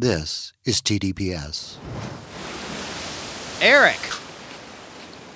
This 0.00 0.54
is 0.64 0.80
TDPS. 0.80 1.76
Eric, 3.60 3.98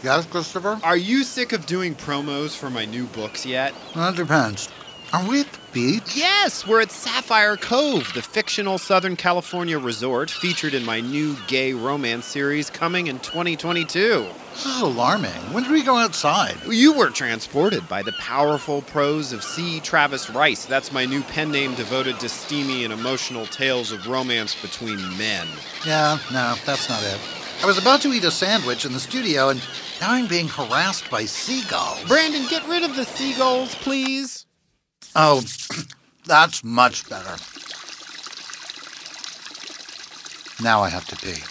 Yes, 0.03 0.25
Christopher? 0.25 0.81
are 0.83 0.97
you 0.97 1.23
sick 1.23 1.53
of 1.53 1.67
doing 1.67 1.95
promos 1.95 2.57
for 2.57 2.71
my 2.71 2.87
new 2.87 3.05
books 3.09 3.45
yet? 3.45 3.75
That 3.95 4.17
depends. 4.17 4.71
Are 5.13 5.29
we 5.29 5.41
at 5.43 5.53
the 5.53 5.59
beach? 5.73 6.17
Yes, 6.17 6.67
we're 6.67 6.81
at 6.81 6.91
Sapphire 6.91 7.57
Cove, 7.57 8.13
the 8.15 8.23
fictional 8.23 8.79
Southern 8.79 9.15
California 9.15 9.79
resort 9.79 10.31
featured 10.31 10.75
in 10.75 10.85
my 10.85 11.01
new 11.01 11.37
gay 11.47 11.73
romance 11.73 12.27
series 12.27 12.69
coming 12.69 13.07
in 13.07 13.21
2022. 13.21 14.27
This 14.53 14.67
is 14.67 14.81
alarming. 14.81 15.31
When 15.53 15.63
did 15.63 15.73
we 15.73 15.85
go 15.85 15.97
outside? 15.97 16.57
You 16.69 16.95
were 16.95 17.11
transported 17.11 17.89
by 17.89 18.03
the 18.03 18.13
powerful 18.13 18.83
prose 18.83 19.33
of 19.33 19.45
C. 19.45 19.79
Travis 19.81 20.31
Rice. 20.31 20.65
That's 20.65 20.91
my 20.93 21.05
new 21.05 21.23
pen 21.23 21.53
name 21.53 21.75
devoted 21.75 22.19
to 22.21 22.29
steamy 22.29 22.85
and 22.85 22.93
emotional 22.93 23.47
tales 23.47 23.93
of 23.93 24.09
romance 24.09 24.61
between 24.61 24.99
men. 25.17 25.47
Yeah, 25.87 26.19
no, 26.33 26.55
that's 26.65 26.89
not 26.89 27.03
it. 27.05 27.21
I 27.63 27.67
was 27.67 27.79
about 27.79 28.03
to 28.03 28.13
eat 28.13 28.25
a 28.25 28.31
sandwich 28.31 28.85
in 28.85 28.93
the 28.93 29.01
studio, 29.01 29.49
and 29.49 29.61
now 30.01 30.13
I'm 30.13 30.27
being 30.27 30.49
harassed 30.49 31.09
by 31.11 31.25
seagulls. 31.25 32.05
Brandon, 32.05 32.47
get 32.49 32.67
rid 32.69 32.83
of 32.83 32.97
the 32.97 33.05
seagulls, 33.05 33.75
please. 33.77 34.44
Oh, 35.15 35.43
that's 36.27 36.65
much 36.65 37.09
better. 37.09 37.37
Now 40.63 40.83
I 40.83 40.89
have 40.89 41.07
to 41.09 41.17
pee. 41.17 41.43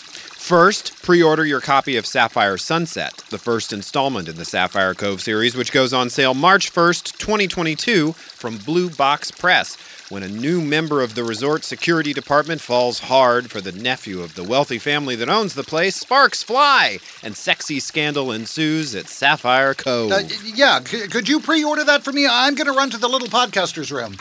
First, 0.44 1.02
pre 1.02 1.23
order 1.23 1.45
your 1.45 1.62
copy 1.62 1.95
of 1.95 2.05
Sapphire 2.05 2.57
Sunset, 2.57 3.23
the 3.30 3.38
first 3.38 3.71
installment 3.71 4.27
in 4.27 4.35
the 4.35 4.44
Sapphire 4.44 4.94
Cove 4.94 5.21
series, 5.21 5.55
which 5.55 5.71
goes 5.71 5.94
on 5.94 6.09
sale 6.09 6.34
March 6.34 6.73
1st, 6.73 7.18
2022, 7.18 8.12
from 8.12 8.57
Blue 8.57 8.90
Box 8.90 9.31
Press. 9.31 9.77
When 10.09 10.21
a 10.21 10.27
new 10.27 10.62
member 10.62 11.02
of 11.02 11.16
the 11.16 11.23
resort 11.23 11.63
security 11.63 12.13
department 12.13 12.62
falls 12.62 12.99
hard 12.99 13.49
for 13.49 13.62
the 13.62 13.71
nephew 13.71 14.21
of 14.21 14.35
the 14.35 14.43
wealthy 14.43 14.77
family 14.77 15.15
that 15.15 15.29
owns 15.29 15.55
the 15.55 15.63
place, 15.63 15.95
sparks 15.95 16.43
fly, 16.43 16.99
and 17.23 17.35
sexy 17.35 17.79
scandal 17.79 18.32
ensues 18.32 18.93
at 18.95 19.07
Sapphire 19.07 19.73
Cove. 19.73 20.12
Uh, 20.12 20.21
yeah, 20.43 20.84
c- 20.84 21.07
could 21.07 21.27
you 21.29 21.40
pre-order 21.40 21.84
that 21.85 22.04
for 22.04 22.12
me? 22.12 22.27
I'm 22.29 22.54
going 22.54 22.68
to 22.68 22.73
run 22.73 22.90
to 22.91 22.98
the 22.98 23.07
little 23.07 23.27
podcaster's 23.29 23.91
room. 23.91 24.15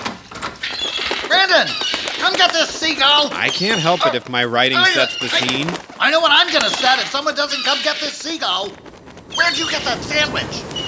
Brandon, 1.28 1.66
come 2.18 2.34
get 2.36 2.52
this 2.52 2.70
seagull. 2.70 3.28
I 3.32 3.48
can't 3.48 3.80
help 3.80 4.06
it 4.06 4.14
if 4.14 4.28
my 4.28 4.44
writing 4.44 4.78
I- 4.78 4.88
sets 4.90 5.18
the 5.18 5.26
I- 5.26 5.40
scene. 5.40 5.68
I 5.98 6.10
know 6.10 6.20
what 6.20 6.30
I'm 6.32 6.50
going 6.52 6.64
to 6.64 6.76
set 6.78 7.00
if 7.00 7.08
someone 7.10 7.34
doesn't 7.34 7.62
come 7.64 7.78
get 7.82 7.96
this 8.00 8.14
seagull. 8.14 8.70
Where'd 9.36 9.58
you 9.58 9.68
get 9.70 9.82
that 9.84 10.00
sandwich? 10.02 10.81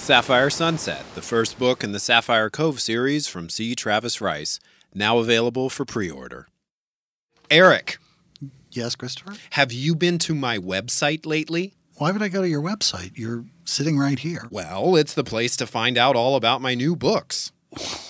Sapphire 0.00 0.50
Sunset, 0.50 1.04
the 1.14 1.22
first 1.22 1.58
book 1.58 1.84
in 1.84 1.92
the 1.92 2.00
Sapphire 2.00 2.48
Cove 2.50 2.80
series 2.80 3.28
from 3.28 3.48
C. 3.48 3.74
Travis 3.74 4.20
Rice, 4.20 4.58
now 4.94 5.18
available 5.18 5.68
for 5.68 5.84
pre 5.84 6.10
order. 6.10 6.48
Eric, 7.50 7.98
Yes, 8.72 8.94
Christopher? 8.96 9.34
have 9.50 9.72
you 9.72 9.94
been 9.94 10.18
to 10.20 10.34
my 10.34 10.58
website 10.58 11.26
lately? 11.26 11.74
Why 11.96 12.12
would 12.12 12.22
I 12.22 12.28
go 12.28 12.40
to 12.40 12.48
your 12.48 12.62
website? 12.62 13.12
You're 13.14 13.44
sitting 13.64 13.98
right 13.98 14.18
here. 14.18 14.48
Well, 14.50 14.96
it's 14.96 15.12
the 15.14 15.22
place 15.24 15.54
to 15.58 15.66
find 15.66 15.98
out 15.98 16.16
all 16.16 16.34
about 16.34 16.62
my 16.62 16.74
new 16.74 16.96
books. 16.96 17.52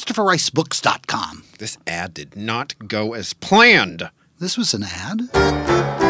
ChristopherRiceBooks.com. 0.00 1.44
This 1.58 1.76
ad 1.86 2.14
did 2.14 2.34
not 2.34 2.74
go 2.88 3.12
as 3.12 3.34
planned. 3.34 4.08
This 4.38 4.56
was 4.56 4.72
an 4.72 4.82
ad? 4.82 6.09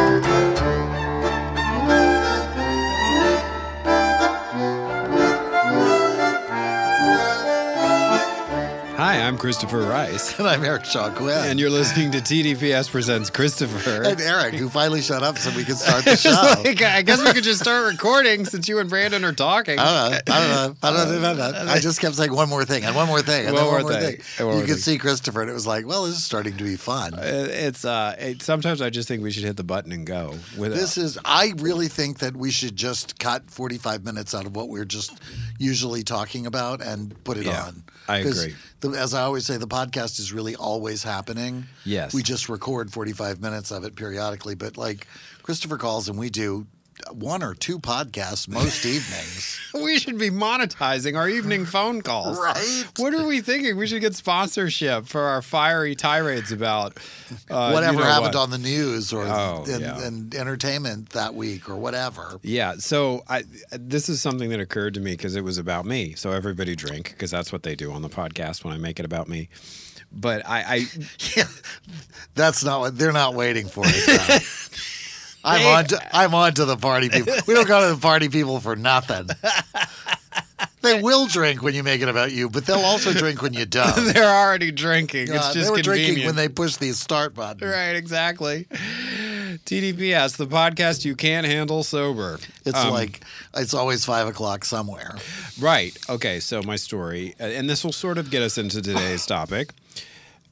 I'm 9.31 9.39
Christopher 9.39 9.83
Rice, 9.83 10.37
And 10.41 10.49
I'm 10.49 10.65
Eric 10.65 10.85
Shaw 10.85 11.07
and 11.07 11.61
you're 11.61 11.71
listening 11.71 12.11
to 12.11 12.19
TDPS 12.19 12.91
Presents 12.91 13.31
Christopher. 13.31 14.03
And 14.03 14.21
Eric, 14.21 14.55
who 14.55 14.69
finally 14.69 15.01
shut 15.01 15.23
up 15.23 15.39
so 15.39 15.57
we 15.57 15.63
could 15.63 15.77
start 15.77 16.05
the 16.05 16.17
show. 16.17 16.31
Like, 16.65 16.83
I 16.83 17.03
guess 17.03 17.25
we 17.25 17.33
could 17.33 17.45
just 17.45 17.61
start 17.61 17.93
recording 17.93 18.45
since 18.45 18.69
you 18.69 18.81
and 18.81 18.91
Brandon 18.91 19.25
are 19.25 19.33
talking. 19.33 19.79
I 19.79 19.85
don't 19.85 20.11
know. 20.11 20.19
I 20.35 20.41
don't 20.41 20.49
know. 20.51 20.77
I 20.83 20.91
don't 20.91 21.23
know. 21.23 21.31
I, 21.31 21.35
don't 21.53 21.67
know. 21.67 21.73
I 21.73 21.79
just 21.79 22.01
kept 22.01 22.17
saying 22.17 22.35
one 22.35 22.49
more 22.49 22.65
thing 22.65 22.83
and 22.83 22.97
one 22.97 23.07
more 23.07 23.23
thing 23.23 23.47
and 23.47 23.55
One 23.55 23.67
one 23.67 23.73
more 23.73 23.83
more 23.83 23.93
thing, 24.01 24.17
thing. 24.17 24.47
one 24.49 24.57
you 24.57 24.63
could 24.63 24.71
thing. 24.71 24.79
see 24.79 24.99
Christopher, 24.99 25.43
and 25.43 25.49
it 25.51 25.55
was 25.55 25.65
like, 25.65 25.87
well, 25.87 26.07
this 26.07 26.17
is 26.17 26.25
starting 26.25 26.57
to 26.57 26.65
be 26.65 26.75
fun. 26.75 27.15
It's 27.17 27.85
uh, 27.85 28.17
it, 28.19 28.43
sometimes 28.43 28.83
I 28.83 28.91
just 28.91 29.07
think 29.07 29.23
we 29.23 29.31
should 29.31 29.45
hit 29.45 29.57
the 29.57 29.63
button 29.63 29.93
and 29.93 30.05
go. 30.05 30.35
With 30.59 30.75
This 30.75 30.99
is, 30.99 31.21
I 31.25 31.53
really 31.59 31.87
think 31.87 32.19
that 32.19 32.37
we 32.37 32.51
should 32.51 32.75
just 32.75 33.21
cut 33.21 33.49
45 33.49 34.05
minutes 34.05 34.35
out 34.35 34.45
of 34.47 34.57
what 34.57 34.69
we're 34.69 34.85
just 34.85 35.21
usually 35.61 36.03
talking 36.03 36.47
about 36.47 36.83
and 36.83 37.15
put 37.23 37.37
it 37.37 37.47
Yeah, 37.47 37.67
on. 37.67 37.85
I 38.11 38.19
agree. 38.19 38.55
The, 38.81 38.91
as 38.91 39.15
I 39.15 39.23
always 39.23 39.47
say, 39.47 39.57
the 39.57 39.69
podcast 39.69 40.19
is 40.19 40.33
really 40.33 40.57
always 40.57 41.03
happening. 41.03 41.67
Yes. 41.85 42.15
We 42.15 42.23
just 42.23 42.49
record 42.49 42.93
45 42.93 43.41
minutes 43.41 43.71
of 43.71 43.85
it 43.85 43.95
periodically. 43.95 44.55
But 44.55 44.77
like 44.77 45.07
Christopher 45.43 45.77
calls 45.79 46.09
and 46.09 46.19
we 46.19 46.31
do 46.31 46.67
one 47.13 47.43
or 47.43 47.55
two 47.55 47.79
podcasts 47.79 48.49
most 48.49 48.85
evenings. 48.85 49.59
we 49.75 49.99
should 49.99 50.19
be 50.19 50.31
monetizing 50.31 51.17
our 51.17 51.29
evening 51.29 51.65
phone 51.67 52.03
calls. 52.03 52.39
Right. 52.39 52.85
What 52.99 53.15
are 53.15 53.27
we 53.27 53.41
thinking? 53.41 53.77
We 53.77 53.87
should 53.87 54.01
get 54.01 54.15
sponsorship 54.15 55.07
for 55.07 55.23
our 55.23 55.43
fiery 55.43 55.95
tirades 55.95 56.53
about 56.53 56.97
uh, 57.51 57.71
whatever 57.73 57.95
you 57.95 57.99
know 58.01 58.05
happened 58.07 58.35
what. 58.35 58.43
on 58.43 58.51
the 58.51 58.59
news 58.59 59.13
or 59.13 59.25
Oh, 59.27 59.65
in, 59.69 59.81
yeah. 59.81 60.07
in 60.07 60.31
entertainment 60.35 61.11
that 61.11 61.35
week 61.35 61.69
or 61.69 61.77
whatever. 61.77 62.39
Yeah, 62.43 62.75
so 62.79 63.23
I 63.29 63.45
this 63.73 64.09
is 64.09 64.21
something 64.21 64.51
that 64.51 64.61
occurred 64.61 64.95
to 64.95 65.01
me 65.01 65.13
because 65.13 65.37
it 65.37 65.45
was 65.45 65.59
about 65.59 65.87
me. 65.87 66.15
So 66.15 66.33
everybody 66.33 66.75
drink 66.77 67.11
because 67.11 67.31
that's 67.31 67.53
what 67.53 67.63
they 67.63 67.75
do 67.75 67.93
on 67.93 68.03
the 68.03 68.09
podcast 68.09 68.65
when 68.65 68.75
I 68.75 68.79
make 68.79 68.99
it 68.99 69.05
about 69.05 69.29
me. 69.29 69.49
But 70.13 70.45
I, 70.47 70.63
I 70.63 70.87
Yeah, 71.37 71.45
that's 72.35 72.65
not 72.65 72.81
what 72.81 72.99
they're 72.99 73.13
not 73.13 73.35
waiting 73.35 73.69
for 73.69 73.85
it. 73.87 74.43
I'm 75.45 75.67
on. 75.67 75.85
To, 75.87 76.17
I'm 76.17 76.35
on 76.35 76.55
to 76.55 76.65
the 76.65 76.77
party 76.77 77.09
people. 77.09 77.35
We 77.47 77.55
don't 77.55 77.67
go 77.69 77.89
to 77.89 77.95
the 77.95 78.01
party 78.01 78.29
people 78.29 78.61
for 78.61 78.77
nothing. 78.77 79.29
They 80.83 81.03
will 81.03 81.27
drink 81.27 81.63
when 81.63 81.75
you 81.75 81.83
make 81.83 82.01
it 82.01 82.09
about 82.09 82.33
you, 82.33 82.49
but 82.49 82.65
they'll 82.65 82.79
also 82.79 83.13
drink 83.13 83.43
when 83.43 83.53
you 83.53 83.67
don't. 83.67 83.95
they're 84.15 84.25
already 84.25 84.71
drinking. 84.71 85.29
It's 85.29 85.53
just 85.53 85.55
they 85.55 85.71
were 85.71 85.77
convenient. 85.77 85.85
drinking 86.07 86.27
when 86.27 86.37
they 86.37 86.49
push 86.49 86.77
the 86.77 86.93
start 86.93 87.35
button. 87.35 87.69
Right, 87.69 87.95
exactly. 87.97 88.65
TDPS, 89.67 90.37
the 90.39 90.47
podcast 90.47 91.05
you 91.05 91.15
can't 91.17 91.47
handle 91.47 91.83
sober. 91.83 92.39
It's 92.65 92.79
Um, 92.79 92.93
like 92.93 93.21
it's 93.55 93.75
always 93.75 94.05
five 94.07 94.27
o'clock 94.27 94.65
somewhere. 94.65 95.17
Right. 95.61 95.97
Okay. 96.09 96.41
So 96.41 96.63
my 96.63 96.77
story, 96.77 97.35
uh, 97.39 97.45
and 97.45 97.69
this 97.69 97.85
will 97.85 97.93
sort 97.93 98.17
of 98.17 98.31
get 98.31 98.43
us 98.43 98.57
into 98.57 98.81
today's 98.81 99.27
topic. 99.27 99.73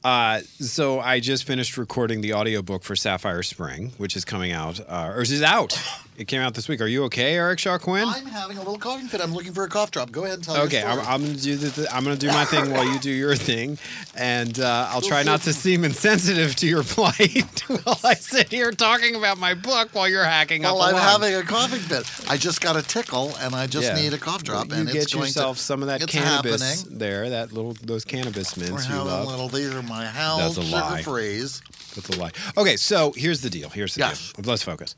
Uh, 0.03 0.39
so 0.59 0.99
I 0.99 1.19
just 1.19 1.43
finished 1.43 1.77
recording 1.77 2.21
the 2.21 2.33
audiobook 2.33 2.83
for 2.83 2.95
Sapphire 2.95 3.43
Spring, 3.43 3.91
which 3.97 4.15
is 4.15 4.23
coming 4.23 4.51
out, 4.51 4.79
uh, 4.87 5.11
or 5.13 5.21
is 5.21 5.43
out. 5.43 5.77
It 6.19 6.27
came 6.27 6.41
out 6.41 6.53
this 6.53 6.67
week. 6.67 6.81
Are 6.81 6.85
you 6.85 7.05
okay, 7.05 7.35
Eric 7.35 7.59
Shaw 7.59 7.77
Quinn? 7.77 8.05
I'm 8.05 8.25
having 8.25 8.57
a 8.57 8.59
little 8.59 8.77
coughing 8.77 9.07
fit. 9.07 9.21
I'm 9.21 9.33
looking 9.33 9.53
for 9.53 9.63
a 9.63 9.69
cough 9.69 9.89
drop. 9.89 10.11
Go 10.11 10.25
ahead 10.25 10.35
and 10.35 10.43
tell 10.43 10.55
me. 10.55 10.61
Okay, 10.63 10.83
I'm. 10.83 10.99
I'm 10.99 11.21
gonna 11.21 11.33
do 11.37 11.55
the, 11.55 11.87
I'm 11.95 12.03
gonna 12.03 12.17
do 12.17 12.27
my 12.27 12.43
thing 12.43 12.71
while 12.71 12.83
you 12.85 12.99
do 12.99 13.09
your 13.09 13.37
thing, 13.37 13.77
and 14.17 14.59
uh, 14.59 14.89
I'll 14.89 14.99
try 14.99 15.23
not 15.23 15.43
to 15.43 15.53
seem 15.65 15.85
insensitive 15.85 16.57
to 16.57 16.67
your 16.67 16.83
plight 16.83 17.61
while 17.85 17.97
I 18.03 18.15
sit 18.15 18.49
here 18.49 18.71
talking 18.71 19.15
about 19.15 19.37
my 19.37 19.53
book 19.53 19.95
while 19.95 20.09
you're 20.09 20.25
hacking 20.25 20.65
up. 20.65 20.75
well. 20.75 20.83
I'm 20.93 20.95
having 21.01 21.33
a 21.35 21.43
coughing 21.43 21.79
fit. 21.79 22.05
I 22.29 22.35
just 22.35 22.59
got 22.59 22.75
a 22.75 22.81
tickle, 22.81 23.31
and 23.39 23.55
I 23.55 23.65
just 23.67 23.87
Yeah. 23.87 23.95
need 24.01 24.13
a 24.13 24.17
cough 24.17 24.43
drop. 24.43 24.67
You 24.67 24.73
and 24.75 24.87
get 24.87 25.03
it's 25.03 25.13
going 25.13 25.27
yourself 25.27 25.55
to, 25.55 25.63
some 25.63 25.81
of 25.81 25.87
that 25.87 26.05
cannabis 26.05 26.61
happening. 26.81 26.99
there, 26.99 27.29
that 27.29 27.53
little 27.53 27.77
those 27.81 28.03
cannabis 28.03 28.57
mints 28.57 28.89
you 28.89 28.95
love. 28.95 29.25
little. 29.25 29.47
These 29.47 29.73
are 29.73 29.81
my 29.83 30.05
house 30.05 30.55
That's 30.57 30.67
a 30.69 30.71
lie. 30.75 31.01
freeze. 31.01 31.61
That's 31.95 32.09
a 32.09 32.19
lie. 32.19 32.31
Okay, 32.57 32.75
so 32.75 33.13
here's 33.15 33.39
the 33.39 33.49
deal. 33.49 33.69
Here's 33.69 33.95
the 33.95 34.01
Yes. 34.01 34.33
deal. 34.33 34.43
Let's 34.51 34.63
focus. 34.63 34.95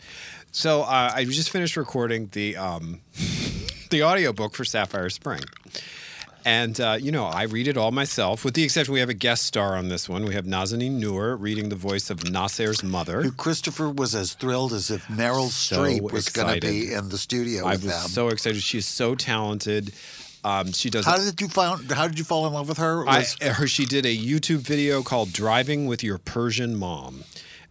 So 0.52 0.82
uh, 0.82 1.12
I 1.16 1.26
just 1.26 1.50
finished 1.50 1.78
recording 1.78 2.30
the 2.32 2.58
um, 2.58 3.02
the 3.90 4.04
audiobook 4.04 4.54
for 4.54 4.66
Sapphire 4.66 5.10
Spring. 5.10 5.42
And, 6.44 6.80
uh, 6.82 6.98
you 7.00 7.12
know, 7.12 7.26
I 7.26 7.44
read 7.44 7.68
it 7.68 7.78
all 7.78 7.92
myself, 7.92 8.44
with 8.44 8.56
the 8.56 8.64
exception 8.64 8.96
we 8.96 9.00
have 9.00 9.10
a 9.10 9.14
guest 9.14 9.46
star 9.46 9.78
on 9.78 9.90
this 9.90 10.10
one. 10.10 10.26
We 10.26 10.34
have 10.34 10.46
Nazanin 10.46 11.00
Noor 11.00 11.36
reading 11.36 11.70
the 11.70 11.76
voice 11.76 12.10
of 12.10 12.32
Nasser's 12.32 12.84
mother. 12.84 13.22
Who 13.22 13.32
Christopher 13.32 13.90
was 13.90 14.16
as 14.16 14.34
thrilled 14.34 14.74
as 14.74 14.90
if 14.90 15.06
Meryl 15.06 15.50
So 15.50 15.84
Streep 15.84 16.12
was 16.12 16.30
going 16.30 16.60
to 16.60 16.68
be 16.68 16.94
in 16.94 17.10
the 17.10 17.20
studio 17.20 17.58
with 17.58 17.62
them. 17.64 17.68
I 17.68 17.74
with 17.74 17.84
was 17.84 18.02
them. 18.02 18.10
so 18.10 18.30
excited. 18.30 18.64
She's 18.64 18.88
so 18.88 19.14
talented. 19.14 19.94
Um, 20.44 20.72
she 20.72 20.90
does. 20.90 21.06
How 21.06 21.18
did 21.18 21.40
you 21.40 21.48
find? 21.48 21.92
How 21.92 22.08
did 22.08 22.18
you 22.18 22.26
fall 22.26 22.48
in 22.48 22.54
love 22.54 22.68
with 22.68 22.80
her? 22.80 23.08
I, 23.08 23.24
her, 23.44 23.68
she 23.68 23.86
did 23.86 24.08
a 24.08 24.18
YouTube 24.18 24.62
video 24.62 25.04
called 25.04 25.32
"Driving 25.32 25.86
with 25.86 26.04
Your 26.04 26.18
Persian 26.18 26.76
Mom," 26.76 27.24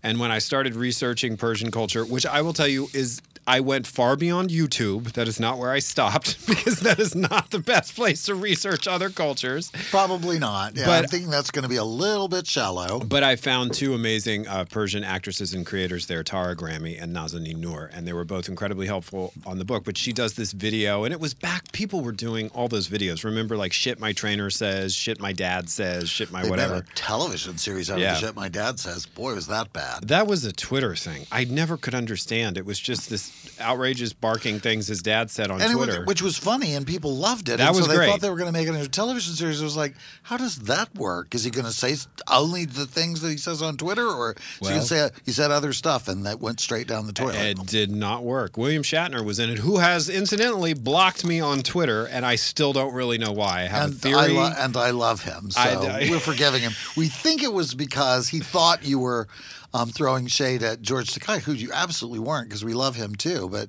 and 0.03 0.19
when 0.19 0.31
I 0.31 0.39
started 0.39 0.75
researching 0.75 1.37
Persian 1.37 1.71
culture, 1.71 2.05
which 2.05 2.27
I 2.27 2.43
will 2.43 2.53
tell 2.53 2.69
you 2.69 2.89
is. 2.93 3.21
I 3.51 3.59
went 3.59 3.85
far 3.85 4.15
beyond 4.15 4.51
YouTube. 4.51 5.13
That 5.15 5.27
is 5.27 5.41
not 5.41 5.59
where 5.59 5.73
I 5.73 5.81
stopped 5.81 6.47
because 6.47 6.79
that 6.81 7.01
is 7.01 7.17
not 7.17 7.51
the 7.51 7.59
best 7.59 7.97
place 7.97 8.23
to 8.27 8.37
research 8.37 8.87
other 8.87 9.11
cultures. 9.11 9.73
Probably 9.91 10.39
not. 10.39 10.77
Yeah, 10.77 10.87
But- 10.87 11.03
I'm 11.05 11.09
thinking 11.11 11.31
that's 11.31 11.51
going 11.51 11.65
to 11.65 11.69
be 11.69 11.75
a 11.77 11.85
little 11.85 12.29
bit 12.29 12.47
shallow. 12.47 13.01
But 13.01 13.25
I 13.25 13.35
found 13.35 13.75
two 13.75 13.93
amazing 13.93 14.47
uh, 14.47 14.67
Persian 14.71 15.03
actresses 15.03 15.53
and 15.53 15.67
creators 15.67 16.07
there, 16.07 16.23
Tara 16.23 16.55
Grammy 16.55 17.03
and 17.03 17.15
Nazanin 17.15 17.57
Noor, 17.57 17.91
and 17.93 18.07
they 18.07 18.13
were 18.13 18.25
both 18.25 18.49
incredibly 18.49 18.87
helpful 18.87 19.33
on 19.45 19.59
the 19.59 19.65
book. 19.65 19.83
But 19.85 19.99
she 19.99 20.13
does 20.13 20.35
this 20.35 20.53
video, 20.53 21.03
and 21.03 21.13
it 21.13 21.19
was 21.19 21.35
back. 21.35 21.73
People 21.73 22.03
were 22.03 22.13
doing 22.13 22.51
all 22.51 22.69
those 22.69 22.89
videos. 22.89 23.25
Remember, 23.25 23.57
like 23.57 23.73
shit 23.73 23.99
my 23.99 24.13
trainer 24.13 24.49
says, 24.51 24.95
shit 24.95 25.21
my 25.21 25.33
dad 25.33 25.69
says, 25.69 26.09
shit 26.09 26.31
my 26.31 26.43
They 26.45 26.51
whatever. 26.51 26.75
made 26.75 26.83
a 26.85 26.95
television 26.95 27.59
series 27.59 27.91
out 27.91 27.99
Yeah. 27.99 28.15
of 28.15 28.21
the 28.21 28.27
shit 28.29 28.37
my 28.37 28.49
dad 28.49 28.79
says. 28.79 29.07
Boy, 29.07 29.35
was 29.35 29.49
that 29.49 29.73
bad. 29.73 30.07
That 30.07 30.29
was 30.29 30.45
a 30.45 30.53
Twitter 30.53 30.95
thing. 30.95 31.27
I 31.33 31.43
never 31.45 31.77
could 31.77 31.97
understand. 31.97 32.57
It 32.57 32.65
was 32.65 32.79
just 32.79 33.11
this 33.11 33.40
outrageous 33.61 34.13
barking 34.13 34.59
things 34.61 34.87
his 34.87 35.03
dad 35.03 35.31
said 35.31 35.51
on 35.51 35.61
And 35.61 35.71
it 35.71 35.77
was, 35.77 35.87
Twitter. 35.89 36.05
which 36.07 36.23
was 36.23 36.37
funny, 36.37 36.75
and 36.75 36.87
people 36.87 37.15
loved 37.17 37.49
it. 37.49 37.59
That 37.59 37.69
and 37.69 37.77
was 37.77 37.85
so 37.87 37.91
they 37.91 37.97
great. 37.97 38.09
thought 38.11 38.21
they 38.21 38.31
were 38.31 38.37
going 38.37 38.53
to 38.53 38.53
make 38.59 38.67
it 38.67 38.71
into 38.71 38.85
a 38.85 38.89
television 38.89 39.35
series. 39.35 39.61
It 39.61 39.65
was 39.65 39.77
like, 39.77 39.95
how 40.23 40.37
does 40.37 40.57
that 40.61 40.95
work? 40.95 41.35
Is 41.35 41.45
he 41.45 41.51
going 41.51 41.67
to 41.67 41.73
say 41.73 41.97
only 42.31 42.65
the 42.65 42.87
things 42.87 43.21
that 43.21 43.31
he 43.31 43.37
says 43.37 43.61
on 43.63 43.77
Twitter, 43.77 44.07
or 44.09 44.33
is 44.33 44.69
he 44.69 44.75
going 44.75 44.81
to 44.81 44.87
say 44.87 45.11
he 45.25 45.33
said 45.33 45.51
other 45.51 45.73
stuff 45.73 46.09
and 46.09 46.25
that 46.27 46.41
went 46.41 46.61
straight 46.61 46.87
down 46.87 47.07
the 47.07 47.13
toilet? 47.13 47.37
it 47.37 47.67
did 47.67 47.91
not 47.91 48.25
work. 48.25 48.57
William 48.57 48.83
Shatner 48.83 49.25
was 49.25 49.39
in 49.39 49.51
it, 49.51 49.59
who 49.59 49.79
has 49.79 50.09
incidentally 50.09 50.73
blocked 50.75 51.25
me 51.25 51.41
on 51.41 51.63
Twitter, 51.63 52.07
and 52.07 52.25
I 52.25 52.37
still 52.37 52.73
don't 52.73 52.95
really 52.95 53.19
know 53.19 53.33
why. 53.33 53.61
I 53.61 53.67
have 53.67 53.85
and 53.85 53.93
a 53.95 53.97
theory. 53.97 54.19
I 54.19 54.27
lo- 54.29 54.53
and 54.57 54.77
I 54.77 54.91
love 54.91 55.23
him, 55.25 55.51
so 55.51 55.61
I- 55.61 55.75
I- 56.07 56.09
we're 56.11 56.19
forgiving 56.21 56.63
him. 56.63 56.73
We 56.97 57.09
think 57.09 57.43
it 57.43 57.53
was 57.53 57.75
because 57.75 58.29
he 58.29 58.41
thought 58.41 58.85
you 58.85 58.99
were 58.99 59.29
um, 59.75 59.91
throwing 59.91 60.27
shade 60.27 60.63
at 60.63 60.83
George 60.83 61.09
Takei, 61.15 61.41
who 61.41 61.53
you 61.53 61.71
absolutely 61.73 62.19
weren't, 62.21 62.49
because 62.49 62.65
we 62.65 62.75
love 62.75 62.97
him 62.97 63.15
too. 63.15 63.49
But 63.51 63.69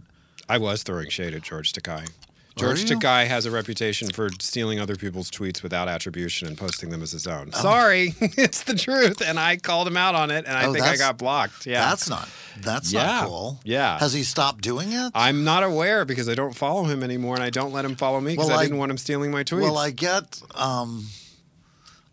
I 0.49 0.57
was 0.57 0.83
throwing 0.83 1.09
shade 1.09 1.33
at 1.33 1.41
George 1.43 1.73
Takei. 1.73 2.09
George? 2.57 2.83
Takei 2.83 3.27
has 3.27 3.45
a 3.45 3.51
reputation 3.51 4.09
for 4.09 4.29
stealing 4.39 4.77
other 4.77 4.97
people's 4.97 5.31
tweets 5.31 5.63
without 5.63 5.87
attribution 5.87 6.49
and 6.49 6.57
posting 6.57 6.89
them 6.89 7.01
as 7.01 7.13
his 7.13 7.25
own. 7.25 7.51
Sorry, 7.53 8.13
it's 8.19 8.63
the 8.63 8.75
truth, 8.75 9.21
and 9.25 9.39
I 9.39 9.55
called 9.55 9.87
him 9.87 9.95
out 9.95 10.15
on 10.15 10.31
it, 10.31 10.45
and 10.45 10.55
I 10.57 10.65
Oh, 10.65 10.73
think 10.73 10.85
I 10.85 10.97
got 10.97 11.17
blocked. 11.17 11.65
Yeah, 11.65 11.89
that's 11.89 12.09
not 12.09 12.27
that's 12.59 12.91
Yeah. 12.91 13.05
not 13.05 13.25
cool. 13.27 13.59
Yeah. 13.63 13.97
has 13.99 14.11
he 14.11 14.23
stopped 14.23 14.61
doing 14.61 14.91
it? 14.91 15.11
I'm 15.15 15.45
not 15.45 15.63
aware 15.63 16.03
because 16.03 16.27
I 16.27 16.35
don't 16.35 16.53
follow 16.53 16.83
him 16.83 17.03
anymore, 17.03 17.35
and 17.35 17.43
I 17.43 17.49
don't 17.51 17.71
let 17.71 17.85
him 17.85 17.95
follow 17.95 18.19
me 18.19 18.33
because 18.33 18.49
Well, 18.49 18.57
I 18.57 18.61
I- 18.61 18.65
didn't 18.65 18.79
want 18.79 18.91
him 18.91 18.97
stealing 18.97 19.31
my 19.31 19.45
tweets. 19.45 19.61
Well, 19.61 19.77
I 19.77 19.91
get 19.91 20.41
um, 20.53 21.07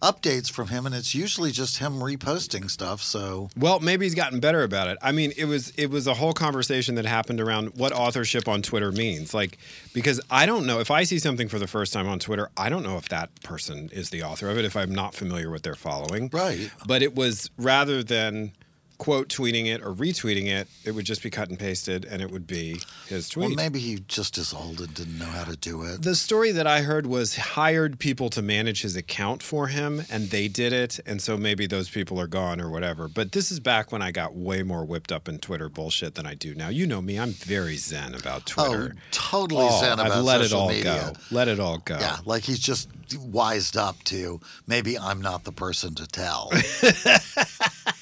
updates 0.00 0.50
from 0.50 0.68
him, 0.68 0.86
and 0.86 0.94
it's 0.94 1.14
usually 1.14 1.50
just 1.50 1.78
him 1.78 1.94
reposting 2.00 2.70
stuff. 2.70 3.02
So 3.02 3.50
Well, 3.56 3.80
maybe 3.80 4.04
he's 4.06 4.14
gotten 4.14 4.40
better 4.40 4.62
about 4.62 4.88
it. 4.88 4.98
I 5.02 5.12
mean, 5.12 5.32
it 5.36 5.46
was 5.46 5.70
it 5.76 5.90
was 5.90 6.06
a 6.06 6.14
whole 6.14 6.32
conversation 6.32 6.94
that 6.96 7.04
happened 7.06 7.40
around 7.40 7.76
what 7.76 7.92
authorship 7.92 8.48
on 8.48 8.62
Twitter 8.62 8.92
means. 8.92 9.34
Like 9.34 9.58
because 9.92 10.20
I 10.30 10.46
don't 10.46 10.66
know 10.66 10.80
if 10.80 10.90
I 10.90 11.04
see 11.04 11.18
something 11.18 11.48
for 11.48 11.58
the 11.58 11.66
first 11.66 11.92
time 11.92 12.08
on 12.08 12.18
Twitter, 12.18 12.50
I 12.56 12.68
don't 12.68 12.82
know 12.82 12.96
if 12.96 13.08
that 13.08 13.42
person 13.42 13.90
is 13.92 14.10
the 14.10 14.22
author 14.22 14.48
of 14.48 14.58
it 14.58 14.64
if 14.64 14.76
I'm 14.76 14.94
not 14.94 15.14
familiar 15.14 15.50
with 15.50 15.62
their 15.62 15.74
following. 15.74 16.30
Right. 16.32 16.70
But 16.86 17.02
it 17.02 17.14
was 17.14 17.50
rather 17.56 18.02
than 18.02 18.52
quote 18.98 19.28
tweeting 19.28 19.66
it 19.66 19.80
or 19.82 19.92
retweeting 19.94 20.46
it, 20.46 20.68
it 20.84 20.90
would 20.90 21.04
just 21.04 21.22
be 21.22 21.30
cut 21.30 21.48
and 21.48 21.58
pasted 21.58 22.04
and 22.04 22.20
it 22.20 22.30
would 22.30 22.46
be 22.46 22.80
his 23.06 23.28
tweet. 23.28 23.46
well, 23.46 23.54
maybe 23.54 23.78
he 23.78 24.00
just 24.08 24.36
is 24.36 24.52
old 24.52 24.80
and 24.80 24.92
didn't 24.92 25.18
know 25.18 25.24
how 25.26 25.44
to 25.44 25.56
do 25.56 25.82
it. 25.84 26.02
The 26.02 26.16
story 26.16 26.50
that 26.52 26.66
I 26.66 26.82
heard 26.82 27.06
was 27.06 27.36
hired 27.36 27.98
people 27.98 28.28
to 28.30 28.42
manage 28.42 28.82
his 28.82 28.96
account 28.96 29.42
for 29.42 29.68
him, 29.68 30.02
and 30.10 30.30
they 30.30 30.48
did 30.48 30.72
it. 30.72 30.98
And 31.06 31.22
so 31.22 31.36
maybe 31.36 31.66
those 31.66 31.88
people 31.88 32.20
are 32.20 32.26
gone 32.26 32.60
or 32.60 32.68
whatever. 32.70 33.08
But 33.08 33.32
this 33.32 33.50
is 33.52 33.60
back 33.60 33.92
when 33.92 34.02
I 34.02 34.10
got 34.10 34.34
way 34.34 34.62
more 34.62 34.84
whipped 34.84 35.12
up 35.12 35.28
in 35.28 35.38
Twitter 35.38 35.68
bullshit 35.68 36.14
than 36.16 36.26
I 36.26 36.34
do 36.34 36.54
now. 36.54 36.68
You 36.68 36.86
know 36.86 37.00
me; 37.00 37.18
I'm 37.18 37.30
very 37.30 37.76
zen 37.76 38.14
about 38.14 38.52
oh, 38.58 38.66
Twitter. 38.68 38.94
Oh, 38.96 39.00
totally 39.12 39.66
Oh, 39.68 39.80
zen 39.80 39.92
about 40.00 40.10
I've 40.10 40.24
let 40.24 40.40
it 40.40 40.52
all 40.52 40.68
media. 40.68 41.12
go. 41.14 41.20
Let 41.30 41.48
it 41.48 41.60
all 41.60 41.78
go. 41.78 41.98
Yeah, 41.98 42.16
like 42.24 42.42
he's 42.42 42.58
just 42.58 42.88
wised 43.16 43.76
up 43.76 44.02
to 44.04 44.40
maybe 44.66 44.98
I'm 44.98 45.20
not 45.22 45.44
the 45.44 45.52
person 45.52 45.94
to 45.94 46.06
tell. 46.06 46.50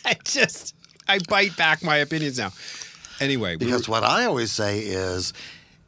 I 0.04 0.16
just 0.24 0.74
I 1.08 1.18
bite 1.28 1.56
back 1.56 1.82
my 1.82 1.96
opinions 1.96 2.38
now. 2.38 2.52
Anyway, 3.20 3.56
we 3.56 3.66
were- 3.66 3.70
because 3.72 3.88
what 3.88 4.02
I 4.04 4.24
always 4.24 4.52
say 4.52 4.80
is 4.80 5.32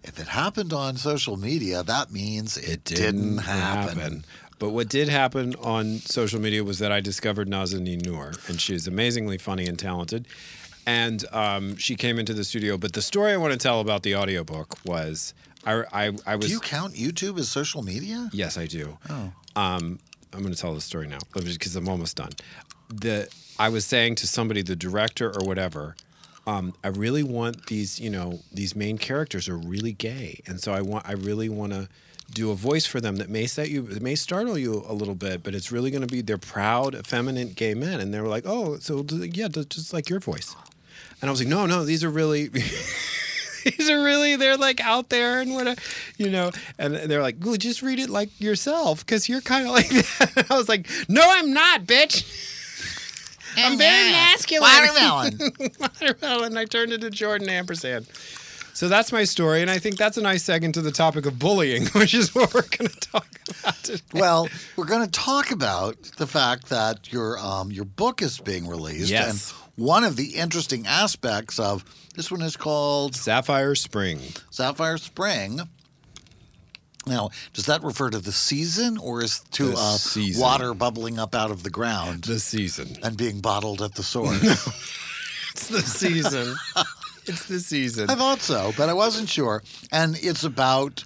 if 0.02 0.18
it 0.18 0.28
happened 0.28 0.72
on 0.72 0.96
social 0.96 1.36
media, 1.36 1.82
that 1.82 2.10
means 2.10 2.56
it, 2.56 2.84
didn't, 2.84 3.38
happen. 3.38 4.24
But 4.58 4.70
what 4.70 4.88
did 4.88 5.08
happen 5.08 5.54
on 5.56 5.98
social 6.00 6.40
media 6.40 6.64
was 6.64 6.78
that 6.80 6.90
I 6.90 7.00
discovered 7.00 7.48
Nazanin 7.48 8.04
Noor, 8.04 8.32
and 8.48 8.60
she 8.60 8.74
is 8.74 8.86
amazingly 8.88 9.38
funny 9.38 9.66
and 9.66 9.78
talented. 9.78 10.26
And 10.86 11.24
um, 11.32 11.76
she 11.76 11.94
came 11.96 12.18
into 12.18 12.32
the 12.32 12.44
studio. 12.44 12.78
But 12.78 12.94
the 12.94 13.02
story 13.02 13.32
I 13.32 13.36
want 13.36 13.52
to 13.52 13.58
tell 13.58 13.80
about 13.80 14.02
the 14.02 14.16
audiobook 14.16 14.78
was 14.84 15.34
I, 15.66 15.84
I, 15.92 16.12
I 16.26 16.36
was. 16.36 16.46
Do 16.46 16.52
you 16.52 16.60
count 16.60 16.94
YouTube 16.94 17.38
as 17.38 17.48
social 17.50 17.82
media? 17.82 18.30
Yes, 18.32 18.56
I 18.56 18.66
do. 18.66 18.96
Oh. 19.10 19.32
Um, 19.54 19.98
I'm 20.32 20.40
going 20.40 20.54
to 20.54 20.58
tell 20.60 20.74
the 20.74 20.80
story 20.80 21.06
now 21.06 21.18
because 21.34 21.76
I'm 21.76 21.88
almost 21.88 22.16
done. 22.16 22.30
The 22.88 23.28
I 23.58 23.68
was 23.68 23.84
saying 23.84 24.16
to 24.16 24.26
somebody, 24.26 24.62
the 24.62 24.76
director 24.76 25.28
or 25.28 25.44
whatever, 25.46 25.96
um, 26.46 26.74
I 26.82 26.88
really 26.88 27.22
want 27.22 27.66
these, 27.66 27.98
you 28.00 28.08
know, 28.08 28.40
these 28.52 28.76
main 28.76 28.98
characters 28.98 29.48
are 29.48 29.56
really 29.56 29.92
gay, 29.92 30.40
and 30.46 30.60
so 30.60 30.72
I 30.72 30.80
want, 30.80 31.06
I 31.08 31.12
really 31.12 31.48
want 31.48 31.72
to 31.72 31.88
do 32.32 32.50
a 32.50 32.54
voice 32.54 32.86
for 32.86 33.00
them 33.00 33.16
that 33.16 33.28
may 33.28 33.46
set 33.46 33.68
you, 33.70 33.86
it 33.86 34.00
may 34.00 34.14
startle 34.14 34.56
you 34.56 34.84
a 34.88 34.92
little 34.92 35.14
bit, 35.14 35.42
but 35.42 35.54
it's 35.54 35.72
really 35.72 35.90
going 35.90 36.02
to 36.02 36.08
be 36.08 36.22
they're 36.22 36.38
proud, 36.38 36.94
effeminate 36.94 37.54
gay 37.54 37.74
men, 37.74 38.00
and 38.00 38.14
they 38.14 38.20
were 38.20 38.28
like, 38.28 38.44
oh, 38.46 38.76
so 38.78 39.04
yeah, 39.10 39.48
just 39.48 39.92
like 39.92 40.08
your 40.08 40.20
voice, 40.20 40.54
and 41.20 41.28
I 41.28 41.30
was 41.30 41.40
like, 41.40 41.48
no, 41.48 41.66
no, 41.66 41.84
these 41.84 42.04
are 42.04 42.10
really. 42.10 42.48
these 43.64 43.90
are 43.90 44.02
really 44.02 44.36
they're 44.36 44.56
like 44.56 44.80
out 44.80 45.08
there 45.10 45.40
and 45.40 45.52
whatever 45.52 45.78
you 46.16 46.30
know 46.30 46.50
and 46.78 46.94
they're 46.94 47.20
like 47.20 47.36
well 47.42 47.56
just 47.56 47.82
read 47.82 47.98
it 47.98 48.08
like 48.08 48.30
yourself 48.40 49.04
because 49.04 49.28
you're 49.28 49.40
kind 49.40 49.66
of 49.66 49.72
like 49.72 49.88
that. 49.90 50.46
I 50.48 50.56
was 50.56 50.68
like 50.68 50.88
no 51.08 51.20
i'm 51.24 51.52
not 51.52 51.84
bitch 51.84 52.56
i'm 53.56 53.78
very 53.78 54.10
masculine 54.10 54.70
Watermelon. 54.70 55.38
watermelon 55.80 56.56
i 56.56 56.64
turned 56.64 56.92
into 56.92 57.10
jordan 57.10 57.48
ampersand 57.48 58.06
so 58.74 58.88
that's 58.88 59.10
my 59.12 59.24
story 59.24 59.60
and 59.62 59.70
i 59.70 59.78
think 59.78 59.96
that's 59.96 60.16
a 60.16 60.20
nice 60.22 60.42
second 60.44 60.66
into 60.66 60.80
the 60.82 60.92
topic 60.92 61.26
of 61.26 61.38
bullying 61.38 61.86
which 61.94 62.14
is 62.14 62.34
what 62.34 62.52
we're 62.54 62.62
going 62.62 62.88
to 62.90 63.00
talk 63.00 63.26
about 63.60 63.74
today. 63.82 64.02
well, 64.12 64.48
we're 64.76 64.84
going 64.84 65.04
to 65.04 65.10
talk 65.10 65.50
about 65.50 66.00
the 66.18 66.26
fact 66.26 66.68
that 66.68 67.12
your 67.12 67.38
um, 67.38 67.72
your 67.72 67.84
book 67.86 68.20
is 68.22 68.38
being 68.38 68.68
released, 68.68 69.08
Yes. 69.10 69.52
and 69.52 69.58
one 69.82 70.04
of 70.04 70.16
the 70.16 70.34
interesting 70.34 70.86
aspects 70.86 71.58
of 71.58 71.82
this 72.14 72.30
one 72.30 72.42
is 72.42 72.56
called 72.56 73.14
sapphire 73.16 73.74
spring 73.74 74.20
Sapphire 74.50 74.98
Spring. 74.98 75.60
Now, 77.08 77.30
does 77.52 77.66
that 77.66 77.82
refer 77.82 78.10
to 78.10 78.18
the 78.18 78.32
season 78.32 78.98
or 78.98 79.22
is 79.22 79.40
to 79.52 79.72
uh, 79.72 79.96
season. 79.96 80.40
water 80.42 80.74
bubbling 80.74 81.18
up 81.18 81.34
out 81.34 81.50
of 81.50 81.62
the 81.62 81.70
ground 81.70 82.24
the 82.24 82.38
season 82.38 82.96
and 83.02 83.16
being 83.16 83.40
bottled 83.40 83.82
at 83.82 83.94
the 83.94 84.02
source? 84.14 84.42
it's 85.52 85.68
the 85.68 85.80
season 85.82 86.54
it's 87.26 87.46
the 87.46 87.60
season 87.60 88.08
I 88.10 88.14
thought 88.14 88.40
so, 88.40 88.72
but 88.76 88.88
I 88.88 88.94
wasn't 88.94 89.28
sure. 89.28 89.62
And 89.92 90.16
it's 90.22 90.44
about 90.44 91.04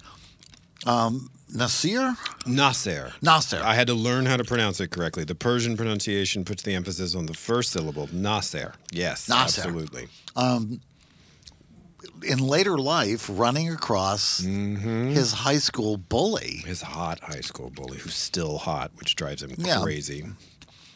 um, 0.85 1.29
Nasir? 1.53 2.15
nasser 2.45 3.13
Nasser. 3.21 3.61
I 3.63 3.75
had 3.75 3.87
to 3.87 3.93
learn 3.93 4.25
how 4.25 4.37
to 4.37 4.43
pronounce 4.43 4.79
it 4.79 4.89
correctly. 4.89 5.23
The 5.23 5.35
Persian 5.35 5.77
pronunciation 5.77 6.43
puts 6.45 6.63
the 6.63 6.73
emphasis 6.73 7.15
on 7.15 7.25
the 7.25 7.33
first 7.33 7.71
syllable, 7.71 8.09
Nasser. 8.11 8.73
Yes, 8.91 9.29
Nasser. 9.29 9.61
absolutely. 9.61 10.07
In 12.25 12.39
later 12.39 12.77
life, 12.77 13.29
running 13.31 13.69
across 13.71 14.41
Mm-hmm. 14.41 15.09
his 15.09 15.31
high 15.33 15.57
school 15.57 15.97
bully. 15.97 16.61
His 16.65 16.81
hot 16.81 17.19
high 17.21 17.41
school 17.41 17.69
bully, 17.69 17.97
who's 17.97 18.15
still 18.15 18.57
hot, 18.57 18.91
which 18.95 19.15
drives 19.15 19.43
him 19.43 19.53
Yeah. 19.57 19.81
crazy. 19.81 20.25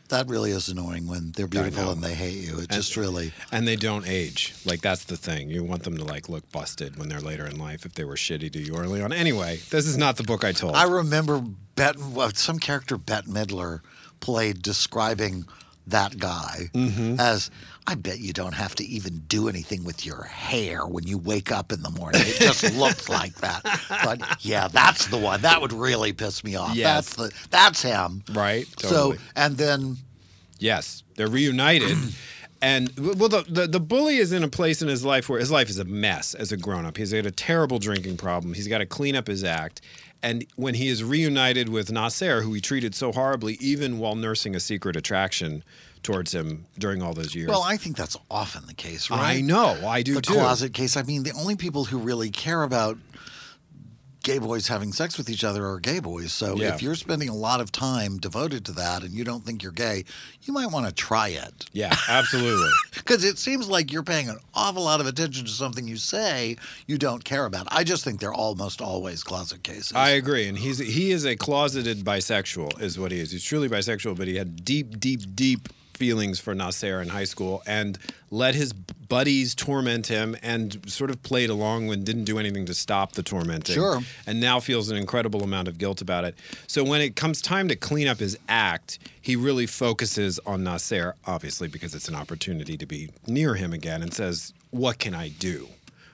That 0.10 0.30
really 0.30 0.52
is 0.52 0.70
annoying 0.70 1.06
when 1.06 1.34
they're 1.34 1.48
beautiful 1.50 1.92
and 1.92 2.02
they 2.02 2.14
hate 2.14 2.38
you. 2.48 2.60
It 2.60 2.70
just 2.70 2.96
really. 2.96 3.34
And 3.52 3.68
they 3.68 3.76
don't 3.76 4.08
age. 4.08 4.54
Like 4.66 4.80
that's 4.80 5.04
the 5.04 5.18
thing. 5.18 5.50
You 5.50 5.66
want 5.66 5.84
them 5.84 5.98
to 5.98 6.06
like 6.06 6.30
look 6.30 6.50
busted 6.50 6.96
when 6.98 7.10
they're 7.10 7.20
later 7.20 7.46
in 7.46 7.58
life 7.60 7.86
if 7.86 7.94
they 7.94 8.06
were 8.06 8.16
shitty 8.16 8.50
to 8.54 8.60
you 8.60 8.78
early 8.78 9.02
on. 9.02 9.12
Anyway, 9.12 9.58
this 9.70 9.86
is 9.86 9.98
not 9.98 10.16
the 10.16 10.24
book 10.24 10.46
I 10.46 10.54
told. 10.54 10.76
I 10.76 10.84
remember 10.86 11.42
Bette, 11.76 12.00
well, 12.14 12.32
some 12.34 12.58
character 12.58 12.98
Bette 12.98 13.28
Midler 13.30 13.82
played 14.22 14.62
describing 14.62 15.46
that 15.88 16.18
guy 16.18 16.70
Mm-hmm. 16.74 17.20
as 17.20 17.50
I 17.90 17.96
bet 17.96 18.20
you 18.20 18.34
don't 18.34 18.54
have 18.54 18.76
to 18.76 18.84
even 18.86 19.20
do 19.28 19.48
anything 19.48 19.84
with 19.86 20.06
your 20.06 20.24
hair 20.24 20.86
when 20.86 21.08
you 21.08 21.18
wake 21.18 21.52
up 21.54 21.72
in 21.72 21.82
the 21.84 21.90
morning. 21.92 22.22
It 22.26 22.38
just 22.40 22.76
looks 22.76 23.08
like 23.08 23.36
that. 23.36 23.62
But 24.04 24.44
yeah, 24.46 24.68
that's 24.68 25.08
the 25.08 25.18
one. 25.18 25.42
That 25.42 25.62
would 25.62 25.72
really 25.72 26.12
piss 26.14 26.44
me 26.44 26.56
off. 26.56 26.76
Yes. 26.76 27.14
That's 27.14 27.16
the 27.16 27.48
that's 27.50 27.82
him. 27.82 28.24
right? 28.34 28.66
Totally. 28.78 29.18
So 29.18 29.24
and 29.36 29.58
then 29.58 29.98
Yes, 30.60 31.04
they're 31.16 31.28
reunited. 31.30 31.98
And 32.60 32.92
well, 32.98 33.30
the, 33.30 33.46
the 33.48 33.68
the 33.68 33.80
bully 33.80 34.18
is 34.18 34.32
in 34.32 34.44
a 34.44 34.48
place 34.48 34.82
in 34.82 34.88
his 34.88 35.06
life 35.06 35.30
where 35.30 35.40
his 35.40 35.52
life 35.52 35.70
is 35.70 35.78
a 35.78 35.86
mess 35.86 36.34
as 36.34 36.52
a 36.52 36.58
grown 36.58 36.86
up. 36.88 36.98
He's 36.98 37.14
got 37.14 37.28
a 37.28 37.30
terrible 37.30 37.78
drinking 37.78 38.18
problem. 38.18 38.56
He's 38.56 38.68
got 38.68 38.80
to 38.80 38.88
clean 38.88 39.16
up 39.16 39.28
his 39.28 39.44
act, 39.44 39.82
And 40.24 40.46
when 40.56 40.74
he 40.74 40.88
is 40.88 41.04
reunited 41.04 41.70
with 41.70 41.92
Nasser, 41.92 42.42
who 42.42 42.54
he 42.54 42.62
treated 42.62 42.96
so 42.96 43.12
horribly, 43.12 43.58
even 43.60 44.00
while 44.00 44.16
nursing 44.16 44.56
a 44.56 44.60
secret 44.60 44.96
attraction 44.96 45.64
towards 46.04 46.34
him 46.34 46.66
during 46.78 47.02
all 47.02 47.14
those 47.14 47.36
years. 47.36 47.50
Well, 47.50 47.64
I 47.64 47.78
think 47.78 47.98
that's 47.98 48.16
often 48.32 48.66
the 48.66 48.74
case, 48.74 49.10
right? 49.10 49.38
I 49.38 49.42
know, 49.42 49.88
I 49.88 50.04
do 50.04 50.16
the 50.16 50.22
too. 50.22 50.34
closet 50.34 50.74
case. 50.74 50.96
I 50.96 51.04
mean, 51.04 51.24
the 51.24 51.34
only 51.34 51.56
people 51.56 51.86
who 51.86 51.98
really 51.98 52.30
care 52.30 52.64
about 52.64 52.98
gay 54.24 54.40
boys 54.40 54.68
having 54.68 54.92
sex 54.92 55.18
with 55.18 55.30
each 55.30 55.44
other 55.44 55.66
are 55.68 55.80
gay 55.80 56.00
boys. 56.00 56.34
So 56.34 56.56
Yeah. 56.58 56.74
if 56.76 56.82
you're 56.82 56.96
spending 56.96 57.30
a 57.30 57.36
lot 57.36 57.62
of 57.62 57.72
time 57.72 58.18
devoted 58.18 58.66
to 58.66 58.72
that 58.74 59.04
and 59.04 59.14
you 59.14 59.24
don't 59.24 59.46
think 59.46 59.64
you're 59.64 59.72
gay, 59.72 60.04
you 60.44 60.54
might 60.54 60.68
want 60.68 60.86
to 60.86 60.92
try 60.94 61.30
it. 61.30 61.66
Yeah, 61.74 61.96
absolutely. 62.10 62.70
Because 62.94 63.24
it 63.24 63.38
seems 63.38 63.70
like 63.70 63.92
you're 63.94 64.04
paying 64.04 64.28
an 64.28 64.38
awful 64.54 64.84
lot 64.84 65.00
of 65.00 65.08
attention 65.08 65.46
to 65.46 65.52
something 65.52 65.88
you 65.88 65.96
say 65.96 66.58
you 66.88 66.98
don't 66.98 67.24
care 67.24 67.46
about. 67.46 67.68
I 67.72 67.86
just 67.86 68.04
think 68.04 68.20
they're 68.20 68.34
almost 68.34 68.82
always 68.82 69.24
closet 69.24 69.64
cases. 69.64 69.94
I 69.94 70.10
agree, 70.10 70.48
and 70.48 70.58
he's 70.58 70.80
he 70.80 71.12
is 71.12 71.26
a 71.26 71.38
closeted 71.38 72.00
bisexual, 72.04 72.82
is 72.82 73.00
what 73.00 73.14
he 73.14 73.20
is. 73.20 73.32
He's 73.32 73.44
truly 73.46 73.70
bisexual, 73.70 74.18
but 74.18 74.28
he 74.28 74.36
had 74.36 74.66
deep, 74.66 75.00
deep, 75.00 75.22
deep 75.36 75.70
feelings 75.98 76.40
for 76.40 76.54
Nasser 76.56 77.02
in 77.02 77.10
high 77.10 77.24
school, 77.26 77.62
and 77.66 77.98
let 78.30 78.56
his 78.56 78.74
buddies 78.74 79.56
torment 79.56 80.08
him, 80.08 80.36
and 80.44 80.90
sort 80.90 81.10
of 81.10 81.24
played 81.24 81.50
along 81.50 81.90
and 81.92 82.06
didn't 82.06 82.26
do 82.26 82.38
anything 82.40 82.66
to 82.66 82.74
stop 82.74 83.14
the 83.14 83.24
tormenting. 83.24 83.76
Sure. 83.76 84.02
and 84.26 84.40
now 84.40 84.60
feels 84.60 84.90
an 84.90 84.98
incredible 84.98 85.44
amount 85.44 85.68
of 85.68 85.78
guilt 85.78 86.02
about 86.02 86.24
it. 86.24 86.36
So 86.68 86.84
when 86.84 87.02
it 87.02 87.16
comes 87.16 87.42
time 87.42 87.68
to 87.70 87.76
clean 87.76 88.08
up 88.08 88.20
his 88.20 88.38
act, 88.48 89.00
he 89.22 89.36
really 89.36 89.66
focuses 89.66 90.40
on 90.46 90.64
Nasser, 90.64 91.16
obviously 91.26 91.68
because 91.68 91.96
it's 91.96 92.08
an 92.08 92.16
opportunity 92.16 92.78
to 92.78 92.86
be 92.86 93.10
near 93.26 93.56
him 93.56 93.74
again, 93.74 94.02
and 94.02 94.14
says, 94.14 94.54
"What 94.72 95.00
can 95.00 95.16
I 95.16 95.30
do?" 95.30 95.70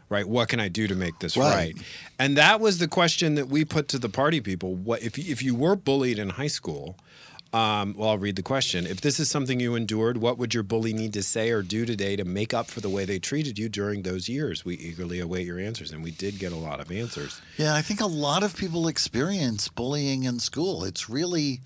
Right? 0.09 0.27
What 0.27 0.47
can 0.49 0.59
I 0.59 0.67
do 0.67 0.87
to 0.87 0.93
make 0.95 1.17
this 1.19 1.35
Right. 1.35 1.55
right? 1.55 1.75
And 2.19 2.37
that 2.37 2.59
was 2.59 2.77
the 2.77 2.87
question 2.87 3.33
that 3.35 3.47
we 3.47 3.65
put 3.65 3.87
to 3.87 3.97
the 3.97 4.09
party 4.09 4.41
people. 4.41 4.75
What 4.75 5.01
if 5.01 5.17
if 5.17 5.41
you 5.41 5.55
were 5.55 5.75
bullied 5.75 6.19
in 6.19 6.29
high 6.31 6.47
school? 6.59 6.95
Um, 7.53 7.93
well, 7.95 8.09
I'll 8.09 8.17
read 8.17 8.35
the 8.35 8.41
question. 8.41 8.87
If 8.87 9.01
this 9.01 9.19
is 9.19 9.29
something 9.29 9.59
you 9.59 9.75
endured, 9.75 10.17
what 10.17 10.39
would 10.39 10.55
your 10.55 10.63
bully 10.63 10.91
need 10.91 11.13
to 11.13 11.21
say 11.21 11.51
or 11.51 11.61
do 11.61 11.85
today 11.85 12.15
to 12.15 12.25
make 12.25 12.51
up 12.51 12.65
for 12.65 12.81
the 12.81 12.89
way 12.89 13.05
they 13.05 13.19
treated 13.19 13.59
you 13.59 13.69
during 13.69 14.01
those 14.01 14.27
years? 14.27 14.65
We 14.65 14.73
eagerly 14.75 15.19
await 15.19 15.45
your 15.45 15.59
answers, 15.59 15.91
and 15.91 16.03
we 16.03 16.09
did 16.09 16.39
get 16.39 16.51
a 16.51 16.57
lot 16.57 16.79
of 16.79 16.91
answers. 16.91 17.41
Yeah, 17.57 17.75
I 17.75 17.83
think 17.83 18.01
a 18.01 18.07
lot 18.07 18.41
of 18.41 18.57
people 18.57 18.87
experience 18.87 19.67
bullying 19.67 20.23
in 20.23 20.39
school. 20.39 20.83
It's 20.83 21.07
really 21.07 21.61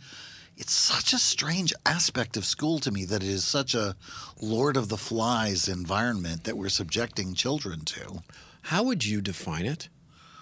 it's 0.57 0.73
such 0.73 1.13
a 1.13 1.19
strange 1.19 1.71
aspect 1.85 2.35
of 2.35 2.43
school 2.43 2.79
to 2.79 2.91
me 2.91 3.05
that 3.05 3.23
it 3.23 3.29
is 3.29 3.45
such 3.45 3.73
a 3.73 3.95
Lord 4.41 4.75
of 4.75 4.89
the 4.89 4.97
Flies 4.97 5.69
environment 5.69 6.43
that 6.43 6.57
we're 6.57 6.67
subjecting 6.67 7.33
children 7.33 7.81
to. 7.85 8.23
How 8.63 8.83
would 8.83 9.05
you 9.05 9.21
define 9.21 9.65
it? 9.65 9.87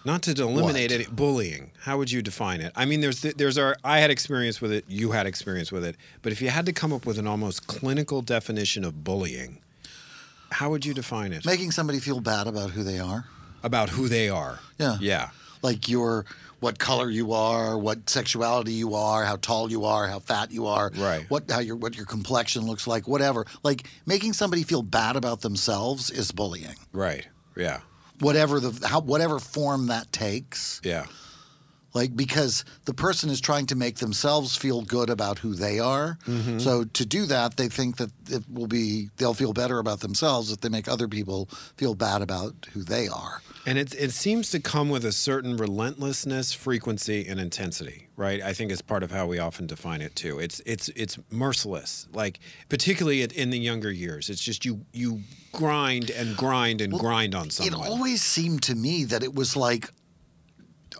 Not 0.06 0.22
to 0.24 0.32
eliminate 0.32 0.92
What? 0.92 1.02
it, 1.02 1.16
bullying. 1.16 1.72
How 1.82 1.98
would 1.98 2.12
you 2.12 2.22
define 2.22 2.62
it? 2.62 2.72
I 2.76 2.86
mean, 2.86 3.02
there's 3.02 3.22
there's 3.22 3.58
our 3.58 3.76
I 3.84 4.00
had 4.00 4.12
experience 4.12 4.62
with 4.62 4.72
it. 4.72 4.86
You 4.88 5.12
had 5.12 5.26
experience 5.26 5.72
with 5.72 5.84
it. 5.84 5.96
But 6.22 6.32
if 6.32 6.42
you 6.42 6.50
had 6.50 6.66
to 6.68 6.74
come 6.74 6.94
up 6.94 7.06
with 7.06 7.18
an 7.18 7.26
almost 7.28 7.66
clinical 7.68 8.22
definition 8.22 8.84
of 8.86 9.04
bullying, 9.04 9.58
how 10.52 10.70
would 10.70 10.86
you 10.86 10.94
define 10.94 11.34
it? 11.34 11.46
Making 11.46 11.72
somebody 11.72 12.00
feel 12.00 12.20
bad 12.20 12.46
about 12.48 12.70
who 12.72 12.84
they 12.84 13.00
are. 13.00 13.26
About 13.64 13.90
who 13.90 14.08
they 14.08 14.30
are. 14.30 14.60
Yeah. 14.78 14.98
Yeah. 15.02 15.30
Like 15.64 15.90
your 15.90 16.26
what 16.60 16.78
color 16.80 17.10
you 17.10 17.34
are, 17.34 17.78
what 17.78 18.10
sexuality 18.10 18.72
you 18.74 18.94
are, 18.96 19.26
how 19.26 19.36
tall 19.38 19.70
you 19.70 19.86
are, 19.86 20.08
how 20.08 20.20
fat 20.20 20.52
you 20.52 20.68
are, 20.68 20.92
Right. 20.96 21.26
What 21.30 21.50
how 21.50 21.60
your 21.60 21.76
what 21.76 21.98
your 21.98 22.06
complexion 22.06 22.66
looks 22.68 22.86
like, 22.86 23.08
whatever. 23.08 23.46
Like 23.64 23.88
making 24.06 24.34
somebody 24.34 24.62
feel 24.64 24.84
bad 24.84 25.16
about 25.16 25.42
themselves 25.42 26.12
is 26.12 26.32
bullying. 26.32 26.76
Right. 26.94 27.28
Yeah. 27.58 27.80
Whatever 28.20 28.60
the 28.60 28.88
how 28.88 29.02
whatever 29.02 29.40
form 29.40 29.88
that 29.88 30.12
takes. 30.12 30.82
Yeah. 30.84 31.06
like 31.94 32.16
because 32.16 32.66
the 32.86 32.94
person 32.94 33.30
is 33.30 33.40
trying 33.42 33.66
to 33.68 33.76
make 33.76 33.98
themselves 33.98 34.56
feel 34.56 34.82
good 34.82 35.10
about 35.10 35.40
who 35.40 35.54
they 35.56 35.80
are. 35.80 36.18
Mm-hmm. 36.28 36.60
So 36.60 36.84
to 36.84 37.06
do 37.06 37.26
that, 37.26 37.58
they 37.58 37.70
think 37.70 37.98
that 37.98 38.12
it 38.30 38.44
will 38.52 38.68
be 38.68 39.10
they'll 39.18 39.34
feel 39.34 39.54
better 39.54 39.80
about 39.80 40.02
themselves 40.02 40.52
if 40.52 40.62
they 40.62 40.70
make 40.70 40.88
other 40.88 41.08
people 41.08 41.48
feel 41.78 41.96
bad 41.96 42.22
about 42.22 42.68
who 42.74 42.84
they 42.84 43.08
are. 43.08 43.42
And 43.68 43.80
it 43.80 43.96
it 43.96 44.12
seems 44.12 44.52
to 44.52 44.60
come 44.60 44.90
with 44.90 45.04
a 45.04 45.12
certain 45.12 45.58
relentlessness, 45.58 46.54
frequency, 46.54 47.26
and 47.28 47.40
intensity, 47.40 48.08
right? 48.16 48.42
I 48.42 48.54
think 48.54 48.72
it's 48.72 48.82
part 48.82 49.02
of 49.02 49.12
how 49.12 49.26
we 49.26 49.40
often 49.40 49.66
define 49.66 50.02
it 50.02 50.16
too. 50.16 50.38
It's 50.40 50.62
it's 50.66 50.90
it's 50.90 51.18
merciless, 51.32 52.08
like 52.14 52.40
particularly 52.70 53.24
in- 53.24 53.50
the 53.50 53.58
younger 53.60 53.92
years. 53.92 54.30
It's 54.30 54.42
just 54.42 54.66
you 54.66 54.82
you 54.94 55.22
grind 55.52 56.10
and 56.12 56.38
grind 56.38 56.82
and 56.82 56.94
grind 56.94 57.34
on 57.34 57.50
something. 57.50 57.74
It 57.74 57.88
always 57.90 58.22
seemed 58.22 58.62
to 58.64 58.76
me 58.76 59.04
that 59.06 59.24
it 59.24 59.34
was 59.34 59.56
like 59.56 59.90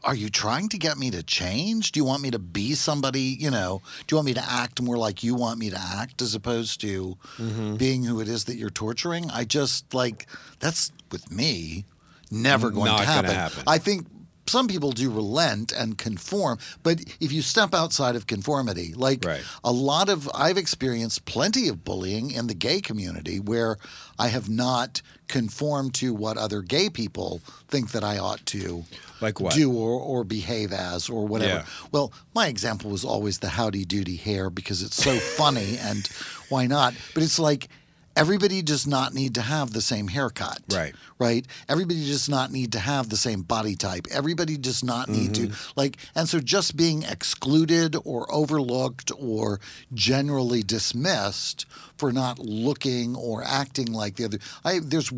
are 0.04 0.14
you 0.16 0.30
trying 0.30 0.70
to 0.70 0.78
get 0.78 0.98
me 1.00 1.10
to 1.10 1.24
change? 1.24 1.92
Do 1.92 2.00
you 2.00 2.06
want 2.06 2.22
me 2.22 2.30
to 2.30 2.38
be 2.38 2.76
somebody, 2.76 3.22
you 3.40 3.50
know, 3.50 3.82
do 4.06 4.14
you 4.14 4.18
want 4.18 4.28
me 4.28 4.34
to 4.36 4.44
act 4.48 4.80
more 4.80 4.98
like 4.98 5.24
you 5.24 5.34
want 5.34 5.58
me 5.58 5.72
to 5.72 5.80
act 5.80 6.22
as 6.22 6.36
opposed 6.36 6.80
to 6.82 7.18
Mm-hmm. 7.38 7.76
being 7.78 8.04
who 8.04 8.20
it 8.22 8.28
is 8.28 8.46
that 8.46 8.56
you're 8.56 8.70
torturing? 8.70 9.32
I 9.32 9.46
just 9.46 9.94
like 9.94 10.28
that's 10.60 10.92
with 11.12 11.32
me 11.32 11.86
never 12.32 12.70
going 12.72 12.86
Not 12.88 13.00
to 13.00 13.06
happen. 13.06 13.32
happen. 13.32 13.64
I 13.68 13.78
think 13.78 14.08
some 14.48 14.68
people 14.68 14.92
do 14.92 15.10
relent 15.10 15.72
and 15.72 15.98
conform, 15.98 16.60
but 16.84 17.00
if 17.20 17.32
you 17.32 17.42
step 17.42 17.74
outside 17.74 18.16
of 18.16 18.28
conformity, 18.28 18.94
like 18.94 19.26
Right. 19.26 19.42
a 19.64 19.72
lot 19.72 20.08
of 20.08 20.30
I've 20.36 20.58
experienced 20.58 21.26
plenty 21.26 21.68
of 21.68 21.84
bullying 21.84 22.30
in 22.30 22.46
the 22.46 22.54
gay 22.54 22.80
community 22.80 23.40
where 23.40 23.78
I 24.20 24.28
have 24.28 24.48
not 24.48 25.02
conformed 25.28 25.96
to 25.96 26.14
what 26.14 26.38
other 26.38 26.62
gay 26.62 26.92
people 26.92 27.42
think 27.70 27.92
that 27.94 28.04
I 28.04 28.20
ought 28.20 28.46
to 28.48 28.86
Like 29.20 29.40
what? 29.40 29.56
do 29.56 29.72
or, 29.72 30.00
or 30.00 30.24
behave 30.24 30.72
as 30.72 31.10
or 31.10 31.26
whatever. 31.28 31.62
Yeah. 31.62 31.66
Well, 31.92 32.14
my 32.36 32.46
example 32.46 32.92
was 32.92 33.04
always 33.04 33.40
the 33.40 33.50
howdy 33.50 33.84
doody 33.84 34.16
hair 34.18 34.52
because 34.52 34.84
it's 34.84 35.04
so 35.04 35.18
funny 35.42 35.80
and 35.80 36.08
why 36.50 36.68
not? 36.68 36.94
But 37.16 37.24
it's 37.24 37.40
like 37.40 37.68
everybody 38.16 38.62
does 38.62 38.88
not 38.88 39.14
need 39.14 39.36
to 39.36 39.42
have 39.42 39.74
the 39.74 39.82
same 39.82 40.08
haircut. 40.08 40.60
Right. 40.72 40.96
Right? 41.20 41.46
Everybody 41.68 42.06
does 42.06 42.30
not 42.30 42.52
need 42.52 42.72
to 42.74 42.80
have 42.80 43.10
the 43.10 43.18
same 43.18 43.42
body 43.42 43.76
type. 43.76 44.08
Everybody 44.12 44.58
does 44.58 44.84
not 44.84 45.10
need 45.10 45.34
to 45.36 45.42
Mm-hmm. 45.48 45.72
like 45.76 45.98
and 46.16 46.28
so 46.30 46.40
just 46.40 46.76
being 46.78 47.04
excluded 47.04 47.96
or 48.06 48.26
overlooked 48.34 49.12
or 49.18 49.60
generally 49.94 50.64
dismissed 50.64 51.66
for 51.98 52.12
not 52.12 52.40
looking 52.40 53.16
or 53.16 53.44
acting 53.44 53.92
like 53.92 54.16
the 54.16 54.26
other 54.26 54.40
I 54.64 54.80
there's 54.80 55.12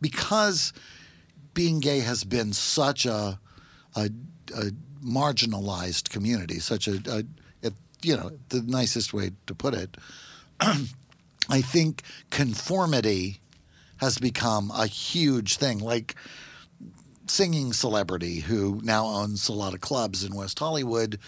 because 0.00 0.72
being 1.54 1.80
gay 1.80 2.00
has 2.00 2.24
been 2.24 2.52
such 2.52 3.06
a 3.06 3.38
a, 3.94 4.10
a 4.54 4.70
marginalized 5.04 6.10
community, 6.10 6.58
such 6.58 6.88
a, 6.88 7.00
a, 7.08 7.24
a 7.66 7.72
you 8.02 8.16
know 8.16 8.32
the 8.48 8.62
nicest 8.62 9.12
way 9.12 9.30
to 9.46 9.54
put 9.54 9.74
it. 9.74 9.96
I 11.48 11.60
think 11.60 12.02
conformity 12.30 13.40
has 13.98 14.18
become 14.18 14.70
a 14.74 14.86
huge 14.86 15.56
thing. 15.56 15.78
Like 15.78 16.14
singing 17.26 17.72
celebrity 17.72 18.40
who 18.40 18.80
now 18.82 19.06
owns 19.06 19.48
a 19.48 19.52
lot 19.52 19.74
of 19.74 19.80
clubs 19.80 20.24
in 20.24 20.34
West 20.34 20.58
Hollywood 20.58 21.18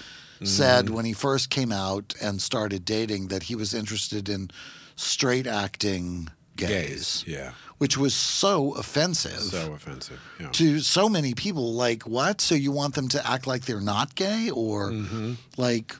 said 0.43 0.91
when 0.91 1.07
he 1.07 1.15
first 1.15 1.49
came 1.49 1.73
out 1.73 2.13
and 2.21 2.43
started 2.43 2.85
dating 2.85 3.29
that 3.29 3.45
he 3.45 3.55
was 3.55 3.73
interested 3.73 4.29
in 4.29 4.51
straight 4.95 5.47
acting 5.47 6.29
gays, 6.57 6.69
Gays. 6.69 7.25
Yeah. 7.27 7.53
which 7.79 7.97
was 7.97 8.15
so 8.15 8.75
offensive 8.75 9.41
So 9.41 9.73
offensive. 9.73 10.21
Yeah. 10.39 10.51
to 10.51 10.81
so 10.81 11.09
many 11.09 11.33
people 11.33 11.73
like 11.73 12.03
what 12.03 12.43
so 12.43 12.55
you 12.55 12.73
want 12.73 12.95
them 12.95 13.09
to 13.09 13.27
act 13.27 13.47
like 13.47 13.65
they're 13.65 13.81
not 13.81 14.15
gay 14.17 14.51
or 14.51 14.91
Mm-hmm. 14.91 15.33
like 15.57 15.97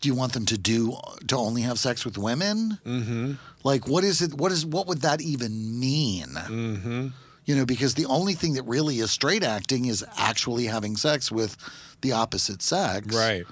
do 0.00 0.08
you 0.08 0.14
want 0.14 0.32
them 0.32 0.46
to 0.46 0.58
do 0.58 0.96
to 1.26 1.36
only 1.36 1.62
have 1.62 1.78
sex 1.78 2.04
with 2.04 2.18
women 2.18 2.78
mm-hmm. 2.84 3.32
like 3.64 3.88
what 3.88 4.04
is 4.04 4.22
it 4.22 4.34
what 4.34 4.52
is 4.52 4.64
what 4.64 4.86
would 4.86 5.02
that 5.02 5.20
even 5.20 5.78
mean 5.78 6.28
mm-hmm. 6.28 7.08
you 7.44 7.56
know 7.56 7.66
because 7.66 7.94
the 7.94 8.06
only 8.06 8.34
thing 8.34 8.54
that 8.54 8.62
really 8.64 8.98
is 8.98 9.10
straight 9.10 9.42
acting 9.42 9.86
is 9.86 10.04
actually 10.16 10.64
having 10.66 10.96
sex 10.96 11.30
with 11.32 11.56
the 12.02 12.12
opposite 12.12 12.62
sex 12.62 13.14
Right. 13.14 13.44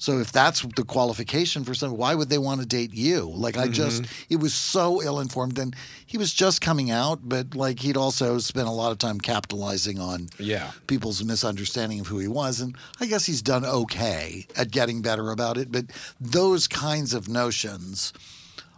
So 0.00 0.18
if 0.18 0.32
that's 0.32 0.62
the 0.62 0.82
qualification 0.84 1.62
for 1.62 1.74
someone, 1.74 1.98
why 2.00 2.14
would 2.16 2.30
they 2.30 2.38
want 2.38 2.60
to 2.62 2.66
date 2.66 2.92
you? 2.94 3.30
Like 3.44 3.56
I 3.56 3.68
just, 3.68 4.02
Mm-hmm. 4.02 4.34
it 4.34 4.36
was 4.40 4.54
so 4.54 5.02
ill 5.02 5.20
informed, 5.20 5.58
and 5.58 5.76
he 6.06 6.16
was 6.18 6.32
just 6.32 6.60
coming 6.60 6.90
out, 6.90 7.20
but 7.22 7.54
like 7.54 7.80
he'd 7.80 7.96
also 7.98 8.38
spent 8.38 8.66
a 8.66 8.70
lot 8.82 8.92
of 8.92 8.98
time 8.98 9.20
capitalizing 9.20 9.98
on 10.00 10.28
Yeah. 10.38 10.70
people's 10.86 11.22
misunderstanding 11.22 12.00
of 12.00 12.06
who 12.08 12.18
he 12.18 12.28
was, 12.28 12.60
and 12.62 12.74
I 12.98 13.06
guess 13.06 13.26
he's 13.26 13.42
done 13.42 13.64
okay 13.64 14.46
at 14.56 14.70
getting 14.70 15.02
better 15.02 15.30
about 15.30 15.58
it. 15.58 15.70
But 15.70 15.84
those 16.18 16.66
kinds 16.66 17.12
of 17.14 17.28
notions 17.28 18.12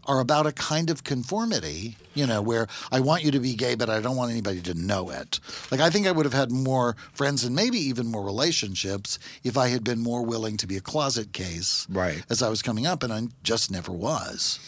are 0.06 0.20
about 0.20 0.46
a 0.46 0.52
kind 0.52 0.90
of 0.90 1.04
conformity, 1.04 1.96
you 2.14 2.26
know, 2.26 2.42
where 2.42 2.66
I 2.90 3.00
want 3.00 3.22
you 3.24 3.30
to 3.30 3.40
be 3.40 3.54
gay, 3.54 3.74
but 3.74 3.88
I 3.88 4.00
don't 4.00 4.16
want 4.16 4.30
anybody 4.32 4.60
to 4.62 4.74
know 4.74 5.10
it. 5.10 5.38
Like, 5.70 5.80
I 5.80 5.90
think 5.90 6.06
I 6.06 6.12
would 6.12 6.26
have 6.26 6.32
had 6.34 6.50
more 6.50 6.96
friends 7.12 7.44
and 7.44 7.54
maybe 7.54 7.78
even 7.78 8.06
more 8.08 8.24
relationships 8.24 9.18
if 9.44 9.56
I 9.56 9.68
had 9.68 9.84
been 9.84 10.00
more 10.00 10.22
willing 10.24 10.56
to 10.58 10.66
be 10.66 10.76
a 10.76 10.80
closet 10.80 11.32
case 11.32 11.86
Right. 11.88 12.24
as 12.30 12.42
I 12.42 12.48
was 12.48 12.62
coming 12.62 12.86
up, 12.86 13.02
and 13.02 13.12
I 13.12 13.28
just 13.42 13.70
never 13.70 13.92
was. 13.92 14.58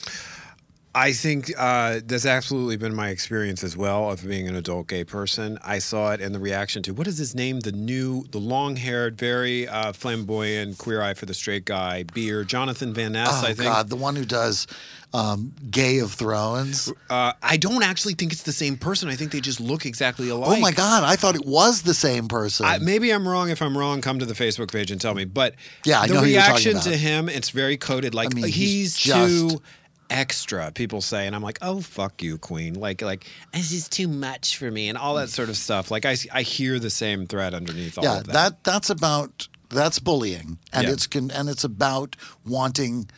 I 0.97 1.13
think 1.13 1.51
uh, 1.59 2.01
that's 2.05 2.25
absolutely 2.25 2.77
been 2.77 2.95
my 2.95 3.09
experience 3.09 3.65
as 3.65 3.77
well 3.77 4.11
of 4.13 4.25
being 4.27 4.47
an 4.47 4.55
adult 4.55 4.87
gay 4.87 5.03
person. 5.03 5.59
I 5.65 5.81
saw 5.81 6.13
it 6.13 6.21
in 6.21 6.33
the 6.33 6.39
reaction 6.39 6.85
to 6.85 6.95
what 6.95 7.09
is 7.09 7.19
his 7.19 7.35
name? 7.35 7.61
The 7.61 7.73
new, 7.73 8.25
the 8.31 8.39
long-haired, 8.39 9.19
very 9.19 9.67
uh, 9.67 9.93
flamboyant, 9.93 10.79
queer 10.79 11.03
eye 11.03 11.15
for 11.15 11.27
the 11.27 11.35
straight 11.35 11.65
guy, 11.65 12.05
beer, 12.05 12.45
Jonathan 12.45 12.95
Van 12.95 13.13
Ness. 13.13 13.29
Oh 13.33 13.47
I 13.49 13.55
think. 13.55 13.63
God, 13.63 13.89
the 13.89 13.97
one 13.97 14.15
who 14.15 14.25
does 14.25 14.69
um, 15.13 15.53
Gay 15.69 15.99
of 15.99 16.13
Thrones. 16.13 16.93
Uh, 17.11 17.33
I 17.43 17.57
don't 17.57 17.83
actually 17.83 18.15
think 18.15 18.33
it's 18.33 18.43
the 18.45 18.53
same 18.53 18.77
person. 18.77 19.09
I 19.09 19.17
think 19.17 19.33
they 19.33 19.41
just 19.41 19.61
look 19.61 19.87
exactly 19.87 20.29
alike. 20.29 20.59
Oh 20.59 20.61
my 20.61 20.71
God, 20.73 21.03
I 21.03 21.17
thought 21.17 21.35
it 21.35 21.45
was 21.45 21.83
the 21.83 21.95
same 21.95 22.29
person. 22.29 22.67
I, 22.67 22.79
maybe 22.79 23.11
I'm 23.13 23.27
wrong. 23.27 23.51
If 23.51 23.63
I'm 23.63 23.77
wrong, 23.77 24.01
come 24.01 24.21
to 24.21 24.27
the 24.27 24.35
Facebook 24.35 24.71
page 24.73 24.93
and 24.93 25.01
tell 25.01 25.15
me. 25.15 25.25
But 25.25 25.55
Yeah, 25.85 26.01
I 26.01 26.07
the 26.07 26.15
know 26.15 26.21
who 26.21 26.27
you're 26.27 26.41
talking 26.41 26.55
reaction 26.55 26.73
about. 26.73 26.85
to 26.85 26.97
him, 26.97 27.29
it's 27.29 27.51
very 27.51 27.77
coded. 27.77 28.15
Like 28.15 28.33
I 28.33 28.35
mean, 28.35 28.45
he's, 28.45 28.55
he's 28.55 28.97
just- 28.99 29.51
too 29.51 29.63
extra. 30.11 30.71
People 30.73 31.01
say, 31.01 31.27
and 31.27 31.35
I'm 31.35 31.43
like, 31.43 31.59
oh 31.63 31.81
fuck 31.81 32.23
you, 32.23 32.39
Queen. 32.39 32.75
Like 32.75 33.03
like 33.03 33.27
this 33.53 33.73
is 33.73 33.89
too 33.89 34.09
much 34.09 34.57
for 34.57 34.71
me, 34.71 34.89
and 34.89 34.99
all 34.99 35.15
that 35.17 35.29
sort 35.31 35.49
of 35.49 35.57
stuff. 35.57 35.91
Like 35.91 36.05
I 36.05 36.17
I 36.33 36.43
hear 36.43 36.79
the 36.79 36.91
same 36.91 37.27
thread 37.27 37.55
underneath 37.55 37.99
all 37.99 38.05
yeah, 38.05 38.19
of 38.19 38.27
that. 38.27 38.33
that 38.33 38.65
that's 38.65 38.91
about 38.91 39.49
that's 39.71 39.99
bullying, 39.99 40.59
and 40.73 40.87
Yeah. 40.87 40.93
it's 40.93 41.07
con- 41.07 41.31
and 41.31 41.49
it's 41.49 41.65
about 41.65 42.17
wanting 42.47 43.09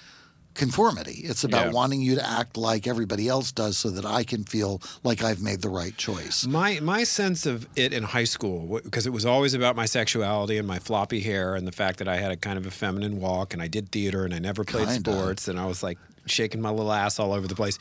conformity. 0.54 1.20
It's 1.24 1.44
about 1.44 1.66
Yeah. 1.66 1.72
wanting 1.72 2.00
you 2.00 2.14
to 2.14 2.26
act 2.26 2.56
like 2.56 2.86
everybody 2.86 3.28
else 3.28 3.52
does, 3.52 3.76
so 3.76 3.90
that 3.90 4.06
I 4.06 4.24
can 4.24 4.42
feel 4.44 4.80
like 5.04 5.22
I've 5.22 5.42
made 5.42 5.60
the 5.60 5.68
right 5.68 5.94
choice. 5.96 6.46
My 6.46 6.80
my 6.80 7.04
sense 7.04 7.44
of 7.44 7.68
it 7.76 7.92
in 7.92 8.04
high 8.04 8.24
school 8.24 8.80
because 8.82 9.06
it 9.06 9.12
was 9.12 9.26
always 9.26 9.52
about 9.52 9.76
my 9.76 9.84
sexuality 9.84 10.56
and 10.56 10.66
my 10.66 10.78
floppy 10.78 11.20
hair 11.20 11.54
and 11.54 11.66
the 11.66 11.72
fact 11.72 11.98
that 11.98 12.08
I 12.08 12.16
had 12.16 12.32
a 12.32 12.36
kind 12.36 12.56
of 12.58 12.64
a 12.66 12.70
feminine 12.70 13.20
walk 13.20 13.52
and 13.52 13.60
I 13.62 13.68
did 13.68 13.92
theater 13.92 14.24
and 14.24 14.32
I 14.32 14.38
never 14.38 14.64
played 14.64 14.88
Kinda. 14.88 15.12
sports 15.12 15.46
and 15.46 15.60
I 15.60 15.66
was 15.66 15.82
like 15.82 15.98
shaking 16.26 16.60
my 16.60 16.70
little 16.70 16.92
ass 16.92 17.18
all 17.18 17.32
over 17.32 17.46
the 17.48 17.54
place. 17.54 17.78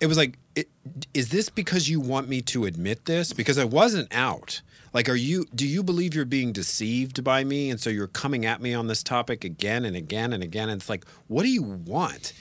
It 0.00 0.06
was 0.06 0.16
like, 0.16 0.38
it, 0.56 0.68
is 1.14 1.28
this 1.30 1.48
because 1.48 1.88
you 1.88 2.00
want 2.00 2.28
me 2.28 2.42
to 2.42 2.64
admit 2.64 3.04
this? 3.04 3.32
Because 3.32 3.58
I 3.58 3.64
wasn't 3.64 4.12
out. 4.14 4.60
Like, 4.92 5.08
are 5.08 5.14
you? 5.14 5.46
Do 5.54 5.66
you 5.66 5.82
believe 5.82 6.14
you're 6.14 6.24
being 6.24 6.52
deceived 6.52 7.24
by 7.24 7.42
me, 7.44 7.70
and 7.70 7.80
so 7.80 7.90
you're 7.90 8.06
coming 8.06 8.44
at 8.46 8.60
me 8.60 8.74
on 8.74 8.86
this 8.86 9.02
topic 9.02 9.42
again 9.44 9.84
and 9.84 9.96
again 9.96 10.32
and 10.32 10.42
again? 10.42 10.68
And 10.68 10.80
it's 10.80 10.88
like, 10.88 11.04
what 11.26 11.42
do 11.42 11.48
you 11.48 11.62
want? 11.62 12.32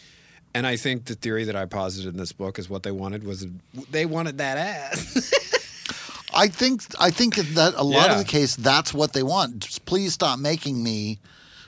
And 0.55 0.67
I 0.67 0.75
think 0.75 1.05
the 1.05 1.15
theory 1.15 1.45
that 1.45 1.55
I 1.55 1.65
posited 1.65 2.13
in 2.13 2.17
this 2.17 2.31
book 2.31 2.59
is 2.59 2.69
what 2.69 2.83
they 2.83 2.91
wanted 2.91 3.23
was 3.23 3.47
they 3.89 4.05
wanted 4.05 4.37
that 4.37 4.57
ass. 4.57 5.31
I 6.35 6.47
think 6.47 6.83
I 6.99 7.09
think 7.11 7.35
that 7.35 7.73
a 7.75 7.83
lot 7.83 8.07
Yeah. 8.07 8.13
of 8.13 8.17
the 8.19 8.23
case 8.31 8.55
that's 8.55 8.93
what 8.93 9.13
they 9.13 9.23
want. 9.23 9.59
Just 9.59 9.85
please 9.85 10.13
stop 10.13 10.37
making 10.39 10.83
me 10.83 11.19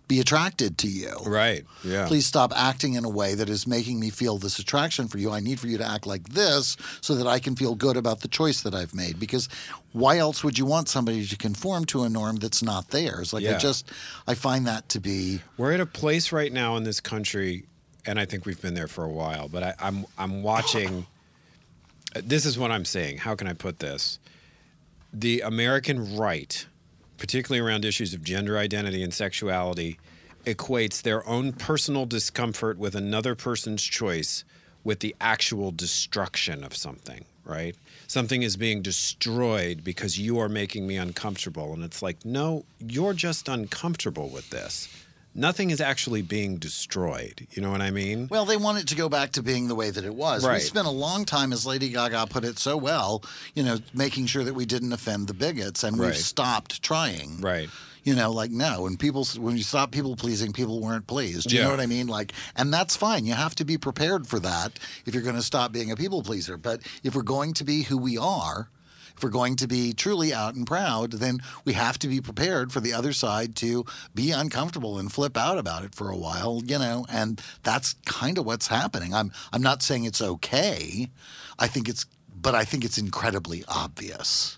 be 0.08 0.20
attracted 0.20 0.78
to 0.80 0.88
you. 0.88 1.12
Right. 1.26 1.66
Yeah. 1.84 2.08
Please 2.08 2.26
stop 2.26 2.52
acting 2.56 2.94
in 2.94 3.06
a 3.06 3.10
way 3.10 3.34
that 3.36 3.50
is 3.50 3.66
making 3.66 4.00
me 4.00 4.10
feel 4.10 4.38
this 4.38 4.60
attraction 4.60 5.08
for 5.08 5.18
you. 5.18 5.32
I 5.32 5.40
need 5.40 5.60
for 5.60 5.68
you 5.68 5.78
to 5.78 5.86
act 5.86 6.06
like 6.06 6.30
this 6.30 6.78
so 7.02 7.16
that 7.16 7.28
I 7.28 7.40
can 7.40 7.56
feel 7.56 7.76
good 7.76 7.98
about 7.98 8.22
the 8.22 8.28
choice 8.28 8.62
that 8.62 8.76
I've 8.76 8.94
made. 8.94 9.20
Because 9.20 9.50
why 9.94 10.18
else 10.18 10.44
would 10.44 10.58
you 10.60 10.66
want 10.66 10.90
somebody 10.90 11.26
to 11.26 11.38
conform 11.38 11.86
to 11.86 12.04
a 12.04 12.10
norm 12.10 12.36
that's 12.36 12.62
not 12.62 12.90
theirs? 12.90 13.34
Like 13.34 13.44
Yeah. 13.44 13.56
I 13.56 13.58
just 13.58 13.92
I 14.28 14.36
find 14.36 14.68
that 14.68 14.88
to 14.90 15.00
be 15.00 15.42
We're 15.58 15.74
at 15.74 15.80
a 15.80 15.86
place 15.86 16.32
right 16.32 16.54
now 16.54 16.78
in 16.78 16.84
this 16.84 17.00
country, 17.00 17.66
and 18.06 18.20
I 18.20 18.26
think 18.26 18.46
we've 18.46 18.62
been 18.62 18.76
there 18.76 18.88
for 18.88 19.04
a 19.04 19.10
while. 19.12 19.48
But 19.48 19.64
I, 19.64 19.74
I'm 19.80 20.06
I'm 20.18 20.44
watching. 20.44 21.08
this 22.14 22.46
is 22.46 22.58
what 22.58 22.72
I'm 22.72 22.86
saying. 22.86 23.18
How 23.20 23.36
can 23.36 23.48
I 23.48 23.54
put 23.54 23.80
this? 23.80 24.20
The 25.14 25.42
American 25.42 26.18
right, 26.18 26.66
particularly 27.18 27.66
around 27.66 27.86
issues 27.86 28.14
of 28.14 28.24
gender 28.24 28.58
identity 28.58 29.04
and 29.04 29.14
sexuality, 29.14 30.00
equates 30.46 31.02
their 31.02 31.28
own 31.28 31.54
personal 31.54 32.06
discomfort 32.06 32.78
with 32.78 32.96
another 32.96 33.36
person's 33.36 33.84
choice 33.84 34.44
with 34.84 35.00
the 35.00 35.16
actual 35.20 35.72
destruction 35.72 36.64
of 36.64 36.76
something, 36.76 37.26
right? 37.44 37.76
Something 38.08 38.44
is 38.44 38.56
being 38.56 38.82
destroyed 38.82 39.84
because 39.84 40.20
you 40.20 40.38
are 40.38 40.48
making 40.48 40.86
me 40.86 40.98
uncomfortable. 40.98 41.74
And 41.74 41.84
it's 41.84 42.04
like, 42.04 42.24
no, 42.24 42.66
you're 42.80 43.14
just 43.14 43.50
uncomfortable 43.50 44.30
with 44.30 44.52
this. 44.52 44.88
Nothing 45.38 45.70
is 45.70 45.82
actually 45.82 46.22
being 46.22 46.56
destroyed. 46.58 47.46
You 47.52 47.62
know 47.62 47.70
what 47.70 47.82
I 47.82 47.92
mean? 47.92 48.30
Well, 48.32 48.46
they 48.46 48.56
want 48.56 48.78
it 48.78 48.88
to 48.88 48.96
go 48.96 49.10
back 49.10 49.32
to 49.34 49.44
being 49.44 49.68
the 49.68 49.76
way 49.76 49.90
that 49.90 50.06
it 50.06 50.16
was. 50.16 50.48
We 50.48 50.60
spent 50.60 50.88
a 50.88 50.92
long 50.92 51.26
time, 51.26 51.52
as 51.52 51.66
Lady 51.66 51.90
Gaga 51.90 52.28
put 52.28 52.46
it 52.46 52.58
so 52.58 52.78
well, 52.78 53.22
you 53.54 53.62
know, 53.62 53.80
making 53.94 54.28
sure 54.28 54.46
that 54.46 54.54
we 54.54 54.66
didn't 54.66 54.94
offend 54.94 55.28
the 55.28 55.34
bigots, 55.34 55.84
and 55.84 56.00
Right. 56.00 56.08
we've 56.08 56.18
stopped 56.18 56.82
trying. 56.82 57.42
Right. 57.42 57.70
You 58.06 58.16
know, 58.16 58.32
like 58.32 58.52
no, 58.52 58.84
when 58.84 58.98
people 58.98 59.26
when 59.38 59.58
you 59.58 59.64
stop 59.64 59.92
people 59.92 60.16
pleasing, 60.16 60.54
people 60.54 60.80
weren't 60.80 61.08
pleased. 61.08 61.52
You 61.52 61.58
Yeah. 61.60 61.66
know 61.66 61.72
what 61.72 61.80
I 61.82 61.88
mean? 61.88 62.08
Like, 62.08 62.34
and 62.56 62.72
that's 62.74 62.96
fine. 62.96 63.26
You 63.26 63.34
have 63.34 63.56
to 63.56 63.66
be 63.66 63.78
prepared 63.78 64.28
for 64.28 64.40
that 64.40 64.74
if 65.06 65.14
you're 65.14 65.24
going 65.24 65.36
to 65.36 65.42
stop 65.42 65.72
being 65.74 65.92
a 65.92 65.96
people 65.96 66.22
pleaser. 66.22 66.56
But 66.56 66.82
if 67.04 67.16
we're 67.16 67.24
going 67.24 67.54
to 67.56 67.64
be 67.64 67.82
who 67.84 67.98
we 67.98 68.16
are, 68.18 68.70
if 69.16 69.24
we're 69.24 69.30
going 69.30 69.56
to 69.58 69.68
be 69.68 69.94
truly 69.94 70.34
out 70.34 70.56
and 70.56 70.68
proud, 70.68 71.14
then 71.14 71.40
we 71.64 71.74
have 71.74 71.98
to 72.00 72.08
be 72.08 72.22
prepared 72.22 72.72
for 72.72 72.80
the 72.80 72.94
other 72.94 73.14
side 73.14 73.56
to 73.58 73.86
be 74.14 74.32
uncomfortable 74.32 74.98
and 74.98 75.12
flip 75.12 75.38
out 75.38 75.58
about 75.58 75.84
it 75.84 75.96
for 75.96 76.10
a 76.10 76.18
while, 76.18 76.62
you 76.66 76.78
know, 76.78 77.06
and 77.10 77.42
that's 77.64 77.96
kind 78.06 78.38
of 78.38 78.46
what's 78.46 78.68
happening. 78.68 79.14
I'm 79.14 79.32
I'm 79.54 79.62
not 79.62 79.82
saying 79.82 80.06
it's 80.06 80.22
okay. 80.22 81.10
I 81.58 81.68
think 81.68 81.88
it's 81.88 82.06
but 82.42 82.54
I 82.54 82.66
think 82.66 82.84
it's 82.84 82.98
incredibly 82.98 83.64
obvious. 83.68 84.58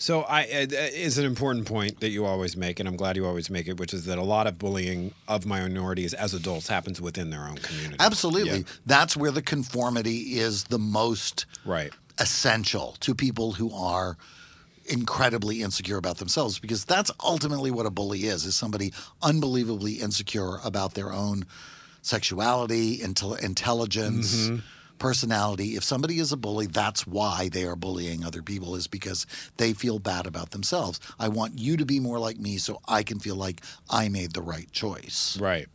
So 0.00 0.22
I 0.22 0.44
uh, 0.44 0.66
is 0.94 1.18
an 1.18 1.26
important 1.26 1.66
point 1.66 2.00
that 2.00 2.08
you 2.08 2.24
always 2.24 2.56
make, 2.56 2.80
and 2.80 2.88
I'm 2.88 2.96
glad 2.96 3.16
you 3.16 3.26
always 3.26 3.50
make 3.50 3.68
it, 3.68 3.78
which 3.78 3.92
is 3.92 4.06
that 4.06 4.16
a 4.16 4.22
lot 4.22 4.46
of 4.46 4.58
bullying 4.58 5.12
of 5.28 5.44
minorities 5.44 6.14
as 6.14 6.32
adults 6.32 6.68
happens 6.68 7.02
within 7.02 7.28
their 7.28 7.46
own 7.46 7.56
community. 7.58 7.96
Absolutely. 8.00 8.60
Yeah. 8.60 8.64
That's 8.86 9.14
where 9.14 9.30
the 9.30 9.42
conformity 9.42 10.38
is 10.38 10.64
the 10.64 10.78
most 10.78 11.44
Right. 11.66 11.92
essential 12.18 12.96
to 13.00 13.14
people 13.14 13.52
who 13.52 13.70
are 13.74 14.16
incredibly 14.86 15.60
insecure 15.60 15.98
about 15.98 16.16
themselves 16.16 16.58
because 16.58 16.86
that's 16.86 17.10
ultimately 17.22 17.70
what 17.70 17.84
a 17.84 17.90
bully 17.90 18.20
is 18.24 18.44
is 18.46 18.56
somebody 18.56 18.92
unbelievably 19.22 19.92
insecure 20.00 20.56
about 20.64 20.94
their 20.94 21.12
own 21.12 21.44
sexuality 22.02 22.98
intel- 22.98 23.38
intelligence 23.38 24.34
Mm-hmm. 24.48 24.56
Personality. 25.00 25.74
If 25.74 25.82
somebody 25.82 26.20
is 26.20 26.30
a 26.30 26.36
bully 26.36 26.66
that's 26.66 27.06
why 27.06 27.48
they 27.52 27.64
are 27.64 27.74
bullying 27.74 28.24
other 28.24 28.42
people 28.42 28.76
is 28.76 28.86
because 28.86 29.26
they 29.56 29.72
feel 29.72 29.98
bad 29.98 30.26
about 30.26 30.52
themselves. 30.52 31.00
I 31.18 31.28
want 31.28 31.58
you 31.58 31.76
to 31.76 31.84
be 31.84 31.98
more 31.98 32.20
like 32.20 32.38
me 32.38 32.58
so 32.58 32.80
i 32.86 33.02
can 33.02 33.18
feel 33.18 33.36
like 33.36 33.62
i 33.88 34.08
made 34.08 34.34
the 34.34 34.42
right 34.42 34.70
choice. 34.70 35.36
Right. 35.40 35.66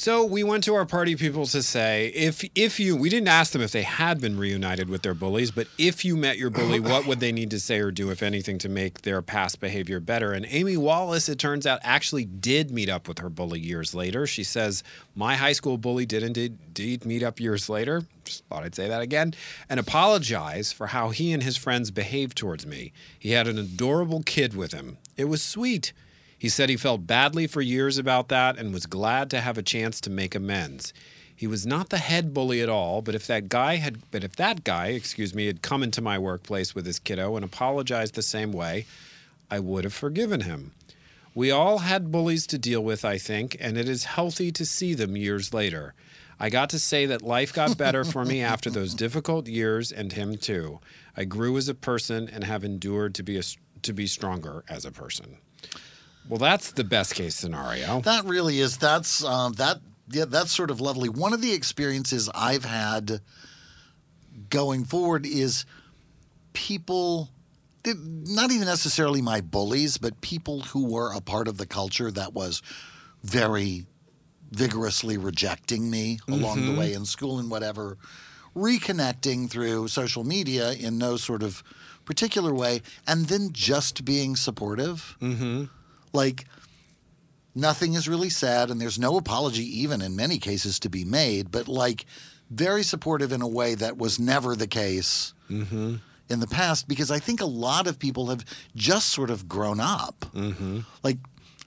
So 0.00 0.24
we 0.24 0.44
went 0.44 0.62
to 0.62 0.76
our 0.76 0.86
party 0.86 1.16
people 1.16 1.44
to 1.46 1.60
say 1.60 2.12
if 2.14 2.48
if 2.54 2.78
you 2.78 2.94
we 2.94 3.08
didn't 3.08 3.26
ask 3.26 3.50
them 3.50 3.60
if 3.60 3.72
they 3.72 3.82
had 3.82 4.20
been 4.20 4.38
reunited 4.38 4.88
with 4.88 5.02
their 5.02 5.12
bullies, 5.12 5.50
but 5.50 5.66
if 5.76 6.04
you 6.04 6.16
met 6.16 6.38
your 6.38 6.50
bully, 6.50 6.78
what 6.92 7.04
would 7.04 7.18
they 7.18 7.32
need 7.32 7.50
to 7.50 7.58
say 7.58 7.80
or 7.80 7.90
do 7.90 8.08
if 8.12 8.22
anything 8.22 8.58
to 8.58 8.68
make 8.68 9.02
their 9.02 9.22
past 9.22 9.58
behavior 9.58 9.98
better? 9.98 10.32
And 10.32 10.46
Amy 10.50 10.76
Wallace, 10.76 11.28
it 11.28 11.40
turns 11.40 11.66
out, 11.66 11.80
actually 11.82 12.24
did 12.24 12.70
meet 12.70 12.88
up 12.88 13.08
with 13.08 13.18
her 13.18 13.28
bully 13.28 13.58
years 13.58 13.92
later. 13.92 14.24
She 14.24 14.44
says, 14.44 14.84
"My 15.16 15.34
high 15.34 15.50
school 15.50 15.78
bully 15.78 16.06
did 16.06 16.22
indeed, 16.22 16.58
indeed 16.68 17.04
meet 17.04 17.24
up 17.24 17.40
years 17.40 17.68
later." 17.68 18.06
Just 18.22 18.44
thought 18.44 18.62
I'd 18.62 18.76
say 18.76 18.86
that 18.86 19.02
again 19.02 19.34
and 19.68 19.80
apologize 19.80 20.70
for 20.70 20.86
how 20.86 21.10
he 21.10 21.32
and 21.32 21.42
his 21.42 21.56
friends 21.56 21.90
behaved 21.90 22.38
towards 22.38 22.64
me. 22.64 22.92
He 23.18 23.32
had 23.32 23.48
an 23.48 23.58
adorable 23.58 24.22
kid 24.22 24.54
with 24.54 24.72
him. 24.72 24.98
It 25.16 25.24
was 25.24 25.42
sweet. 25.42 25.92
He 26.38 26.48
said 26.48 26.68
he 26.68 26.76
felt 26.76 27.06
badly 27.06 27.46
for 27.46 27.60
years 27.60 27.98
about 27.98 28.28
that 28.28 28.56
and 28.56 28.72
was 28.72 28.86
glad 28.86 29.28
to 29.30 29.40
have 29.40 29.58
a 29.58 29.62
chance 29.62 30.00
to 30.02 30.10
make 30.10 30.34
amends. 30.34 30.92
He 31.34 31.46
was 31.46 31.66
not 31.66 31.90
the 31.90 31.98
head 31.98 32.32
bully 32.32 32.60
at 32.60 32.68
all, 32.68 33.02
but 33.02 33.14
if 33.14 33.26
that 33.26 33.48
guy 33.48 33.76
had 33.76 33.98
but 34.10 34.24
if 34.24 34.36
that 34.36 34.64
guy, 34.64 34.88
excuse 34.88 35.34
me, 35.34 35.46
had 35.46 35.62
come 35.62 35.82
into 35.82 36.00
my 36.00 36.18
workplace 36.18 36.74
with 36.74 36.86
his 36.86 36.98
kiddo 36.98 37.36
and 37.36 37.44
apologized 37.44 38.14
the 38.14 38.22
same 38.22 38.52
way, 38.52 38.86
I 39.50 39.60
would 39.60 39.84
have 39.84 39.94
forgiven 39.94 40.42
him. 40.42 40.72
We 41.34 41.50
all 41.50 41.78
had 41.78 42.10
bullies 42.10 42.46
to 42.48 42.58
deal 42.58 42.82
with, 42.82 43.04
I 43.04 43.18
think, 43.18 43.56
and 43.60 43.78
it 43.78 43.88
is 43.88 44.04
healthy 44.04 44.50
to 44.52 44.66
see 44.66 44.94
them 44.94 45.16
years 45.16 45.54
later. 45.54 45.94
I 46.40 46.50
got 46.50 46.70
to 46.70 46.78
say 46.78 47.06
that 47.06 47.22
life 47.22 47.52
got 47.52 47.78
better 47.78 48.04
for 48.04 48.24
me 48.24 48.42
after 48.54 48.70
those 48.70 48.94
difficult 48.94 49.46
years 49.46 49.92
and 49.92 50.12
him 50.12 50.36
too. 50.36 50.80
I 51.16 51.24
grew 51.24 51.56
as 51.56 51.68
a 51.68 51.74
person 51.74 52.28
and 52.28 52.44
have 52.44 52.64
endured 52.64 53.14
to 53.16 53.22
be 53.22 53.38
a, 53.38 53.42
to 53.82 53.92
be 53.92 54.06
stronger 54.06 54.64
as 54.68 54.84
a 54.84 54.92
person. 54.92 55.38
Well, 56.28 56.38
that's 56.38 56.72
the 56.72 56.84
best 56.84 57.14
case 57.14 57.34
scenario. 57.34 58.00
That 58.02 58.24
really 58.24 58.60
is. 58.60 58.76
That's 58.76 59.24
um, 59.24 59.54
that. 59.54 59.80
Yeah, 60.10 60.24
that's 60.24 60.52
sort 60.52 60.70
of 60.70 60.80
lovely. 60.80 61.08
One 61.08 61.34
of 61.34 61.42
the 61.42 61.52
experiences 61.52 62.30
I've 62.34 62.64
had 62.64 63.20
going 64.48 64.84
forward 64.84 65.26
is 65.26 65.66
people, 66.54 67.28
not 67.84 68.50
even 68.50 68.66
necessarily 68.66 69.20
my 69.20 69.42
bullies, 69.42 69.98
but 69.98 70.20
people 70.22 70.60
who 70.60 70.86
were 70.86 71.12
a 71.12 71.20
part 71.20 71.46
of 71.46 71.58
the 71.58 71.66
culture 71.66 72.10
that 72.10 72.32
was 72.32 72.62
very 73.22 73.86
vigorously 74.50 75.18
rejecting 75.18 75.90
me 75.90 76.18
along 76.26 76.64
the 76.64 76.78
way 76.78 76.94
in 76.94 77.04
school 77.04 77.38
and 77.38 77.50
whatever, 77.50 77.98
reconnecting 78.56 79.50
through 79.50 79.88
social 79.88 80.24
media 80.24 80.72
in 80.72 80.96
no 80.96 81.16
sort 81.16 81.42
of 81.42 81.62
particular 82.06 82.54
way, 82.54 82.80
and 83.06 83.26
then 83.26 83.50
just 83.52 84.06
being 84.06 84.34
supportive. 84.36 85.16
Mm-hmm. 85.20 85.64
Like, 86.12 86.46
nothing 87.54 87.94
is 87.94 88.08
really 88.08 88.30
said, 88.30 88.70
and 88.70 88.80
there's 88.80 88.98
no 88.98 89.16
apology, 89.16 89.64
even 89.80 90.00
in 90.00 90.16
many 90.16 90.38
cases, 90.38 90.78
to 90.80 90.88
be 90.88 91.04
made, 91.04 91.50
but 91.50 91.68
like 91.68 92.06
very 92.50 92.82
supportive 92.82 93.32
in 93.32 93.42
a 93.42 93.48
way 93.48 93.74
that 93.74 93.98
was 93.98 94.18
never 94.18 94.56
the 94.56 94.66
case 94.66 95.34
mm-hmm. 95.50 95.96
in 96.28 96.40
the 96.40 96.46
past 96.46 96.88
because 96.88 97.10
I 97.10 97.18
think 97.18 97.40
a 97.40 97.46
lot 97.46 97.86
of 97.86 97.98
people 97.98 98.26
have 98.28 98.44
just 98.74 99.10
sort 99.10 99.30
of 99.30 99.48
grown 99.48 99.80
up. 99.80 100.20
Mm-hmm. 100.34 100.80
Like, 101.02 101.18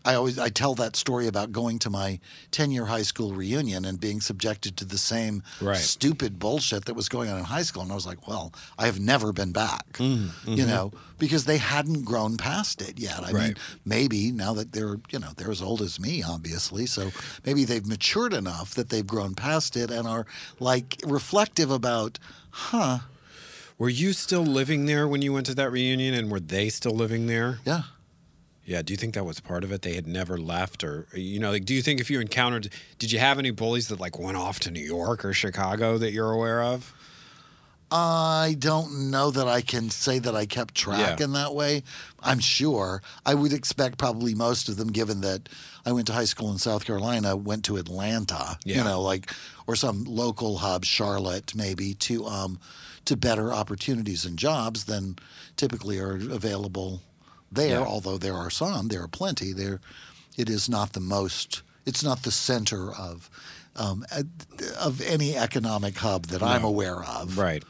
I 0.03 0.15
always 0.15 0.39
I 0.39 0.49
tell 0.49 0.73
that 0.75 0.95
story 0.95 1.27
about 1.27 1.51
going 1.51 1.77
to 1.79 1.89
my 1.89 2.19
10 2.51 2.71
year 2.71 2.85
high 2.85 3.03
school 3.03 3.33
reunion 3.33 3.85
and 3.85 3.99
being 3.99 4.19
subjected 4.21 4.75
to 4.77 4.85
the 4.85 4.97
same 4.97 5.43
Right. 5.61 5.77
stupid 5.77 6.39
bullshit 6.39 6.85
that 6.85 6.95
was 6.95 7.07
going 7.09 7.29
on 7.29 7.37
in 7.37 7.43
high 7.45 7.61
school. 7.61 7.83
And 7.83 7.91
I 7.91 7.95
was 7.95 8.05
like, 8.07 8.27
well, 8.27 8.51
I 8.79 8.85
have 8.87 8.99
never 8.99 9.31
been 9.31 9.51
back, 9.51 9.93
Mm-hmm. 9.93 10.53
you 10.53 10.65
know, 10.65 10.91
because 11.19 11.45
they 11.45 11.57
hadn't 11.57 12.03
grown 12.03 12.37
past 12.37 12.81
it 12.81 12.99
yet. 12.99 13.23
I 13.23 13.31
mean, 13.31 13.55
maybe 13.85 14.31
now 14.31 14.53
that 14.55 14.71
they're, 14.71 14.97
you 15.11 15.19
know, 15.19 15.29
they're 15.35 15.51
as 15.51 15.61
old 15.61 15.81
as 15.81 15.99
me, 15.99 16.23
obviously. 16.23 16.85
So 16.87 17.11
maybe 17.45 17.63
they've 17.63 17.85
matured 17.85 18.33
enough 18.33 18.73
that 18.73 18.89
they've 18.89 19.05
grown 19.05 19.35
past 19.35 19.77
it 19.77 19.91
and 19.91 20.07
are 20.07 20.25
like 20.59 20.97
reflective 21.05 21.69
about, 21.69 22.17
huh, 22.49 22.99
Were 23.77 23.89
you 23.89 24.13
still 24.13 24.43
living 24.45 24.85
there 24.85 25.07
when 25.07 25.21
you 25.21 25.33
went 25.33 25.45
to 25.47 25.55
that 25.55 25.71
reunion, 25.71 26.13
and 26.13 26.29
were 26.31 26.39
they 26.39 26.69
still 26.69 26.93
living 26.95 27.27
there? 27.27 27.59
yeah. 27.65 27.83
Yeah. 28.71 28.81
Do 28.81 28.93
you 28.93 28.97
think 28.97 29.13
that 29.15 29.25
was 29.25 29.39
part 29.41 29.63
of 29.65 29.71
it? 29.71 29.81
They 29.81 29.95
had 29.95 30.07
never 30.07 30.38
left, 30.38 30.84
or 30.84 31.07
you 31.13 31.39
know, 31.39 31.51
like, 31.51 31.65
do 31.65 31.73
you 31.73 31.81
think 31.81 31.99
if 31.99 32.10
you 32.10 32.19
encountered, 32.21 32.69
did 32.99 33.12
you 33.12 33.19
have 33.19 33.38
any 33.38 33.51
bullies 33.51 33.89
that 33.89 33.99
like 33.99 34.17
went 34.17 34.38
off 34.38 34.60
to 34.62 34.71
New 34.71 34.79
York 34.97 35.25
or 35.25 35.34
Chicago 35.34 35.97
that 35.97 36.12
you're 36.13 36.31
aware 36.31 36.62
of? 36.63 36.93
I 37.93 38.55
don't 38.57 39.12
know 39.12 39.31
that 39.31 39.49
I 39.49 39.60
can 39.60 39.89
say 39.89 40.17
that 40.19 40.34
I 40.34 40.45
kept 40.45 40.75
track 40.75 41.19
Yeah. 41.19 41.25
in 41.25 41.34
that 41.34 41.53
way. 41.53 41.84
I'm 42.21 42.39
sure. 42.39 43.01
I 43.25 43.34
would 43.34 43.51
expect 43.51 43.97
probably 43.97 44.34
most 44.34 44.69
of 44.69 44.77
them, 44.77 44.93
given 44.93 45.19
that 45.21 45.49
I 45.86 45.91
went 45.91 46.07
to 46.07 46.13
high 46.13 46.23
school 46.23 46.49
in 46.53 46.57
South 46.57 46.86
Carolina, 46.86 47.36
went 47.36 47.65
to 47.65 47.75
Atlanta, 47.75 48.57
you 48.63 48.81
know, 48.81 49.01
like 49.01 49.29
or 49.67 49.75
some 49.75 50.05
local 50.05 50.60
hub, 50.60 50.86
Charlotte, 50.86 51.53
maybe 51.53 51.93
to 51.95 52.25
um 52.27 52.60
to 53.03 53.17
better 53.17 53.51
opportunities 53.51 54.23
and 54.25 54.38
jobs 54.39 54.86
than 54.86 55.17
typically 55.57 55.99
are 55.99 56.13
available 56.15 57.01
there. 57.51 57.79
Yeah. 57.79 57.85
Although 57.85 58.17
there 58.17 58.35
are 58.35 58.49
some, 58.49 58.87
there 58.87 59.03
are 59.03 59.07
plenty. 59.07 59.53
There, 59.53 59.81
it 60.37 60.49
is 60.49 60.69
not 60.69 60.93
the 60.93 60.99
most. 60.99 61.61
It's 61.85 62.03
not 62.03 62.23
the 62.23 62.31
center 62.31 62.93
of. 62.93 63.29
Um, 63.73 64.05
of 64.81 64.99
any 64.99 65.37
economic 65.37 65.95
hub 65.95 66.25
that 66.25 66.43
I'm 66.43 66.65
aware 66.65 67.05
of. 67.05 67.37
Right. 67.37 67.63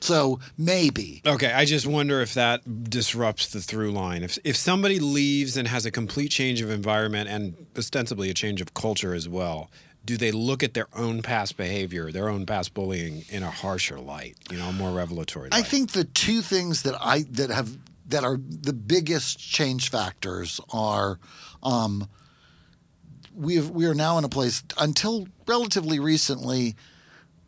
So 0.00 0.40
maybe. 0.58 1.22
Okay, 1.26 1.52
I 1.52 1.64
just 1.64 1.86
wonder 1.86 2.20
if 2.20 2.34
that 2.34 2.90
disrupts 2.90 3.48
the 3.48 3.60
through 3.60 3.92
line. 3.92 4.22
If 4.22 4.38
if 4.44 4.56
somebody 4.56 4.98
leaves 4.98 5.56
and 5.56 5.68
has 5.68 5.86
a 5.86 5.90
complete 5.90 6.30
change 6.30 6.62
of 6.62 6.70
environment 6.70 7.28
and 7.28 7.54
ostensibly 7.76 8.30
a 8.30 8.34
change 8.34 8.60
of 8.60 8.72
culture 8.74 9.14
as 9.14 9.28
well, 9.28 9.70
do 10.04 10.16
they 10.16 10.32
look 10.32 10.62
at 10.62 10.74
their 10.74 10.88
own 10.94 11.22
past 11.22 11.56
behavior, 11.56 12.10
their 12.10 12.28
own 12.28 12.46
past 12.46 12.72
bullying 12.72 13.24
in 13.28 13.42
a 13.42 13.50
harsher 13.50 14.00
light, 14.00 14.36
you 14.50 14.56
know, 14.56 14.68
a 14.68 14.72
more 14.72 14.90
revelatory 14.90 15.50
light? 15.50 15.58
I 15.58 15.62
think 15.62 15.92
the 15.92 16.04
two 16.04 16.40
things 16.40 16.82
that 16.82 16.94
I 17.00 17.24
that 17.30 17.50
have 17.50 17.76
that 18.10 18.24
are 18.24 18.36
the 18.36 18.72
biggest 18.72 19.38
change 19.38 19.90
factors 19.90 20.60
are 20.72 21.18
um, 21.62 22.08
we 23.34 23.56
have, 23.56 23.70
we 23.70 23.86
are 23.86 23.94
now 23.94 24.18
in 24.18 24.24
a 24.24 24.28
place 24.28 24.62
until 24.78 25.28
relatively 25.46 25.98
recently 25.98 26.74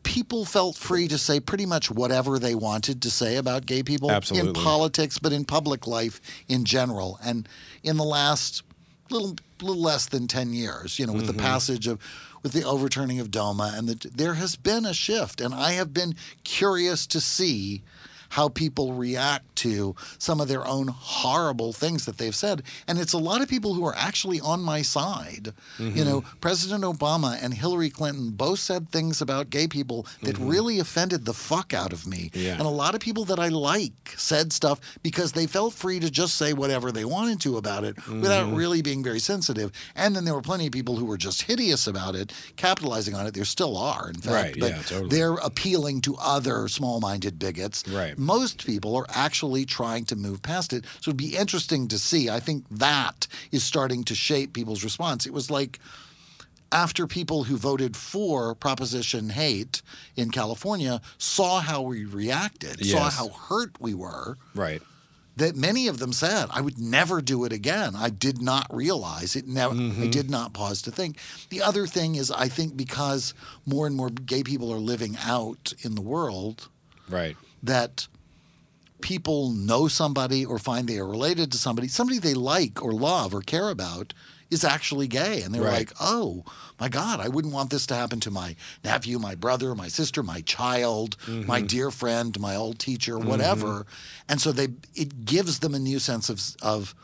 people 0.03 0.45
felt 0.45 0.77
free 0.77 1.07
to 1.09 1.19
say 1.19 1.39
pretty 1.39 1.67
much 1.67 1.91
whatever 1.91 2.39
they 2.39 2.55
wanted 2.55 3.03
to 3.03 3.11
say 3.11 3.37
about 3.37 3.67
gay 3.67 3.83
people 3.83 4.09
in 4.39 4.53
politics 4.53 5.19
but 5.19 5.33
in 5.33 5.45
public 5.45 5.87
life 5.87 6.21
in 6.49 6.65
general. 6.65 7.19
And 7.25 7.49
in 7.83 7.97
the 7.97 8.05
last 8.05 8.63
little 9.11 9.37
little 9.61 9.83
less 9.83 10.07
than 10.07 10.27
10 10.27 10.55
years 10.55 10.99
you 10.99 11.07
know 11.07 11.13
with 11.13 11.27
the 11.27 11.35
passage 11.35 11.87
of 11.87 12.01
with 12.43 12.53
the 12.53 12.65
overturning 12.65 13.21
of 13.21 13.31
DOMA 13.31 13.75
and 13.77 13.89
the, 13.89 14.09
there 14.09 14.35
has 14.35 14.57
been 14.57 14.85
a 14.85 14.95
shift. 14.95 15.41
And 15.41 15.55
I 15.55 15.73
have 15.73 15.95
been 15.95 16.15
curious 16.45 17.07
to 17.09 17.21
see 17.21 17.83
how 18.33 18.49
people 18.49 18.95
react 18.95 19.45
to 19.57 19.95
some 20.17 20.41
of 20.41 20.49
their 20.49 20.67
own 20.67 20.89
horrible 20.89 21.75
things 21.75 22.07
that 22.07 22.17
they've 22.17 22.35
said. 22.35 22.63
And 22.89 22.99
it's 22.99 23.13
a 23.13 23.19
lot 23.19 23.43
of 23.43 23.49
people 23.49 23.75
who 23.75 23.85
are 23.85 23.95
actually 23.95 24.41
on 24.41 24.63
my 24.63 24.81
side. 24.81 25.53
You 25.79 25.85
mm-hmm. 25.85 26.05
know, 26.05 26.25
President 26.41 26.83
Obama 26.83 27.39
and 27.43 27.53
Hillary 27.53 27.91
Clinton 27.91 28.31
both 28.31 28.59
said 28.59 28.89
things 28.89 29.21
about 29.21 29.51
gay 29.51 29.69
people 29.69 30.07
that 30.23 30.37
mm-hmm. 30.37 30.49
really 30.49 30.79
offended 30.79 31.27
the 31.27 31.35
fuck 31.35 31.75
out 31.75 31.93
of 31.93 32.07
me. 32.07 32.31
Yeah. 32.33 32.53
And 32.53 32.63
a 32.63 32.69
lot 32.69 32.95
of 32.95 33.01
people 33.01 33.27
that 33.27 33.39
I 33.39 33.49
like 33.49 34.15
said 34.17 34.51
stuff 34.55 34.81
because 35.03 35.33
they 35.33 35.47
felt 35.47 35.75
free 35.75 36.01
to 36.01 36.11
just 36.11 36.37
say 36.37 36.55
whatever 36.55 36.91
they 36.91 37.05
wanted 37.05 37.39
to 37.43 37.59
about 37.59 37.85
it 37.85 37.97
without 38.09 38.47
mm-hmm. 38.47 38.57
really 38.57 38.81
being 38.81 39.05
very 39.05 39.21
sensitive. 39.21 39.73
And 39.95 40.17
then 40.17 40.25
there 40.25 40.35
were 40.35 40.41
plenty 40.41 40.67
of 40.67 40.73
people 40.73 40.97
who 40.97 41.05
were 41.05 41.19
just 41.19 41.43
hideous 41.43 41.87
about 41.87 42.15
it, 42.15 42.33
capitalizing 42.57 43.15
on 43.15 43.27
it. 43.27 43.35
There 43.35 43.45
still 43.45 43.77
are, 43.77 44.09
in 44.09 44.15
fact. 44.15 44.35
Right, 44.35 44.57
but 44.59 44.71
yeah, 44.71 44.83
totally. 44.83 45.09
they're 45.11 45.35
appealing 45.35 46.01
to 46.03 46.17
other 46.17 46.67
small 46.69 46.99
minded 46.99 47.39
bigots. 47.39 47.87
Right. 47.87 48.17
Most 48.23 48.65
people 48.65 48.95
are 48.97 49.07
actually 49.11 49.65
trying 49.65 50.05
to 50.07 50.17
move 50.17 50.43
past 50.43 50.73
it. 50.73 50.85
So 51.01 51.11
it'd 51.11 51.17
be 51.17 51.37
interesting 51.37 51.89
to 51.89 51.99
see. 51.99 52.31
I 52.31 52.39
think 52.39 52.65
that 52.71 53.27
is 53.51 53.65
starting 53.65 54.05
to 54.05 54.15
shape 54.15 54.53
people's 54.53 54.85
response. 54.85 55.27
It 55.27 55.33
was 55.33 55.51
like 55.51 55.81
after 56.71 57.07
people 57.07 57.45
who 57.45 57.57
voted 57.57 57.97
for 57.97 58.55
Proposition 58.55 59.31
Hate 59.31 59.83
in 60.17 60.31
California 60.31 61.01
saw 61.19 61.61
how 61.61 61.83
we 61.83 62.05
reacted, 62.05 62.85
saw 62.87 63.11
how 63.11 63.29
hurt 63.29 63.73
we 63.81 63.93
were, 63.93 64.39
right. 64.55 64.81
that 65.37 65.55
many 65.55 65.87
of 65.89 65.99
them 65.99 66.13
said, 66.13 66.47
I 66.51 66.63
would 66.63 66.79
never 66.79 67.21
do 67.21 67.45
it 67.45 67.53
again. 67.53 67.95
I 67.95 68.09
did 68.09 68.41
not 68.41 68.75
realize 68.75 69.37
it. 69.37 69.47
Never, 69.47 69.75
I 69.75 69.79
mm-hmm. 69.79 70.11
did 70.11 70.31
not 70.31 70.55
pause 70.55 70.81
to 70.83 70.91
think. 70.91 71.19
The 71.51 71.61
other 71.61 71.87
thing 71.87 72.15
is, 72.15 72.31
I 72.31 72.49
think 72.49 72.77
because 72.77 73.35
more 73.67 73.87
and 73.87 73.97
more 73.97 74.09
gay 74.09 74.43
people 74.43 74.73
are 74.73 74.79
living 74.79 75.19
out 75.23 75.75
in 75.83 75.95
the 75.95 76.01
world, 76.01 76.69
Right. 77.09 77.37
That 77.63 78.09
people 79.01 79.51
know 79.51 79.89
somebody 79.89 80.45
or 80.45 80.59
find 80.59 80.89
they 80.89 80.99
are 80.99 81.07
related 81.07 81.51
to 81.53 81.59
somebody, 81.59 81.89
somebody 81.89 82.19
they 82.19 82.35
like 82.35 82.83
or 82.83 82.93
love 82.93 83.35
or 83.35 83.41
care 83.43 83.69
about 83.69 84.15
is 84.49 84.65
actually 84.65 85.09
gay. 85.09 85.43
And 85.43 85.53
they're 85.55 85.63
Right. 85.63 85.89
like, 85.89 85.93
oh 86.01 86.45
my 86.79 86.89
God, 86.89 87.19
I 87.21 87.29
wouldn't 87.29 87.55
want 87.55 87.71
this 87.71 87.87
to 87.87 87.95
happen 87.95 88.21
to 88.21 88.31
my 88.31 88.55
nephew, 88.85 89.19
my 89.19 89.35
brother, 89.35 89.75
my 89.75 89.89
sister, 89.89 90.23
my 90.23 90.41
child, 90.43 91.17
my 91.27 91.61
Mm-hmm. 91.61 91.67
dear 91.67 91.91
friend, 91.91 92.39
my 92.39 92.55
old 92.55 92.79
teacher, 92.79 93.19
whatever. 93.19 93.87
And 94.29 94.41
so 94.41 94.53
they 94.53 94.69
it 94.95 95.25
gives 95.25 95.59
them 95.61 95.75
a 95.75 95.79
new 95.79 95.99
sense 95.99 96.29
of 96.29 96.41
of 96.63 96.95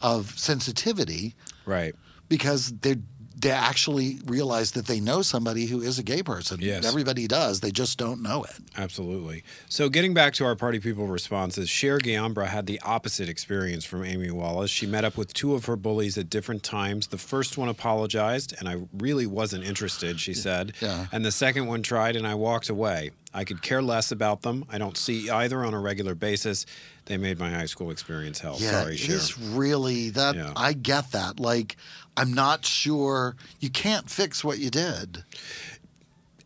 of 0.00 0.38
sensitivity 0.38 1.34
Right. 1.64 1.94
because 2.28 2.72
they 2.80 2.96
they 3.42 3.50
actually 3.50 4.18
realize 4.24 4.72
that 4.72 4.86
they 4.86 5.00
know 5.00 5.20
somebody 5.20 5.66
who 5.66 5.80
is 5.80 5.98
a 5.98 6.02
gay 6.02 6.22
person. 6.22 6.58
Yes. 6.60 6.86
Everybody 6.86 7.26
does. 7.26 7.60
They 7.60 7.72
just 7.72 7.98
don't 7.98 8.22
know 8.22 8.44
it. 8.44 8.54
Absolutely. 8.76 9.42
So, 9.68 9.88
getting 9.88 10.14
back 10.14 10.32
to 10.34 10.44
our 10.44 10.54
party 10.54 10.78
people 10.78 11.06
responses, 11.08 11.68
Cher 11.68 11.98
Giambra 11.98 12.46
had 12.46 12.66
the 12.66 12.80
opposite 12.80 13.28
experience 13.28 13.84
from 13.84 14.04
Amy 14.04 14.30
Wallace. 14.30 14.70
She 14.70 14.86
met 14.86 15.04
up 15.04 15.16
with 15.16 15.34
two 15.34 15.54
of 15.54 15.66
her 15.66 15.76
bullies 15.76 16.16
at 16.16 16.30
different 16.30 16.62
times. 16.62 17.08
The 17.08 17.18
first 17.18 17.58
one 17.58 17.68
apologized, 17.68 18.54
and 18.58 18.68
I 18.68 18.82
really 18.96 19.26
wasn't 19.26 19.64
interested, 19.64 20.20
she 20.20 20.34
said. 20.34 20.72
Yeah. 20.80 21.06
And 21.12 21.24
the 21.24 21.32
second 21.32 21.66
one 21.66 21.82
tried, 21.82 22.16
and 22.16 22.26
I 22.26 22.34
walked 22.34 22.68
away. 22.68 23.10
I 23.34 23.44
could 23.44 23.62
care 23.62 23.80
less 23.82 24.12
about 24.12 24.42
them. 24.42 24.64
I 24.70 24.78
don't 24.78 24.96
see 24.96 25.30
either 25.30 25.64
on 25.64 25.72
a 25.74 25.80
regular 25.80 26.14
basis. 26.14 26.66
They 27.06 27.16
made 27.16 27.38
my 27.38 27.50
high 27.50 27.66
school 27.66 27.90
experience 27.90 28.38
hell. 28.40 28.56
Yeah, 28.58 28.70
Sorry, 28.82 28.94
it 28.94 28.98
Cher. 28.98 29.16
is 29.16 29.38
really 29.38 30.10
that. 30.10 30.34
Yeah. 30.34 30.52
I 30.54 30.72
get 30.74 31.12
that. 31.12 31.40
Like, 31.40 31.76
I'm 32.16 32.32
not 32.34 32.64
sure 32.66 33.36
you 33.58 33.70
can't 33.70 34.08
fix 34.10 34.44
what 34.44 34.58
you 34.58 34.70
did. 34.70 35.24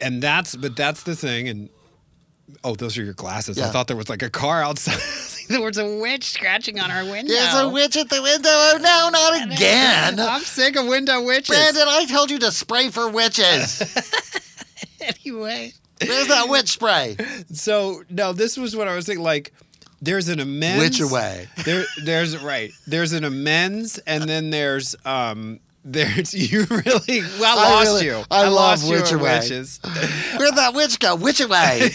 and 0.01 0.23
that's 0.23 0.55
but 0.57 0.77
that's 0.77 1.03
the 1.03 1.17
thing. 1.17 1.49
And 1.49 1.69
oh, 2.63 2.75
those 2.77 2.97
are 2.97 3.03
your 3.05 3.15
glasses. 3.15 3.59
I 3.59 3.69
thought 3.71 3.89
there 3.89 3.97
was 3.97 4.09
like 4.09 4.23
a 4.23 4.31
car 4.31 4.63
outside. 4.63 5.01
there 5.49 5.61
was 5.61 5.79
a 5.79 5.99
witch 6.01 6.25
scratching 6.25 6.79
on 6.79 6.91
our 6.91 7.05
window. 7.05 7.35
There's 7.35 7.55
a 7.63 7.69
witch 7.69 7.97
at 7.97 8.09
the 8.09 8.23
window. 8.23 8.49
Oh 8.49 8.79
no, 8.81 9.09
not 9.11 9.53
again. 9.57 10.21
I'm 10.21 10.41
sick 10.43 10.77
of 10.77 10.87
window 10.87 11.23
witches. 11.25 11.49
Brandon, 11.57 11.85
I 11.89 12.07
told 12.07 12.31
you 12.31 12.39
to 12.39 12.53
spray 12.53 12.91
for 12.91 13.11
witches. 13.11 13.83
anyway. 15.01 15.73
Where's 16.01 16.29
that 16.29 16.49
witch 16.49 16.69
spray? 16.71 17.17
So 17.53 18.03
no, 18.11 18.33
this 18.33 18.57
was 18.57 18.75
what 18.77 18.89
I 18.89 18.95
was 18.95 19.07
thinking. 19.07 19.25
Like, 19.25 19.53
there's 20.03 20.29
an 20.29 20.41
amends. 20.41 20.83
Witch 20.83 21.01
away. 21.01 21.49
There, 21.65 21.85
there's 22.05 22.37
right. 22.43 22.71
There's 22.87 23.13
an 23.13 23.25
amends, 23.25 23.99
and 24.07 24.25
then 24.25 24.51
there's 24.51 24.95
um. 25.05 25.61
There's 25.89 26.35
you 26.53 26.65
really. 26.69 27.21
Well, 27.41 27.59
I 27.59 27.65
I 27.67 27.71
lost 27.75 27.87
really- 27.87 28.07
you. 28.07 28.25
I 28.31 28.43
love 28.45 28.53
lost 28.53 28.87
you 28.87 28.93
Witch 28.97 29.13
at 29.13 29.21
Away. 29.21 29.39
witches. 29.39 29.79
Where'd 30.37 30.57
that 30.57 30.75
witch 30.75 30.99
go? 30.99 31.15
Witch 31.15 31.41
away. 31.41 31.91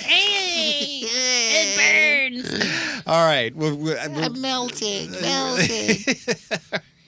Hey, 0.00 1.00
it 1.04 2.32
burns. 2.48 3.02
All 3.06 3.26
right. 3.26 3.54
Well, 3.54 3.76
we- 3.76 3.92
we're- 3.92 4.28
melting, 4.30 5.10
melting. 5.12 5.98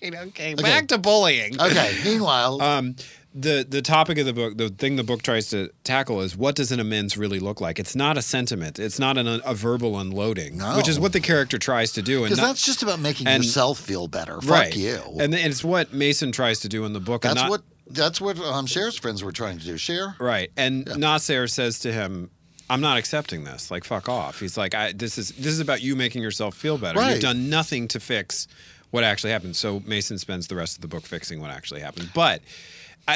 okay. 0.05 0.55
Back 0.55 0.89
to 0.89 0.99
bullying. 0.99 1.61
Okay. 1.61 1.97
Meanwhile, 2.05 2.61
Um, 2.63 2.97
the 3.33 3.65
the 3.69 3.81
topic 3.81 4.19
of 4.19 4.27
the 4.27 4.33
book, 4.33 4.57
the 4.57 4.69
thing 4.71 4.97
the 4.97 5.05
book 5.05 5.23
tries 5.23 5.49
to 5.51 5.71
tackle 5.85 6.21
is 6.21 6.37
what 6.37 6.57
does 6.57 6.73
an 6.73 6.81
amends 6.81 7.17
really 7.17 7.39
look 7.39 7.61
like? 7.61 7.79
It's 7.79 7.95
not 7.95 8.19
a 8.19 8.23
sentiment. 8.23 8.79
It's 8.79 8.99
not 8.99 9.17
an, 9.17 9.41
a 9.45 9.55
verbal 9.55 9.99
unloading, 9.99 10.59
No. 10.59 10.77
which 10.77 10.89
is 10.89 10.99
what 10.99 11.13
the 11.13 11.21
character 11.21 11.59
tries 11.59 11.93
to 11.93 12.03
do. 12.03 12.25
And 12.25 12.31
because 12.31 12.39
that's 12.39 12.65
just 12.65 12.83
about 12.83 12.99
making 12.99 13.29
and- 13.29 13.45
yourself 13.45 13.79
feel 13.79 14.09
better. 14.09 14.41
Fuck 14.41 14.51
right. 14.51 14.77
you. 14.77 15.01
And, 15.21 15.35
and 15.35 15.35
it's 15.35 15.63
what 15.63 15.93
Mason 15.93 16.33
tries 16.33 16.61
to 16.61 16.69
do 16.69 16.85
in 16.85 16.93
the 16.93 17.01
book. 17.01 17.25
and 17.25 17.37
that's 17.37 17.43
not, 17.43 17.51
what 17.51 17.63
that's 17.87 18.21
what 18.21 18.39
um, 18.41 18.67
Cher's 18.67 18.97
friends 18.99 19.23
were 19.23 19.33
trying 19.33 19.59
to 19.59 19.65
do. 19.65 19.77
Cher. 19.77 20.17
Right. 20.19 20.51
And 20.57 20.87
Nasser 20.97 21.47
says 21.47 21.79
to 21.81 21.93
him, 21.93 22.31
I'm 22.69 22.81
not 22.81 22.99
accepting 22.99 23.45
this. 23.45 23.71
Like, 23.71 23.85
fuck 23.85 24.09
off. 24.09 24.39
He's 24.41 24.57
like, 24.57 24.75
I, 24.75 24.93
this 24.93 25.19
is 25.19 25.31
this 25.31 25.53
is 25.53 25.61
about 25.61 25.83
you 25.83 25.97
making 25.97 26.23
yourself 26.23 26.55
feel 26.55 26.79
better. 26.79 26.99
Right. 27.01 27.13
You've 27.13 27.21
done 27.23 27.51
nothing 27.51 27.89
to 27.89 28.01
fix 28.01 28.47
what 28.91 29.05
actually 29.05 29.31
happened. 29.31 29.57
So 29.57 29.81
Mason 29.87 30.19
spends 30.19 30.47
the 30.47 30.57
rest 30.57 30.77
of 30.77 30.83
the 30.83 30.89
book 30.89 31.05
fixing 31.05 31.41
what 31.41 31.51
actually 31.51 31.81
happened. 31.81 32.11
But 32.15 32.43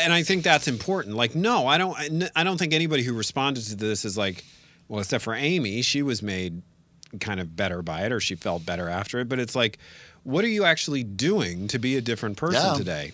and 0.00 0.12
I 0.12 0.22
think 0.22 0.44
that's 0.44 0.68
important. 0.68 1.16
Like, 1.16 1.35
no, 1.35 1.66
I 1.66 1.78
don't. 1.78 2.30
I 2.35 2.44
don't 2.44 2.59
think 2.59 2.72
anybody 2.72 3.02
who 3.02 3.12
responded 3.14 3.64
to 3.66 3.76
this 3.76 4.04
is 4.04 4.16
like, 4.18 4.44
well, 4.88 5.00
except 5.00 5.24
for 5.24 5.35
Amy, 5.35 5.83
she 5.83 6.02
was 6.02 6.22
made 6.22 6.62
kind 7.20 7.40
of 7.40 7.54
better 7.57 7.83
by 7.83 8.02
it, 8.02 8.12
or 8.12 8.20
she 8.20 8.35
felt 8.35 8.66
better 8.66 8.88
after 8.88 9.20
it. 9.20 9.28
But 9.28 9.38
it's 9.38 9.54
like, 9.54 9.78
what 10.24 10.44
are 10.44 10.48
you 10.48 10.64
actually 10.64 11.02
doing 11.04 11.68
to 11.68 11.78
be 11.78 11.96
a 11.96 12.00
different 12.00 12.37
person 12.37 12.62
Yeah. 12.72 12.74
today? 12.74 13.12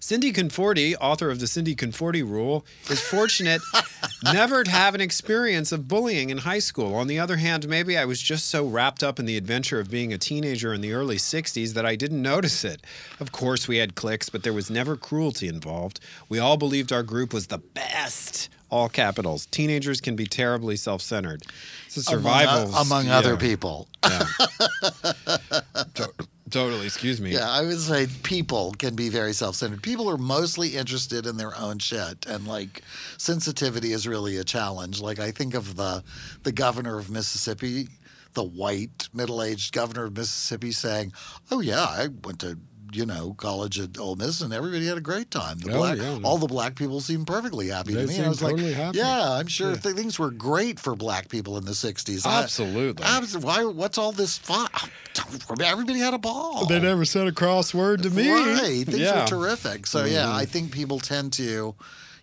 Cindy 0.00 0.32
Conforti, 0.32 0.94
author 1.00 1.30
of 1.30 1.40
the 1.40 1.46
Cindy 1.46 1.74
Conforti 1.74 2.22
Rule, 2.22 2.64
is 2.88 3.00
fortunate 3.00 3.60
never 4.24 4.64
to 4.64 4.70
have 4.70 4.94
an 4.94 5.00
experience 5.00 5.72
of 5.72 5.88
bullying 5.88 6.30
in 6.30 6.38
high 6.38 6.58
school. 6.58 6.94
On 6.94 7.06
the 7.06 7.18
other 7.18 7.36
hand, 7.36 7.68
maybe 7.68 7.96
I 7.96 8.04
was 8.04 8.20
just 8.20 8.48
so 8.48 8.66
wrapped 8.66 9.02
up 9.02 9.18
in 9.18 9.26
the 9.26 9.36
adventure 9.36 9.80
of 9.80 9.90
being 9.90 10.12
a 10.12 10.18
teenager 10.18 10.72
in 10.72 10.80
the 10.80 10.92
early 10.92 11.16
60s 11.16 11.74
that 11.74 11.86
I 11.86 11.96
didn't 11.96 12.22
notice 12.22 12.64
it. 12.64 12.82
Of 13.18 13.32
course, 13.32 13.68
we 13.68 13.78
had 13.78 13.94
cliques, 13.94 14.28
but 14.28 14.42
there 14.42 14.52
was 14.52 14.70
never 14.70 14.96
cruelty 14.96 15.48
involved. 15.48 16.00
We 16.28 16.38
all 16.38 16.56
believed 16.56 16.92
our 16.92 17.02
group 17.02 17.32
was 17.32 17.48
the 17.48 17.58
best. 17.58 18.48
All 18.70 18.88
capitals. 18.88 19.46
Teenagers 19.46 20.00
can 20.00 20.14
be 20.14 20.26
terribly 20.26 20.76
self 20.76 21.02
centered. 21.02 21.42
It's 21.86 21.96
a 21.96 22.02
survival. 22.04 22.68
among, 22.68 22.74
uh, 22.74 22.80
among 22.82 23.06
yeah, 23.06 23.18
other 23.18 23.36
people. 23.36 23.88
yeah. 24.04 24.24
To- 26.50 26.58
totally, 26.58 26.86
excuse 26.86 27.20
me. 27.20 27.32
Yeah, 27.32 27.48
I 27.48 27.62
would 27.62 27.80
say 27.80 28.06
people 28.22 28.72
can 28.78 28.94
be 28.94 29.08
very 29.08 29.32
self-centered. 29.32 29.82
People 29.82 30.08
are 30.10 30.18
mostly 30.18 30.76
interested 30.76 31.26
in 31.26 31.36
their 31.36 31.56
own 31.56 31.78
shit, 31.78 32.26
and 32.26 32.46
like 32.46 32.82
sensitivity 33.18 33.92
is 33.92 34.06
really 34.06 34.36
a 34.36 34.44
challenge. 34.44 35.00
Like 35.00 35.18
I 35.18 35.30
think 35.30 35.54
of 35.54 35.76
the 35.76 36.02
the 36.42 36.52
governor 36.52 36.98
of 36.98 37.10
Mississippi, 37.10 37.88
the 38.34 38.44
white 38.44 39.08
middle-aged 39.12 39.72
governor 39.72 40.04
of 40.04 40.16
Mississippi, 40.16 40.72
saying, 40.72 41.12
"Oh 41.50 41.60
yeah, 41.60 41.84
I 41.84 42.08
went 42.24 42.40
to." 42.40 42.58
You 42.92 43.06
know, 43.06 43.34
college 43.34 43.78
at 43.78 43.98
Ole 43.98 44.16
Miss, 44.16 44.40
and 44.40 44.52
everybody 44.52 44.86
had 44.86 44.98
a 44.98 45.00
great 45.00 45.30
time. 45.30 45.58
The 45.58 45.72
Oh, 45.72 45.78
black, 45.78 45.98
yeah. 45.98 46.18
all 46.22 46.38
the 46.38 46.46
black 46.46 46.74
people 46.74 47.00
seemed 47.00 47.26
perfectly 47.26 47.68
happy 47.68 47.94
They 47.94 48.02
to 48.02 48.06
me. 48.08 48.16
And 48.16 48.26
I 48.26 48.28
was 48.28 48.42
like, 48.42 48.58
happy. 48.58 48.98
"Yeah, 48.98 49.32
I'm 49.32 49.46
sure 49.46 49.76
th- 49.76 49.94
things 49.94 50.18
were 50.18 50.30
great 50.30 50.80
for 50.80 50.96
black 50.96 51.28
people 51.28 51.56
in 51.56 51.64
the 51.64 51.74
'60s." 51.74 52.26
I- 52.26 52.42
Absolutely. 52.42 53.04
Abs- 53.04 53.36
why? 53.38 53.64
What's 53.64 53.98
all 53.98 54.12
this 54.12 54.38
fun? 54.38 54.68
Everybody 55.62 55.98
had 56.00 56.14
a 56.14 56.18
ball. 56.18 56.66
They 56.66 56.80
never 56.80 57.04
said 57.04 57.26
a 57.26 57.32
crossword 57.32 58.02
to 58.02 58.10
me. 58.10 58.30
Right. 58.30 58.84
Things 58.86 58.98
yeah. 58.98 59.20
were 59.22 59.26
terrific. 59.26 59.86
So 59.86 60.04
yeah, 60.04 60.24
mm-hmm. 60.24 60.36
I 60.36 60.44
think 60.44 60.72
people 60.72 60.98
tend 60.98 61.32
to 61.34 61.74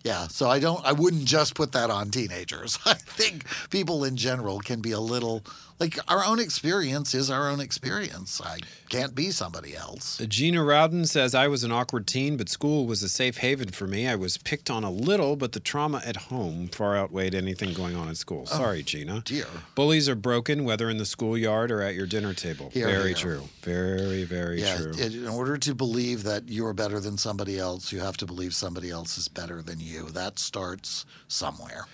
yeah, 0.04 0.28
so 0.28 0.48
I 0.48 0.58
don't 0.58 0.84
I 0.84 0.92
wouldn't 0.92 1.24
just 1.24 1.54
put 1.54 1.72
that 1.72 1.90
on 1.90 2.10
teenagers. 2.10 2.78
I 2.86 2.94
think 2.94 3.44
people 3.70 4.04
in 4.04 4.16
general 4.16 4.60
can 4.60 4.80
be 4.80 4.92
a 4.92 5.00
little 5.00 5.42
like 5.78 5.98
our 6.08 6.24
own 6.24 6.40
experience 6.40 7.14
is 7.14 7.30
our 7.30 7.48
own 7.48 7.60
experience. 7.60 8.40
I 8.44 8.58
can't 8.88 9.14
be 9.14 9.30
somebody 9.30 9.76
else. 9.76 10.20
Uh, 10.20 10.24
Gina 10.26 10.62
Rowden 10.64 11.04
says, 11.06 11.34
I 11.34 11.46
was 11.48 11.62
an 11.64 11.70
awkward 11.72 12.06
teen, 12.06 12.36
but 12.36 12.48
school 12.48 12.86
was 12.86 13.02
a 13.02 13.08
safe 13.08 13.38
haven 13.38 13.68
for 13.68 13.86
me. 13.86 14.08
I 14.08 14.14
was 14.16 14.38
picked 14.38 14.70
on 14.70 14.82
a 14.84 14.90
little, 14.90 15.36
but 15.36 15.52
the 15.52 15.60
trauma 15.60 16.02
at 16.04 16.16
home 16.16 16.68
far 16.68 16.96
outweighed 16.96 17.34
anything 17.34 17.74
going 17.74 17.94
on 17.96 18.08
at 18.08 18.16
school. 18.16 18.44
Oh, 18.52 18.56
Sorry, 18.56 18.82
Gina. 18.82 19.16
Oh, 19.18 19.20
dear. 19.24 19.46
Bullies 19.74 20.08
are 20.08 20.14
broken, 20.16 20.64
whether 20.64 20.90
in 20.90 20.98
the 20.98 21.06
schoolyard 21.06 21.70
or 21.70 21.80
at 21.82 21.94
your 21.94 22.06
dinner 22.06 22.34
table. 22.34 22.70
Here, 22.72 22.86
very 22.88 23.08
here. 23.08 23.14
true. 23.14 23.42
Very, 23.62 24.24
very 24.24 24.60
Yeah, 24.62 24.76
true. 24.76 24.92
it- 24.98 25.14
in 25.14 25.28
order 25.28 25.58
to 25.58 25.74
believe 25.74 26.22
that 26.24 26.48
you're 26.48 26.72
better 26.72 26.98
than 27.00 27.18
somebody 27.18 27.58
else, 27.58 27.92
you 27.92 28.00
have 28.00 28.16
to 28.18 28.26
believe 28.26 28.54
somebody 28.54 28.90
else 28.90 29.16
is 29.18 29.28
better 29.28 29.62
than 29.62 29.80
you. 29.80 30.08
That 30.10 30.38
starts 30.38 31.04
somewhere. 31.28 31.86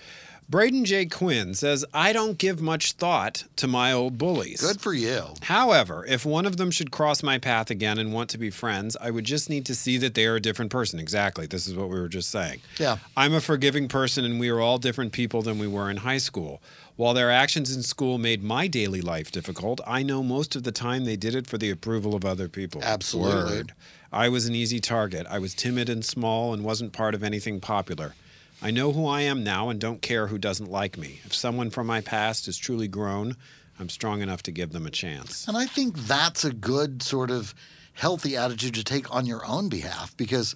Braden 0.47 0.85
J. 0.85 1.07
Quinn 1.07 1.55
says, 1.55 1.83
I 1.91 2.13
don't 2.13 2.37
give 2.37 2.61
much 2.61 2.91
thought 2.91 3.45
to 3.55 3.67
my 3.67 3.91
old 3.91 4.19
bullies. 4.19 4.61
Good 4.61 4.79
for 4.79 4.93
you. 4.93 5.33
However, 5.41 6.05
if 6.07 6.23
one 6.23 6.45
of 6.45 6.57
them 6.57 6.69
should 6.69 6.91
cross 6.91 7.23
my 7.23 7.39
path 7.39 7.71
again 7.71 7.97
and 7.97 8.13
want 8.13 8.29
to 8.29 8.37
be 8.37 8.51
friends, 8.51 8.95
I 9.01 9.09
would 9.09 9.25
just 9.25 9.49
need 9.49 9.65
to 9.65 9.73
see 9.73 9.97
that 9.97 10.13
they 10.13 10.27
are 10.27 10.35
a 10.35 10.39
different 10.39 10.69
person. 10.69 10.99
Exactly. 10.99 11.47
This 11.47 11.65
is 11.65 11.73
what 11.73 11.89
we 11.89 11.99
were 11.99 12.07
just 12.07 12.29
saying. 12.29 12.61
Yeah. 12.77 12.97
I'm 13.17 13.33
a 13.33 13.41
forgiving 13.41 13.87
person, 13.87 14.23
and 14.23 14.39
we 14.39 14.49
are 14.49 14.61
all 14.61 14.77
different 14.77 15.13
people 15.13 15.41
than 15.41 15.57
we 15.57 15.67
were 15.67 15.89
in 15.89 15.97
high 15.97 16.19
school. 16.19 16.61
While 16.95 17.15
their 17.15 17.31
actions 17.31 17.75
in 17.75 17.81
school 17.81 18.19
made 18.19 18.43
my 18.43 18.67
daily 18.67 19.01
life 19.01 19.31
difficult, 19.31 19.81
I 19.87 20.03
know 20.03 20.21
most 20.21 20.55
of 20.55 20.61
the 20.61 20.71
time 20.71 21.05
they 21.05 21.17
did 21.17 21.33
it 21.33 21.47
for 21.47 21.57
the 21.57 21.71
approval 21.71 22.13
of 22.13 22.23
other 22.23 22.47
people. 22.47 22.81
Absolutely. 22.83 23.51
Word. 23.51 23.73
I 24.13 24.29
was 24.29 24.45
an 24.45 24.53
easy 24.53 24.79
target. 24.79 25.25
I 25.27 25.39
was 25.39 25.55
timid 25.55 25.89
and 25.89 26.05
small 26.05 26.53
and 26.53 26.63
wasn't 26.63 26.93
part 26.93 27.15
of 27.15 27.23
anything 27.23 27.59
popular. 27.59 28.13
I 28.61 28.71
know 28.71 28.91
who 28.91 29.05
I 29.05 29.21
am 29.21 29.43
now 29.43 29.69
and 29.69 29.79
don't 29.79 30.01
care 30.01 30.27
who 30.27 30.37
doesn't 30.37 30.71
like 30.71 30.97
me. 30.97 31.19
If 31.25 31.35
someone 31.35 31.69
from 31.69 31.87
my 31.87 32.01
past 32.01 32.47
is 32.47 32.57
truly 32.57 32.87
grown, 32.87 33.35
I'm 33.79 33.89
strong 33.89 34.21
enough 34.21 34.43
to 34.43 34.51
give 34.51 34.71
them 34.71 34.85
a 34.85 34.91
chance. 34.91 35.47
And 35.47 35.57
I 35.57 35.65
think 35.65 35.97
that's 35.97 36.45
a 36.45 36.53
good 36.53 37.03
sort 37.03 37.29
of 37.31 37.53
healthy 37.93 38.35
attitude 38.35 38.75
to 38.75 38.83
take 38.83 39.13
on 39.13 39.25
your 39.25 39.45
own 39.45 39.69
behalf 39.69 40.15
because 40.17 40.55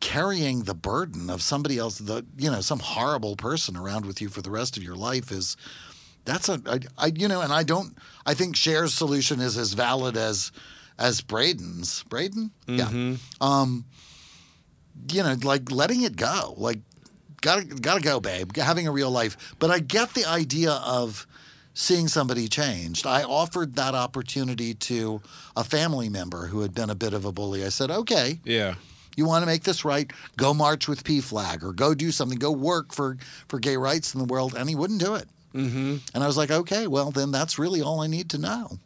carrying 0.00 0.64
the 0.64 0.74
burden 0.74 1.30
of 1.30 1.42
somebody 1.42 1.78
else, 1.78 1.98
the 1.98 2.24
you 2.36 2.50
know, 2.50 2.60
some 2.60 2.80
horrible 2.80 3.36
person 3.36 3.76
around 3.76 4.06
with 4.06 4.20
you 4.20 4.28
for 4.28 4.42
the 4.42 4.50
rest 4.50 4.76
of 4.76 4.82
your 4.82 4.96
life 4.96 5.30
is 5.30 5.56
that's 6.24 6.48
a 6.48 6.60
I, 6.66 6.80
I 6.98 7.06
you 7.14 7.28
know, 7.28 7.40
and 7.40 7.52
I 7.52 7.62
don't 7.62 7.96
I 8.26 8.34
think 8.34 8.56
Cher's 8.56 8.94
solution 8.94 9.40
is 9.40 9.56
as 9.56 9.74
valid 9.74 10.16
as 10.16 10.52
as 10.98 11.20
Braden's. 11.20 12.02
Braden? 12.04 12.50
Yeah. 12.66 13.14
Um 13.40 13.84
you 15.10 15.22
know, 15.22 15.36
like 15.42 15.70
letting 15.70 16.02
it 16.02 16.16
go. 16.16 16.54
Like 16.56 16.80
gotta 17.40 17.64
gotta 17.64 18.00
go, 18.00 18.20
babe. 18.20 18.56
Having 18.56 18.86
a 18.88 18.92
real 18.92 19.10
life. 19.10 19.54
But 19.58 19.70
I 19.70 19.78
get 19.78 20.14
the 20.14 20.24
idea 20.24 20.72
of 20.72 21.26
seeing 21.74 22.08
somebody 22.08 22.48
changed. 22.48 23.06
I 23.06 23.22
offered 23.22 23.76
that 23.76 23.94
opportunity 23.94 24.74
to 24.74 25.22
a 25.56 25.64
family 25.64 26.08
member 26.08 26.46
who 26.46 26.60
had 26.60 26.74
been 26.74 26.90
a 26.90 26.94
bit 26.94 27.14
of 27.14 27.24
a 27.24 27.32
bully. 27.32 27.64
I 27.64 27.68
said, 27.68 27.90
okay, 27.90 28.40
Yeah. 28.44 28.74
you 29.16 29.24
want 29.24 29.42
to 29.42 29.46
make 29.46 29.62
this 29.62 29.84
right? 29.84 30.10
Go 30.36 30.52
march 30.52 30.88
with 30.88 31.04
PFLAG 31.04 31.62
or 31.62 31.72
go 31.72 31.94
do 31.94 32.10
something. 32.10 32.38
Go 32.38 32.50
work 32.50 32.92
for, 32.92 33.16
for 33.48 33.58
gay 33.60 33.76
rights 33.76 34.12
in 34.14 34.18
the 34.18 34.26
world. 34.26 34.54
And 34.58 34.68
he 34.68 34.74
wouldn't 34.74 35.00
do 35.00 35.14
it. 35.14 35.28
Mm-hmm. 35.54 35.96
And 36.14 36.24
I 36.24 36.26
was 36.26 36.36
like, 36.36 36.50
okay, 36.50 36.86
well, 36.88 37.10
then 37.12 37.30
that's 37.30 37.58
really 37.58 37.80
all 37.80 38.00
I 38.00 38.08
need 38.08 38.30
to 38.30 38.38
know. 38.38 38.78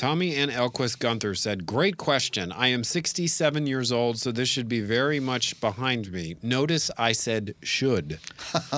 Tommy 0.00 0.34
and 0.34 0.50
Elquist 0.50 0.98
Gunther 0.98 1.34
said, 1.34 1.66
Great 1.66 1.98
question. 1.98 2.52
I 2.52 2.68
am 2.68 2.84
67 2.84 3.66
years 3.66 3.92
old, 3.92 4.18
so 4.18 4.32
this 4.32 4.48
should 4.48 4.66
be 4.66 4.80
very 4.80 5.20
much 5.20 5.60
behind 5.60 6.10
me. 6.10 6.36
Notice 6.42 6.90
I 6.96 7.12
said 7.12 7.54
should. 7.62 8.18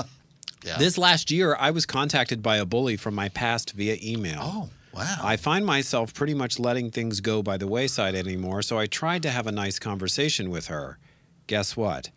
Yeah. 0.65 0.79
This 0.79 0.97
last 0.97 1.33
year, 1.33 1.57
I 1.59 1.73
was 1.73 1.87
contacted 1.87 2.41
by 2.41 2.59
a 2.59 2.65
bully 2.65 2.97
from 2.97 3.17
my 3.17 3.29
past 3.29 3.73
via 3.73 3.97
email. 4.01 4.39
Oh, 4.41 4.71
wow. 4.95 5.17
I 5.21 5.37
find 5.37 5.67
myself 5.67 6.15
pretty 6.15 6.35
much 6.35 6.61
letting 6.61 6.93
things 6.93 7.21
go 7.21 7.43
by 7.43 7.57
the 7.57 7.67
wayside 7.67 8.15
anymore, 8.15 8.63
so 8.63 8.79
I 8.79 8.87
tried 8.87 9.25
to 9.25 9.31
have 9.31 9.49
a 9.49 9.51
nice 9.51 9.81
conversation 9.81 10.51
with 10.51 10.69
her. 10.69 10.99
Guess 11.49 11.77
what? 11.77 12.11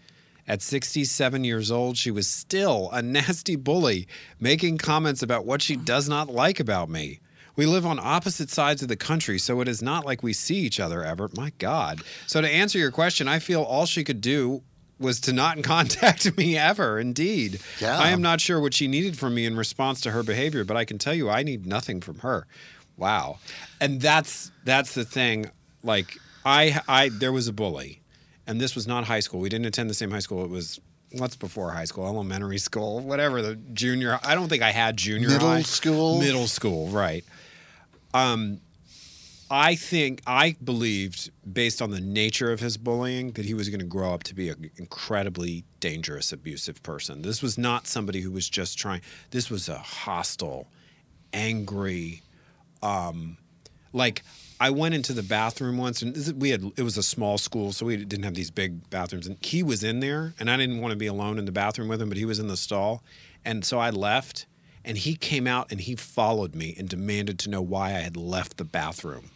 At 0.47 0.61
67 0.61 1.43
years 1.43 1.71
old, 1.71 1.97
she 1.97 2.11
was 2.11 2.27
still 2.27 2.91
a 2.93 3.01
nasty 3.17 3.55
bully, 3.55 4.07
making 4.39 4.77
comments 4.77 5.23
about 5.23 5.43
what 5.47 5.63
she 5.63 5.75
does 5.75 6.07
not 6.07 6.29
like 6.29 6.59
about 6.59 6.87
me. 6.87 7.21
We 7.55 7.65
live 7.65 7.85
on 7.85 7.99
opposite 7.99 8.49
sides 8.49 8.81
of 8.81 8.87
the 8.87 8.95
country, 8.97 9.39
so 9.39 9.61
it 9.61 9.67
is 9.67 9.81
not 9.81 10.05
like 10.05 10.21
we 10.21 10.33
see 10.33 10.57
each 10.57 10.79
other 10.79 11.03
ever. 11.03 11.29
My 11.35 11.51
God. 11.57 12.01
So, 12.27 12.41
to 12.41 12.47
answer 12.49 12.77
your 12.77 12.91
question, 12.91 13.27
I 13.27 13.39
feel 13.39 13.61
all 13.61 13.85
she 13.85 14.03
could 14.03 14.21
do 14.21 14.61
was 14.99 15.19
to 15.21 15.33
not 15.33 15.61
contact 15.63 16.37
me 16.37 16.57
ever. 16.57 16.99
Indeed. 16.99 17.59
Yeah. 17.79 17.97
I 17.97 18.09
am 18.09 18.21
not 18.21 18.41
sure 18.41 18.59
what 18.59 18.73
she 18.73 18.87
needed 18.87 19.17
from 19.17 19.35
me 19.35 19.45
in 19.45 19.55
response 19.55 20.01
to 20.01 20.11
her 20.11 20.23
behavior, 20.23 20.63
but 20.63 20.77
I 20.77 20.85
can 20.85 20.97
tell 20.97 21.13
you 21.13 21.29
I 21.29 21.43
need 21.43 21.65
nothing 21.65 22.01
from 22.01 22.19
her. 22.19 22.47
Wow. 22.97 23.39
And 23.81 24.01
that's 24.01 24.51
that's 24.63 24.93
the 24.93 25.05
thing. 25.05 25.51
Like 25.83 26.17
I 26.45 26.81
I 26.87 27.09
there 27.09 27.31
was 27.31 27.47
a 27.47 27.53
bully. 27.53 28.01
And 28.47 28.61
this 28.61 28.75
was 28.75 28.85
not 28.85 29.05
high 29.05 29.21
school. 29.21 29.39
We 29.39 29.49
didn't 29.49 29.65
attend 29.65 29.89
the 29.89 29.95
same 29.95 30.11
high 30.11 30.19
school. 30.19 30.43
It 30.43 30.49
was 30.51 30.79
what's 31.13 31.35
before 31.35 31.71
high 31.71 31.85
school, 31.85 32.05
elementary 32.05 32.57
school, 32.59 32.99
whatever, 32.99 33.41
the 33.41 33.55
junior 33.55 34.19
I 34.23 34.35
don't 34.35 34.49
think 34.49 34.61
I 34.61 34.71
had 34.71 34.97
junior 34.97 35.29
Middle 35.29 35.47
high. 35.47 35.61
school? 35.63 36.19
Middle 36.19 36.47
school, 36.47 36.87
right. 36.87 37.23
Um 38.15 38.61
I 39.51 39.75
think 39.75 40.21
I 40.25 40.55
believed, 40.63 41.29
based 41.51 41.79
on 41.79 41.91
the 41.91 42.01
nature 42.01 42.51
of 42.51 42.59
his 42.61 42.77
bullying, 42.77 43.33
that 43.33 43.45
he 43.45 43.53
was 43.53 43.69
going 43.69 43.79
to 43.79 43.85
grow 43.85 44.11
up 44.11 44.23
to 44.23 44.33
be 44.33 44.49
an 44.49 44.71
incredibly 44.77 45.65
dangerous, 45.79 46.33
abusive 46.33 46.81
person. 46.81 47.21
This 47.21 47.43
was 47.43 47.55
not 47.55 47.85
somebody 47.85 48.21
who 48.21 48.31
was 48.31 48.49
just 48.49 48.75
trying. 48.79 49.01
This 49.29 49.51
was 49.51 49.69
a 49.69 49.77
hostile, 49.77 50.67
angry, 51.31 52.23
um, 52.81 53.37
like 53.93 54.23
I 54.59 54.71
went 54.71 54.95
into 54.95 55.13
the 55.13 55.23
bathroom 55.23 55.77
once, 55.77 56.01
and 56.01 56.15
we 56.41 56.49
had 56.49 56.71
it 56.75 56.81
was 56.81 56.97
a 56.97 57.03
small 57.03 57.37
school, 57.37 57.71
so 57.71 57.85
we 57.85 57.97
didn't 57.97 58.23
have 58.23 58.33
these 58.33 58.51
big 58.51 58.89
bathrooms, 58.89 59.27
and 59.27 59.37
he 59.41 59.61
was 59.61 59.83
in 59.83 59.99
there, 59.99 60.33
and 60.39 60.49
I 60.49 60.57
didn't 60.57 60.81
want 60.81 60.91
to 60.91 60.97
be 60.97 61.07
alone 61.07 61.37
in 61.37 61.45
the 61.45 61.51
bathroom 61.51 61.89
with 61.89 62.01
him, 62.01 62.09
but 62.09 62.17
he 62.17 62.25
was 62.25 62.39
in 62.39 62.47
the 62.47 62.57
stall, 62.57 63.03
and 63.43 63.63
so 63.63 63.77
I 63.77 63.91
left. 63.91 64.47
And 64.85 64.97
he 64.97 65.15
came 65.15 65.47
out 65.47 65.71
and 65.71 65.81
he 65.81 65.95
followed 65.95 66.53
me 66.55 66.75
and 66.77 66.87
demanded 66.87 67.39
to 67.39 67.49
know 67.49 67.61
why 67.61 67.87
I 67.87 67.99
had 67.99 68.15
left 68.15 68.57
the 68.57 68.63
bathroom. 68.63 69.31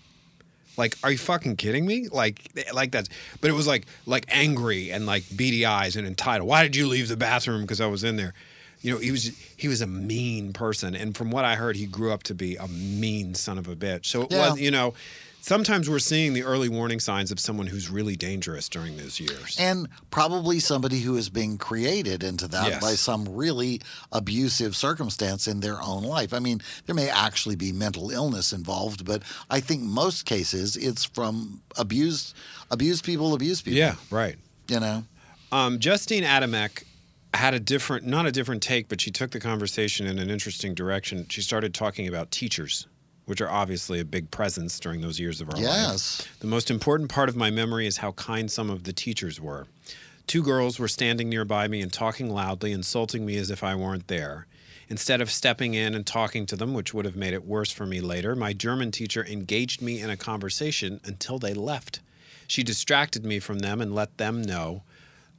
Like, 0.78 0.96
are 1.04 1.12
you 1.12 1.18
fucking 1.18 1.58
kidding 1.58 1.86
me? 1.86 2.08
Like, 2.10 2.52
eh, 2.56 2.64
like 2.74 2.92
that. 2.92 3.10
But 3.42 3.50
it 3.50 3.54
was 3.54 3.68
like, 3.68 3.86
like 4.06 4.26
angry 4.30 4.92
and 4.92 5.06
like 5.06 5.24
beady 5.36 5.66
eyes 5.66 5.96
and 5.96 6.08
entitled. 6.08 6.48
Why 6.48 6.64
did 6.64 6.76
you 6.76 6.88
leave 6.88 7.08
the 7.10 7.18
bathroom? 7.18 7.62
Because 7.62 7.82
I 7.82 7.88
was 7.88 8.04
in 8.04 8.16
there. 8.16 8.34
You 8.82 8.94
know, 8.94 9.00
he 9.00 9.12
was 9.12 9.38
he 9.58 9.68
was 9.68 9.82
a 9.82 9.88
mean 9.88 10.54
person, 10.54 10.96
and 10.96 11.18
from 11.18 11.32
what 11.32 11.44
I 11.44 11.56
heard, 11.56 11.76
he 11.76 11.86
grew 11.86 12.14
up 12.14 12.24
to 12.24 12.34
be 12.34 12.56
a 12.56 12.66
mean 12.70 13.34
son 13.36 13.58
of 13.58 13.68
a 13.68 13.76
bitch. 13.76 14.06
So 14.06 14.22
it 14.22 14.32
Yeah. 14.32 14.52
was, 14.52 14.60
you 14.62 14.72
know, 14.72 14.94
sometimes 15.42 15.90
we're 15.90 16.00
seeing 16.00 16.34
the 16.34 16.44
early 16.44 16.70
warning 16.70 17.00
signs 17.00 17.32
of 17.32 17.40
someone 17.40 17.68
who's 17.68 17.90
really 17.90 18.16
dangerous 18.16 18.70
during 18.70 18.98
those 18.98 19.20
years. 19.20 19.56
And 19.60 19.88
probably 20.12 20.60
somebody 20.60 21.00
who 21.00 21.16
is 21.18 21.30
being 21.30 21.58
created 21.58 22.24
into 22.24 22.48
that 22.50 22.68
Yes. 22.68 22.82
by 22.82 22.94
some 22.96 23.28
really 23.36 23.82
abusive 24.12 24.76
circumstance 24.76 25.48
in 25.48 25.60
their 25.62 25.82
own 25.82 26.04
life. 26.04 26.34
I 26.34 26.40
mean, 26.40 26.62
there 26.86 26.96
may 26.96 27.10
actually 27.10 27.56
be 27.56 27.72
mental 27.72 28.12
illness 28.12 28.52
involved, 28.54 29.06
but 29.06 29.24
I 29.50 29.60
think 29.60 29.82
most 29.84 30.26
cases 30.26 30.76
it's 30.76 31.06
from 31.06 31.62
abused 31.78 32.34
abused 32.72 33.04
people 33.04 33.34
abuse 33.34 33.62
people. 33.62 33.78
yeah, 33.80 33.96
right. 34.12 34.36
You 34.68 34.80
know? 34.80 35.04
Um, 35.52 35.80
Justine 35.80 36.24
Adamek 36.24 36.84
had 37.34 37.54
a 37.54 37.60
different, 37.60 38.06
not 38.06 38.26
a 38.26 38.32
different 38.32 38.62
take, 38.62 38.88
but 38.90 39.00
she 39.02 39.10
took 39.12 39.32
the 39.32 39.40
conversation 39.40 40.06
in 40.06 40.20
an 40.20 40.30
interesting 40.30 40.74
direction. 40.76 41.26
She 41.30 41.42
started 41.42 41.74
talking 41.74 42.08
about 42.08 42.30
teachers, 42.32 42.88
which 43.30 43.42
are 43.42 43.50
obviously 43.50 44.00
a 44.00 44.06
big 44.06 44.32
presence 44.32 44.80
during 44.80 45.02
those 45.02 45.20
years 45.20 45.40
of 45.40 45.50
our 45.50 45.56
life. 45.56 45.64
Yes. 45.64 46.28
The 46.40 46.48
most 46.48 46.72
important 46.72 47.10
part 47.12 47.30
of 47.30 47.36
my 47.36 47.52
memory 47.52 47.86
is 47.86 47.98
how 47.98 48.14
kind 48.14 48.52
some 48.52 48.70
of 48.70 48.84
the 48.84 48.92
teachers 48.92 49.40
were. 49.40 49.68
Two 50.26 50.44
girls 50.44 50.80
were 50.80 50.88
standing 50.88 51.30
nearby 51.30 51.68
me 51.68 51.82
and 51.82 51.94
talking 51.94 52.30
loudly, 52.30 52.72
insulting 52.72 53.26
me 53.26 53.38
as 53.38 53.50
if 53.50 53.64
I 53.64 53.76
weren't 53.76 54.08
there. 54.08 54.48
Instead 54.90 55.22
of 55.22 55.30
stepping 55.30 55.76
in 55.76 55.94
and 55.94 56.06
talking 56.06 56.48
to 56.48 56.56
them, 56.56 56.74
which 56.74 56.94
would 56.94 57.06
have 57.06 57.16
made 57.16 57.34
it 57.34 57.46
worse 57.46 57.72
for 57.72 57.86
me 57.86 58.02
later, 58.02 58.36
my 58.36 58.54
German 58.54 58.90
teacher 58.90 59.24
engaged 59.24 59.82
me 59.82 60.02
in 60.02 60.10
a 60.10 60.18
conversation 60.18 61.00
until 61.04 61.38
they 61.38 61.54
left. 61.54 62.00
She 62.48 62.64
distracted 62.64 63.24
me 63.24 63.40
from 63.40 63.60
them 63.60 63.80
and 63.80 63.94
let 63.94 64.18
them 64.18 64.42
know 64.42 64.82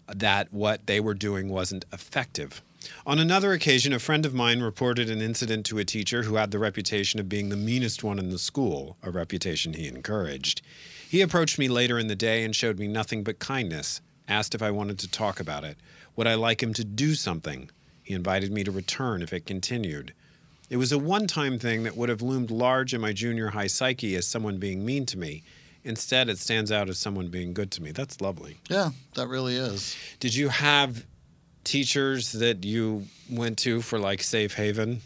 that 0.07 0.53
what 0.53 0.87
they 0.87 1.00
were 1.00 1.14
doing 1.14 1.48
wasn't 1.48 1.85
effective. 1.92 2.62
On 3.07 3.19
another 3.19 3.53
occasion, 3.53 3.93
a 3.93 3.99
friend 3.99 4.25
of 4.25 4.35
mine 4.35 4.61
reported 4.61 5.11
an 5.11 5.21
incident 5.21 5.66
to 5.66 5.79
a 5.79 5.85
teacher 5.85 6.23
who 6.23 6.37
had 6.37 6.51
the 6.51 6.59
reputation 6.59 7.21
of 7.21 7.29
being 7.29 7.49
the 7.49 7.57
meanest 7.57 8.03
one 8.03 8.19
in 8.19 8.31
the 8.31 8.38
school, 8.38 8.97
a 9.03 9.11
reputation 9.11 9.75
he 9.75 9.87
encouraged. 9.87 10.62
He 11.09 11.21
approached 11.21 11.59
me 11.59 11.69
later 11.69 11.99
in 11.99 12.07
the 12.07 12.16
day 12.16 12.45
and 12.45 12.55
showed 12.55 12.79
me 12.79 12.87
nothing 12.87 13.23
but 13.23 13.38
kindness, 13.38 14.01
asked 14.29 14.55
if 14.55 14.62
I 14.62 14.71
wanted 14.71 14.99
to 15.01 15.11
talk 15.11 15.40
about 15.40 15.64
it. 15.64 15.77
Would 16.16 16.27
I 16.27 16.35
like 16.35 16.62
him 16.62 16.73
to 16.75 16.85
do 16.85 17.14
something? 17.14 17.71
He 18.03 18.14
invited 18.14 18.53
me 18.53 18.64
to 18.64 18.71
return 18.71 19.23
if 19.23 19.33
it 19.33 19.47
continued. 19.47 20.14
It 20.69 20.77
was 20.77 20.93
a 20.93 20.99
one 20.99 21.27
time 21.27 21.59
thing 21.59 21.83
that 21.83 21.97
would 21.97 22.09
have 22.09 22.23
loomed 22.23 22.51
large 22.51 22.95
in 22.95 23.01
my 23.01 23.12
junior 23.12 23.49
high 23.49 23.66
psyche 23.66 24.14
as 24.14 24.27
someone 24.27 24.59
being 24.59 24.85
mean 24.85 25.05
to 25.07 25.19
me. 25.19 25.43
Instead, 25.83 26.29
it 26.29 26.38
stands 26.38 26.71
out 26.71 26.88
as 26.88 26.99
someone 26.99 27.29
being 27.29 27.55
good 27.55 27.71
to 27.73 27.83
me. 27.83 27.90
That's 27.90 28.21
lovely. 28.21 28.59
Yeah, 28.69 28.90
that 29.14 29.29
really 29.29 29.57
is. 29.57 29.97
Did 30.21 30.35
you 30.35 30.49
have 30.49 31.07
teachers 31.64 32.33
that 32.33 32.64
you 32.64 33.07
went 33.31 33.59
to 33.59 33.81
for 33.81 33.99
like 33.99 34.23
safe 34.23 34.55
haven? 34.55 35.01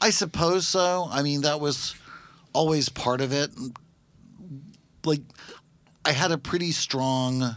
I 0.00 0.10
suppose 0.10 0.66
so. 0.68 1.08
I 1.10 1.22
mean, 1.22 1.40
that 1.42 1.60
was 1.60 1.94
always 2.52 2.88
part 2.88 3.20
of 3.20 3.32
it. 3.32 3.50
Like, 5.04 5.22
I 6.04 6.12
had 6.12 6.30
a 6.30 6.38
pretty 6.38 6.70
strong 6.70 7.56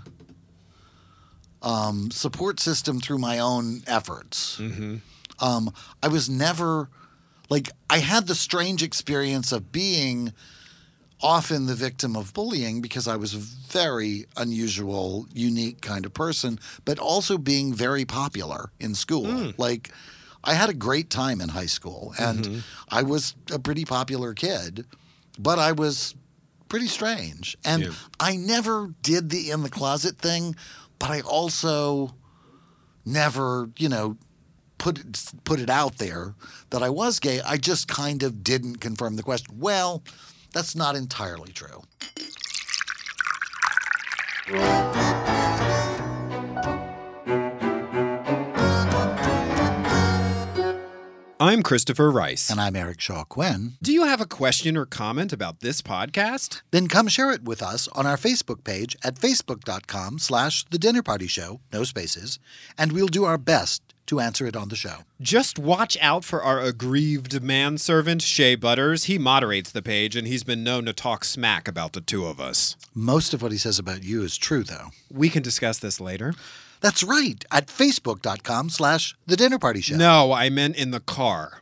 um, 1.61 2.09
support 2.11 2.59
system 2.59 2.99
through 2.99 3.19
my 3.19 3.39
own 3.39 3.83
efforts. 3.87 4.59
Um, 5.39 5.73
I 6.01 6.07
was 6.07 6.29
never, 6.29 6.89
like, 7.49 7.69
I 7.89 7.99
had 7.99 8.27
the 8.27 8.35
strange 8.35 8.83
experience 8.83 9.51
of 9.51 9.71
being 9.71 10.33
often 11.21 11.67
the 11.67 11.75
victim 11.75 12.15
of 12.15 12.33
bullying 12.33 12.81
because 12.81 13.07
I 13.07 13.15
was 13.15 13.33
a 13.33 13.37
very 13.37 14.25
unusual, 14.37 15.27
unique 15.33 15.81
kind 15.81 16.05
of 16.05 16.13
person, 16.13 16.59
but 16.85 16.99
also 16.99 17.37
being 17.37 17.73
very 17.73 18.05
popular 18.05 18.71
in 18.79 18.95
school. 18.95 19.25
Hmm. 19.25 19.49
Like, 19.57 19.91
I 20.43 20.53
had 20.53 20.69
a 20.69 20.73
great 20.73 21.09
time 21.09 21.41
in 21.41 21.49
high 21.49 21.67
school 21.67 22.13
and 22.19 22.45
mm-hmm. 22.45 22.59
I 22.89 23.03
was 23.03 23.35
a 23.51 23.59
pretty 23.59 23.85
popular 23.85 24.33
kid, 24.33 24.85
but 25.37 25.59
I 25.59 25.71
was 25.71 26.15
pretty 26.67 26.87
strange. 26.87 27.57
And 27.63 27.83
Yeah. 27.83 27.91
I 28.19 28.35
never 28.35 28.93
did 29.03 29.29
the 29.29 29.51
in 29.51 29.61
the 29.63 29.69
closet 29.69 30.17
thing, 30.17 30.55
but 30.99 31.11
I 31.11 31.21
also 31.21 32.15
never, 33.05 33.69
you 33.77 33.89
know, 33.89 34.17
put 34.77 34.97
it, 34.99 35.31
put 35.43 35.59
it 35.59 35.69
out 35.69 35.97
there 35.97 36.33
that 36.71 36.81
I 36.81 36.89
was 36.89 37.19
gay. 37.19 37.41
I 37.41 37.57
just 37.57 37.87
kind 37.87 38.23
of 38.23 38.43
didn't 38.43 38.77
confirm 38.77 39.15
the 39.15 39.23
question. 39.23 39.59
Well, 39.59 40.01
that's 40.53 40.75
not 40.75 40.95
entirely 40.95 41.51
true. 41.51 41.81
I'm 51.39 51.63
Christopher 51.63 52.11
Rice. 52.11 52.51
And 52.51 52.61
I'm 52.61 52.75
Eric 52.75 53.01
Shaw 53.01 53.23
Quinn. 53.23 53.73
Do 53.81 53.91
you 53.91 54.03
have 54.03 54.21
a 54.21 54.27
question 54.27 54.77
or 54.77 54.85
comment 54.85 55.33
about 55.33 55.61
this 55.61 55.81
podcast? 55.81 56.61
Then 56.69 56.87
come 56.87 57.07
share 57.07 57.31
it 57.31 57.43
with 57.43 57.63
us 57.63 57.87
on 57.89 58.05
our 58.05 58.15
Facebook 58.15 58.63
page 58.63 58.95
at 59.03 59.15
facebook.com 59.15 60.19
slash 60.19 60.65
the 60.65 60.77
dinner 60.77 61.01
party 61.01 61.25
show, 61.27 61.59
no 61.73 61.83
spaces, 61.83 62.37
and 62.77 62.91
we'll 62.91 63.07
do 63.07 63.23
our 63.23 63.39
best 63.39 63.81
to 64.11 64.19
answer 64.19 64.45
it 64.45 64.57
on 64.57 64.67
the 64.67 64.75
show. 64.75 64.97
Just 65.21 65.57
watch 65.57 65.97
out 66.01 66.25
for 66.25 66.43
our 66.43 66.59
aggrieved 66.59 67.41
manservant, 67.41 68.21
Shea 68.21 68.55
Butters. 68.55 69.05
He 69.05 69.17
moderates 69.17 69.71
the 69.71 69.81
page 69.81 70.17
and 70.17 70.27
he's 70.27 70.43
been 70.43 70.65
known 70.65 70.83
to 70.85 70.91
talk 70.91 71.23
smack 71.23 71.65
about 71.65 71.93
the 71.93 72.01
two 72.01 72.25
of 72.25 72.39
us. 72.39 72.75
Most 72.93 73.33
of 73.33 73.41
what 73.41 73.53
he 73.53 73.57
says 73.57 73.79
about 73.79 74.03
you 74.03 74.21
is 74.21 74.37
true, 74.37 74.63
though. 74.63 74.87
We 75.09 75.29
can 75.29 75.41
discuss 75.41 75.79
this 75.79 76.01
later. 76.01 76.33
That's 76.81 77.03
right, 77.03 77.43
at 77.51 77.67
facebook.com 77.67 78.69
slash 78.69 79.15
the 79.25 79.37
dinner 79.37 79.57
party 79.57 79.79
show. 79.79 79.95
No, 79.95 80.33
I 80.33 80.49
meant 80.49 80.75
in 80.75 80.91
the 80.91 80.99
car. 80.99 81.61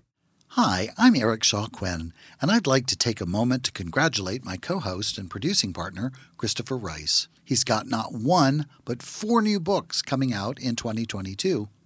Hi, 0.54 0.90
I'm 0.98 1.16
Eric 1.16 1.44
Shaw 1.44 1.68
Quinn, 1.68 2.14
and 2.42 2.50
I'd 2.50 2.66
like 2.66 2.88
to 2.88 2.98
take 2.98 3.22
a 3.22 3.28
moment 3.28 3.64
to 3.66 3.72
congratulate 3.72 4.44
my 4.44 4.58
co 4.58 4.80
host 4.80 5.20
and 5.20 5.30
producing 5.30 5.72
partner, 5.72 6.12
Christopher 6.38 6.78
Rice. 6.78 7.28
He's 7.46 7.64
got 7.64 7.86
not 7.86 8.14
one, 8.14 8.66
but 8.86 9.04
four 9.04 9.44
new 9.44 9.60
books 9.60 10.02
coming 10.02 10.34
out 10.34 10.60
in 10.60 10.76
2022. 10.76 11.70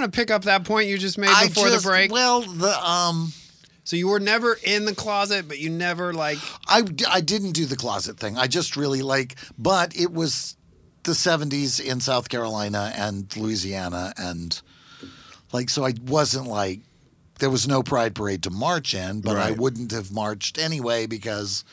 Want 0.00 0.12
to 0.12 0.16
pick 0.16 0.30
up 0.30 0.44
that 0.44 0.64
point 0.64 0.88
you 0.88 0.98
just 0.98 1.18
made 1.18 1.30
I 1.30 1.48
before 1.48 1.68
just- 1.68 1.84
the 1.84 1.88
break? 1.88 2.12
Well, 2.12 2.42
the 2.42 2.86
um, 2.86 3.32
so 3.84 3.96
you 3.96 4.08
were 4.08 4.20
never 4.20 4.58
in 4.62 4.86
the 4.86 4.94
closet, 4.94 5.46
but 5.46 5.58
you 5.58 5.70
never 5.70 6.12
like. 6.12 6.38
I 6.66 6.82
I 7.08 7.20
didn't 7.20 7.52
do 7.52 7.66
the 7.66 7.76
closet 7.76 8.18
thing. 8.18 8.36
I 8.38 8.46
just 8.46 8.76
really 8.76 9.02
like, 9.02 9.36
but 9.58 9.94
it 9.96 10.12
was 10.12 10.56
the 11.04 11.12
'70s 11.12 11.80
in 11.80 12.00
South 12.00 12.28
Carolina 12.28 12.92
and 12.96 13.34
Louisiana, 13.36 14.14
and 14.16 14.60
like 15.52 15.70
so 15.70 15.84
I 15.84 15.94
wasn't 16.02 16.46
like 16.46 16.80
there 17.40 17.50
was 17.50 17.68
no 17.68 17.82
pride 17.82 18.14
parade 18.14 18.42
to 18.44 18.50
march 18.50 18.94
in, 18.94 19.20
but 19.20 19.36
I 19.36 19.50
wouldn't 19.50 19.90
have 19.90 20.12
marched 20.12 20.58
anyway 20.58 21.06
because 21.06 21.64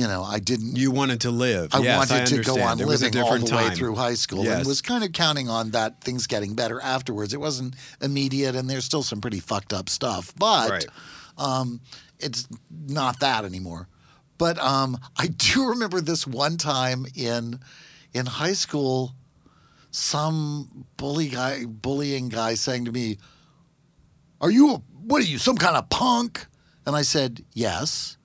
you 0.00 0.06
know 0.08 0.22
I 0.22 0.38
didn't. 0.38 0.76
You 0.76 0.90
wanted 0.90 1.20
to 1.22 1.30
live. 1.30 1.74
I 1.74 1.80
Yes, 1.80 1.98
wanted 2.10 2.26
to 2.34 2.42
go 2.42 2.60
on 2.62 2.80
a 2.80 2.86
living 2.86 3.14
all 3.16 3.22
different 3.24 3.48
the 3.50 3.56
way 3.56 3.70
through 3.78 3.96
high 3.96 4.14
school 4.14 4.44
Yes. 4.44 4.58
and 4.58 4.66
was 4.66 4.80
kind 4.80 5.04
of 5.04 5.12
counting 5.12 5.48
on 5.50 5.70
that 5.72 6.00
things 6.02 6.26
getting 6.26 6.54
better 6.54 6.80
afterwards. 6.80 7.34
It 7.34 7.40
wasn't 7.40 7.74
immediate, 8.00 8.54
and 8.56 8.68
there's 8.70 8.84
still 8.86 9.02
some 9.02 9.20
pretty 9.20 9.40
fucked 9.40 9.72
up 9.72 9.88
stuff, 9.90 10.32
but 10.38 10.70
Right. 10.70 10.86
um, 11.36 11.80
it's 12.18 12.48
not 12.70 13.20
that 13.20 13.44
anymore. 13.44 13.88
But 14.38 14.58
um, 14.58 14.98
I 15.16 15.26
do 15.26 15.68
remember 15.74 16.00
this 16.00 16.26
one 16.26 16.56
time 16.56 17.04
in 17.14 17.60
in 18.14 18.24
high 18.26 18.54
school, 18.54 19.14
some 19.90 20.86
bully 20.96 21.28
guy, 21.28 21.64
bullying 21.66 22.28
guy, 22.30 22.54
saying 22.54 22.86
to 22.86 22.92
me, 22.92 23.18
"Are 24.40 24.50
you 24.50 24.74
a, 24.74 24.76
what 25.06 25.20
are 25.22 25.26
you 25.26 25.38
some 25.38 25.56
kind 25.58 25.76
of 25.76 25.90
punk?" 25.90 26.46
And 26.86 26.96
I 26.96 27.02
said, 27.02 27.44
"Yes." 27.52 28.16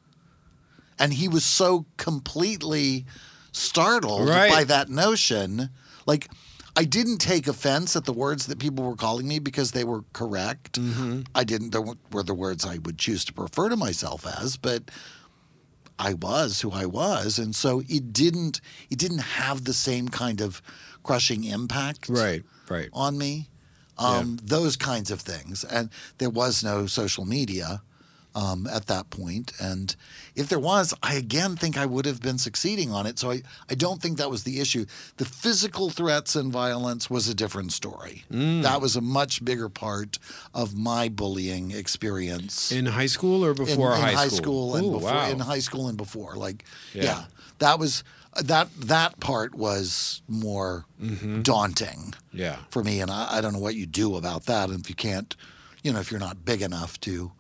And 1.00 1.14
he 1.14 1.28
was 1.28 1.44
so 1.44 1.86
completely 1.98 3.06
startled 3.52 4.28
Right. 4.30 4.52
by 4.52 4.64
that 4.66 4.90
notion, 4.90 5.70
like. 6.06 6.30
I 6.78 6.84
didn't 6.84 7.20
take 7.20 7.48
offense 7.48 7.96
at 7.96 8.04
the 8.04 8.12
words 8.12 8.48
that 8.48 8.60
people 8.60 8.84
were 8.84 8.98
calling 8.98 9.30
me 9.30 9.40
because 9.40 9.72
they 9.72 9.86
were 9.86 10.04
correct. 10.12 10.74
Mm-hmm. 10.74 11.22
I 11.34 11.46
didn't. 11.46 11.70
There 11.70 11.82
were 12.12 12.22
the 12.22 12.34
words 12.34 12.66
I 12.66 12.80
would 12.80 12.98
choose 13.00 13.24
to 13.26 13.34
refer 13.38 13.70
to 13.70 13.78
myself 13.78 14.28
as, 14.28 14.58
but 14.58 14.92
I 15.98 16.16
was 16.16 16.60
who 16.60 16.72
I 16.74 16.86
was, 16.86 17.40
and 17.40 17.56
so 17.56 17.82
it 17.88 18.12
didn't. 18.12 18.60
It 18.90 19.00
didn't 19.00 19.20
have 19.40 19.64
the 19.64 19.74
same 19.74 20.10
kind 20.10 20.42
of 20.42 20.62
crushing 21.02 21.46
impact 21.46 22.10
Right, 22.10 22.44
right. 22.68 22.90
on 22.92 23.18
me. 23.18 23.48
Um, 23.98 24.38
Those 24.44 24.76
kinds 24.76 25.12
of 25.12 25.22
things, 25.22 25.64
and 25.64 25.90
there 26.18 26.30
was 26.30 26.62
no 26.62 26.88
social 26.88 27.24
media 27.24 27.84
um, 28.36 28.68
at 28.68 28.86
that 28.88 29.10
point. 29.10 29.54
And 29.60 29.96
if 30.36 30.50
there 30.50 30.60
was, 30.60 30.94
I 31.02 31.16
again 31.16 31.56
think 31.56 31.78
I 31.78 31.86
would 31.86 32.06
have 32.06 32.22
been 32.22 32.38
succeeding 32.38 32.92
on 32.92 33.06
it. 33.08 33.18
So 33.18 33.32
I, 33.32 33.42
I 33.70 33.76
don't 33.76 34.02
think 34.02 34.18
that 34.18 34.30
was 34.30 34.44
the 34.44 34.60
issue. 34.60 34.86
The 35.18 35.26
physical 35.26 35.90
threats 35.90 36.36
and 36.36 36.52
violence 36.52 37.10
was 37.10 37.28
a 37.30 37.34
different 37.34 37.72
story. 37.72 38.26
Mm. 38.32 38.62
That 38.64 38.82
was 38.82 38.96
a 38.96 39.02
much 39.02 39.44
bigger 39.46 39.70
part 39.70 40.20
of 40.54 40.76
my 40.76 41.08
bullying 41.10 41.72
experience 41.72 42.72
In 42.72 42.86
high 42.88 43.06
school 43.08 43.44
or 43.46 43.52
in, 43.52 43.56
before 43.58 43.96
in 43.96 44.02
high, 44.02 44.28
school, 44.28 44.76
and 44.76 44.86
Ooh, 44.86 44.92
before 44.92 45.12
wow. 45.12 45.30
in 45.30 45.40
high 45.40 45.60
school 45.60 45.88
and 45.88 45.98
before 45.98 46.36
like 46.36 46.66
Yeah. 46.94 47.04
yeah, 47.04 47.24
that 47.60 47.80
was 47.80 48.04
that 48.44 48.68
that 48.80 49.20
part 49.22 49.56
was 49.56 50.22
more 50.28 50.86
Mm-hmm. 51.02 51.42
daunting 51.42 52.14
Yeah. 52.34 52.58
for 52.70 52.84
me 52.84 53.00
and 53.02 53.10
I, 53.12 53.38
I 53.38 53.42
don't 53.42 53.54
know 53.54 53.60
what 53.60 53.76
you 53.76 53.86
do 53.86 54.16
about 54.16 54.46
that 54.46 54.70
and 54.70 54.80
if 54.82 54.90
you 54.90 54.96
can't 54.96 55.36
you 55.84 55.92
know 55.94 56.00
if 56.00 56.10
you're 56.12 56.20
not 56.20 56.44
big 56.46 56.62
enough 56.62 57.00
to 57.02 57.32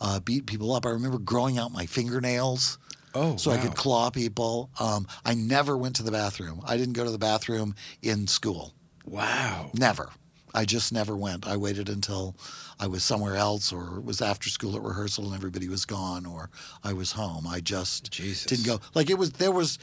uh, 0.00 0.20
beat 0.20 0.46
people 0.46 0.72
up 0.72 0.84
i 0.86 0.90
remember 0.90 1.18
growing 1.18 1.58
out 1.58 1.72
my 1.72 1.86
fingernails 1.86 2.78
Oh, 3.14 3.36
so 3.36 3.50
i 3.50 3.56
could 3.56 3.74
claw 3.74 4.10
people 4.10 4.68
um, 4.78 5.06
i 5.24 5.32
never 5.34 5.76
went 5.76 5.96
to 5.96 6.02
the 6.02 6.10
bathroom 6.12 6.60
i 6.66 6.76
didn't 6.76 6.92
go 6.94 7.04
to 7.04 7.10
the 7.10 7.18
bathroom 7.18 7.74
in 8.02 8.26
school 8.26 8.72
Wow. 9.06 9.70
Never. 9.72 10.10
I 10.52 10.64
just 10.64 10.92
never 10.92 11.16
went. 11.16 11.46
I 11.46 11.56
waited 11.56 11.88
until 11.88 12.34
I 12.80 12.86
was 12.88 13.04
somewhere 13.04 13.36
else 13.36 13.72
or 13.72 13.98
it 13.98 14.04
was 14.04 14.20
after 14.20 14.48
school 14.48 14.74
at 14.74 14.82
rehearsal 14.82 15.26
and 15.26 15.34
everybody 15.34 15.68
was 15.68 15.84
gone 15.84 16.26
or 16.26 16.50
I 16.82 16.92
was 16.92 17.12
home. 17.12 17.46
I 17.46 17.60
just 17.60 18.10
Jesus. 18.10 18.46
didn't 18.46 18.66
go. 18.66 18.80
Like 18.94 19.08
it 19.08 19.16
was, 19.16 19.32
there 19.32 19.52
was, 19.52 19.78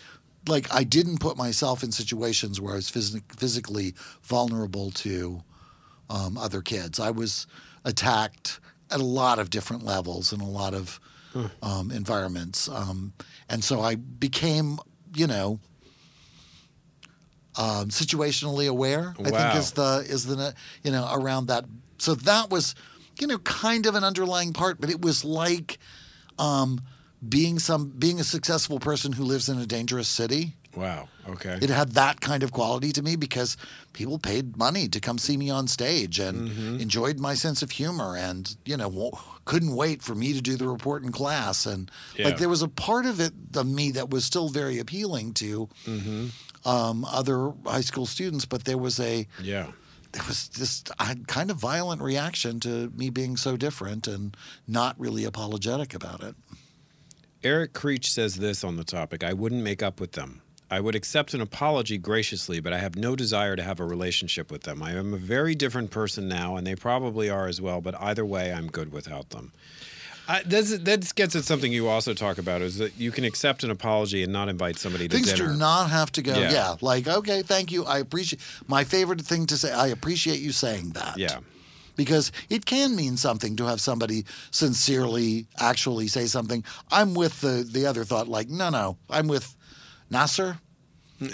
like, 0.45 0.67
I 0.73 0.83
didn't 0.83 1.19
put 1.19 1.37
myself 1.37 1.83
in 1.83 1.93
situations 1.93 2.59
where 2.59 2.73
I 2.73 2.75
was 2.75 2.91
phys- 2.91 3.21
physically 3.37 3.93
vulnerable 4.23 4.91
to 4.91 5.43
um, 6.09 6.37
other 6.37 6.61
kids. 6.61 6.99
I 6.99 7.11
was 7.11 7.47
attacked 7.85 8.59
at 8.93 8.99
a 9.01 9.05
lot 9.05 9.39
of 9.39 9.49
different 9.49 9.83
levels 9.83 10.31
in 10.31 10.39
a 10.39 10.47
lot 10.49 10.73
of 10.73 10.99
um, 11.63 11.89
environments. 11.91 12.69
Um, 12.69 13.13
and 13.49 13.63
so 13.63 13.81
I 13.81 13.95
became, 13.95 14.77
you 15.15 15.25
know, 15.25 15.59
um, 17.55 17.89
situationally 17.89 18.67
aware. 18.67 19.15
I 19.19 19.23
think 19.23 19.55
is 19.55 19.71
the 19.71 20.05
is 20.07 20.25
the 20.25 20.53
you 20.83 20.91
know 20.91 21.09
around 21.11 21.47
that. 21.47 21.65
So 21.97 22.15
that 22.15 22.49
was 22.49 22.75
you 23.19 23.27
know 23.27 23.39
kind 23.39 23.85
of 23.85 23.95
an 23.95 24.03
underlying 24.03 24.53
part, 24.53 24.79
but 24.79 24.89
it 24.89 25.01
was 25.01 25.23
like 25.23 25.79
um, 26.37 26.81
being 27.27 27.59
some 27.59 27.89
being 27.89 28.19
a 28.19 28.23
successful 28.23 28.79
person 28.79 29.13
who 29.13 29.23
lives 29.23 29.49
in 29.49 29.57
a 29.59 29.65
dangerous 29.65 30.07
city. 30.07 30.53
Wow. 30.75 31.07
Okay. 31.29 31.59
It 31.61 31.69
had 31.69 31.91
that 31.91 32.19
kind 32.19 32.41
of 32.41 32.51
quality 32.51 32.91
to 32.93 33.03
me 33.03 33.15
because 33.15 33.57
people 33.93 34.17
paid 34.17 34.57
money 34.57 34.87
to 34.89 34.99
come 34.99 35.17
see 35.19 35.37
me 35.37 35.49
on 35.51 35.67
stage 35.67 36.19
and 36.19 36.49
Mm-hmm. 36.49 36.79
enjoyed 36.81 37.19
my 37.19 37.35
sense 37.35 37.61
of 37.61 37.71
humor 37.71 38.17
and 38.17 38.55
you 38.65 38.75
know 38.77 39.11
couldn't 39.45 39.75
wait 39.75 40.01
for 40.01 40.15
me 40.15 40.33
to 40.33 40.41
do 40.41 40.55
the 40.57 40.67
report 40.67 41.03
in 41.03 41.11
class 41.11 41.65
and 41.67 41.91
Yeah. 42.17 42.25
like 42.25 42.37
there 42.39 42.49
was 42.49 42.61
a 42.63 42.67
part 42.67 43.05
of 43.05 43.19
it 43.19 43.33
of 43.55 43.67
me 43.67 43.91
that 43.91 44.09
was 44.09 44.25
still 44.25 44.49
very 44.49 44.79
appealing 44.79 45.33
to 45.35 45.69
Mm-hmm. 45.85 46.67
um, 46.67 47.05
other 47.05 47.51
high 47.65 47.81
school 47.81 48.05
students, 48.07 48.45
but 48.45 48.63
there 48.65 48.77
was 48.79 48.99
a 48.99 49.27
yeah. 49.41 49.67
there 50.13 50.23
was 50.27 50.47
just 50.49 50.89
a 50.99 51.15
kind 51.27 51.51
of 51.51 51.57
violent 51.57 52.01
reaction 52.01 52.59
to 52.61 52.89
me 52.97 53.09
being 53.11 53.37
so 53.37 53.57
different 53.57 54.07
and 54.07 54.35
not 54.67 54.99
really 54.99 55.23
apologetic 55.23 55.93
about 55.93 56.23
it. 56.23 56.35
Eric 57.43 57.73
Creech 57.73 58.09
says 58.11 58.37
this 58.37 58.63
on 58.63 58.77
the 58.77 58.83
topic 58.85 59.23
I 59.23 59.33
wouldn't 59.33 59.63
make 59.63 59.83
up 59.83 59.99
with 59.99 60.13
them. 60.13 60.41
I 60.73 60.79
would 60.79 60.95
accept 60.95 61.35
an 61.35 61.41
apology 61.41 61.99
graciously, 61.99 62.59
but 62.59 62.73
I 62.73 62.79
have 62.79 62.95
no 62.95 63.15
desire 63.15 63.55
to 63.55 63.61
have 63.61 63.79
a 63.79 63.85
relationship 63.85 64.51
with 64.51 64.63
them. 64.63 64.81
I 64.81 64.93
am 64.93 65.13
a 65.13 65.17
very 65.17 65.53
different 65.53 65.91
person 65.91 66.27
now, 66.27 66.55
and 66.55 66.65
they 66.65 66.75
probably 66.75 67.29
are 67.29 67.47
as 67.47 67.61
well, 67.61 67.79
but 67.79 67.93
either 68.01 68.25
way, 68.25 68.51
I'm 68.51 68.67
good 68.67 68.91
without 68.91 69.29
them. 69.29 69.51
I, 70.27 70.41
this, 70.41 70.75
that 70.75 71.13
gets 71.13 71.35
at 71.35 71.43
something 71.43 71.71
you 71.71 71.87
also 71.87 72.15
talk 72.15 72.39
about 72.39 72.61
is 72.63 72.79
that 72.79 72.97
you 72.97 73.11
can 73.11 73.23
accept 73.23 73.63
an 73.63 73.69
apology 73.69 74.23
and 74.23 74.33
not 74.33 74.49
invite 74.49 74.77
somebody 74.77 75.07
to 75.09 75.15
Things 75.15 75.31
dinner. 75.33 75.51
do 75.51 75.57
not 75.57 75.91
have 75.91 76.11
to 76.13 76.23
go. 76.23 76.33
Yeah. 76.33 76.51
Yeah. 76.51 76.75
like 76.81 77.07
okay, 77.07 77.43
thank 77.43 77.71
you. 77.71 77.85
I 77.85 77.99
appreciate 77.99 78.41
my 78.67 78.83
favorite 78.83 79.21
thing 79.21 79.45
to 79.47 79.57
say. 79.57 79.71
I 79.71 79.87
appreciate 79.87 80.39
you 80.39 80.51
saying 80.51 80.91
that. 80.91 81.17
yeah. 81.19 81.37
because 81.95 82.31
it 82.49 82.65
can 82.65 82.95
mean 82.95 83.17
something 83.17 83.55
to 83.57 83.65
have 83.65 83.79
somebody 83.79 84.25
sincerely 84.49 85.45
actually 85.59 86.07
say 86.07 86.25
something. 86.25 86.63
I'm 86.89 87.13
with 87.13 87.41
the 87.41 87.67
the 87.69 87.85
other 87.85 88.03
thought, 88.05 88.27
like 88.27 88.49
no, 88.49 88.69
no, 88.69 88.97
I'm 89.09 89.27
with 89.27 89.55
Nasser. 90.09 90.59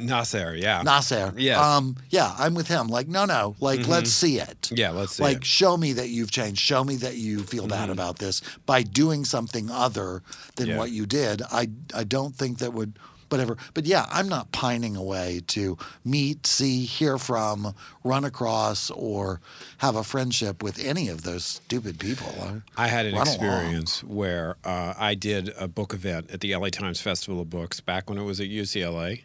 Nasser, 0.01 0.55
yeah. 0.55 0.81
Nasser. 0.83 1.33
Yes. 1.37 1.57
Um, 1.59 1.95
yeah, 2.09 2.33
I'm 2.37 2.53
with 2.53 2.67
him. 2.67 2.87
Like, 2.87 3.07
no, 3.07 3.25
no. 3.25 3.55
Like, 3.59 3.87
let's 3.87 4.11
see 4.11 4.39
it. 4.39 4.69
Yeah, 4.73 4.91
let's 4.91 5.13
see 5.15 5.23
Like, 5.23 5.37
it. 5.37 5.45
show 5.45 5.77
me 5.77 5.93
that 5.93 6.09
you've 6.09 6.31
changed. 6.31 6.59
Show 6.61 6.83
me 6.83 6.95
that 6.97 7.15
you 7.15 7.43
feel 7.43 7.67
bad 7.67 7.89
about 7.89 8.19
this 8.19 8.41
by 8.65 8.83
doing 8.83 9.25
something 9.25 9.69
other 9.69 10.21
than 10.55 10.67
Yeah. 10.69 10.77
what 10.77 10.91
you 10.91 11.05
did. 11.05 11.41
I, 11.51 11.69
I 11.93 12.03
don't 12.03 12.35
think 12.35 12.59
that 12.59 12.73
would, 12.73 12.97
whatever. 13.29 13.57
But 13.75 13.85
yeah, 13.85 14.07
I'm 14.11 14.27
not 14.27 14.51
pining 14.51 14.95
away 14.95 15.41
to 15.47 15.77
meet, 16.03 16.47
see, 16.47 16.85
hear 16.85 17.17
from, 17.19 17.75
run 18.03 18.25
across, 18.25 18.89
or 18.89 19.39
have 19.79 19.95
a 19.95 20.03
friendship 20.03 20.63
with 20.63 20.83
any 20.83 21.09
of 21.09 21.21
those 21.23 21.45
stupid 21.45 21.99
people. 21.99 22.61
I 22.75 22.87
had 22.87 23.05
an 23.05 23.13
Run 23.13 23.27
along. 23.27 23.35
experience 23.35 24.03
where 24.03 24.55
uh, 24.63 24.93
I 24.97 25.13
did 25.13 25.53
a 25.59 25.67
book 25.67 25.93
event 25.93 26.31
at 26.31 26.39
the 26.41 26.55
LA 26.55 26.69
Times 26.69 27.01
Festival 27.01 27.39
of 27.41 27.49
Books 27.51 27.79
back 27.81 28.09
when 28.09 28.17
it 28.17 28.23
was 28.23 28.39
at 28.39 28.47
UCLA, 28.47 29.23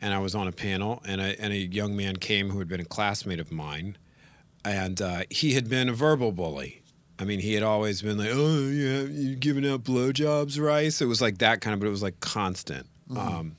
and 0.00 0.12
I 0.14 0.18
was 0.18 0.34
on 0.34 0.46
a 0.48 0.52
panel, 0.52 1.02
and 1.06 1.20
a, 1.20 1.40
and 1.40 1.52
a 1.52 1.56
young 1.56 1.96
man 1.96 2.16
came 2.16 2.50
who 2.50 2.58
had 2.58 2.68
been 2.68 2.80
a 2.80 2.84
classmate 2.84 3.40
of 3.40 3.50
mine, 3.50 3.96
and 4.64 5.00
uh, 5.00 5.22
he 5.30 5.54
had 5.54 5.68
been 5.68 5.88
a 5.88 5.92
verbal 5.92 6.32
bully. 6.32 6.82
I 7.18 7.24
mean, 7.24 7.40
he 7.40 7.54
had 7.54 7.62
always 7.62 8.02
been 8.02 8.18
like, 8.18 8.30
"Oh, 8.32 8.68
yeah, 8.68 9.00
you 9.02 9.36
giving 9.36 9.66
out 9.66 9.84
blowjobs, 9.84 10.60
Rice." 10.60 11.00
It 11.00 11.06
was 11.06 11.20
like 11.22 11.38
that 11.38 11.60
kind 11.60 11.72
of, 11.74 11.80
but 11.80 11.86
it 11.86 11.90
was 11.90 12.02
like 12.02 12.20
constant, 12.20 12.86
um, 13.16 13.56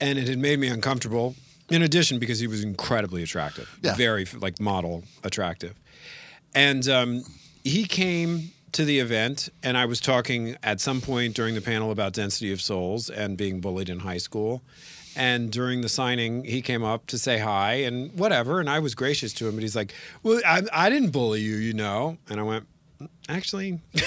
and 0.00 0.18
it 0.18 0.26
had 0.28 0.38
made 0.38 0.58
me 0.58 0.68
uncomfortable. 0.68 1.36
In 1.70 1.82
addition, 1.82 2.18
because 2.18 2.40
he 2.40 2.48
was 2.48 2.64
incredibly 2.64 3.22
attractive, 3.22 3.78
Yeah. 3.80 3.94
very 3.94 4.26
like 4.40 4.58
model 4.58 5.04
attractive. 5.22 5.74
And 6.52 6.88
um, 6.88 7.22
he 7.62 7.84
came 7.84 8.50
to 8.72 8.84
the 8.84 8.98
event, 8.98 9.48
and 9.62 9.76
I 9.76 9.84
was 9.84 10.00
talking 10.00 10.56
at 10.64 10.80
some 10.80 11.00
point 11.00 11.36
during 11.36 11.54
the 11.54 11.60
panel 11.60 11.92
about 11.92 12.12
density 12.12 12.52
of 12.52 12.60
souls 12.60 13.08
and 13.08 13.36
being 13.36 13.60
bullied 13.60 13.88
in 13.88 14.00
high 14.00 14.18
school. 14.18 14.62
And 15.20 15.50
during 15.52 15.82
the 15.82 15.90
signing, 15.90 16.44
he 16.44 16.62
came 16.62 16.82
up 16.82 17.06
to 17.08 17.18
say 17.18 17.40
hi 17.40 17.74
and 17.74 18.10
whatever, 18.18 18.58
and 18.58 18.70
I 18.70 18.78
was 18.78 18.94
gracious 18.94 19.34
to 19.34 19.46
him. 19.46 19.54
But 19.54 19.60
he's 19.60 19.76
like, 19.76 19.92
"Well, 20.22 20.40
I, 20.46 20.62
I 20.72 20.88
didn't 20.88 21.10
bully 21.10 21.42
you, 21.42 21.56
you 21.56 21.74
know." 21.74 22.16
And 22.30 22.40
I 22.40 22.42
went, 22.42 22.66
"Actually." 23.28 23.80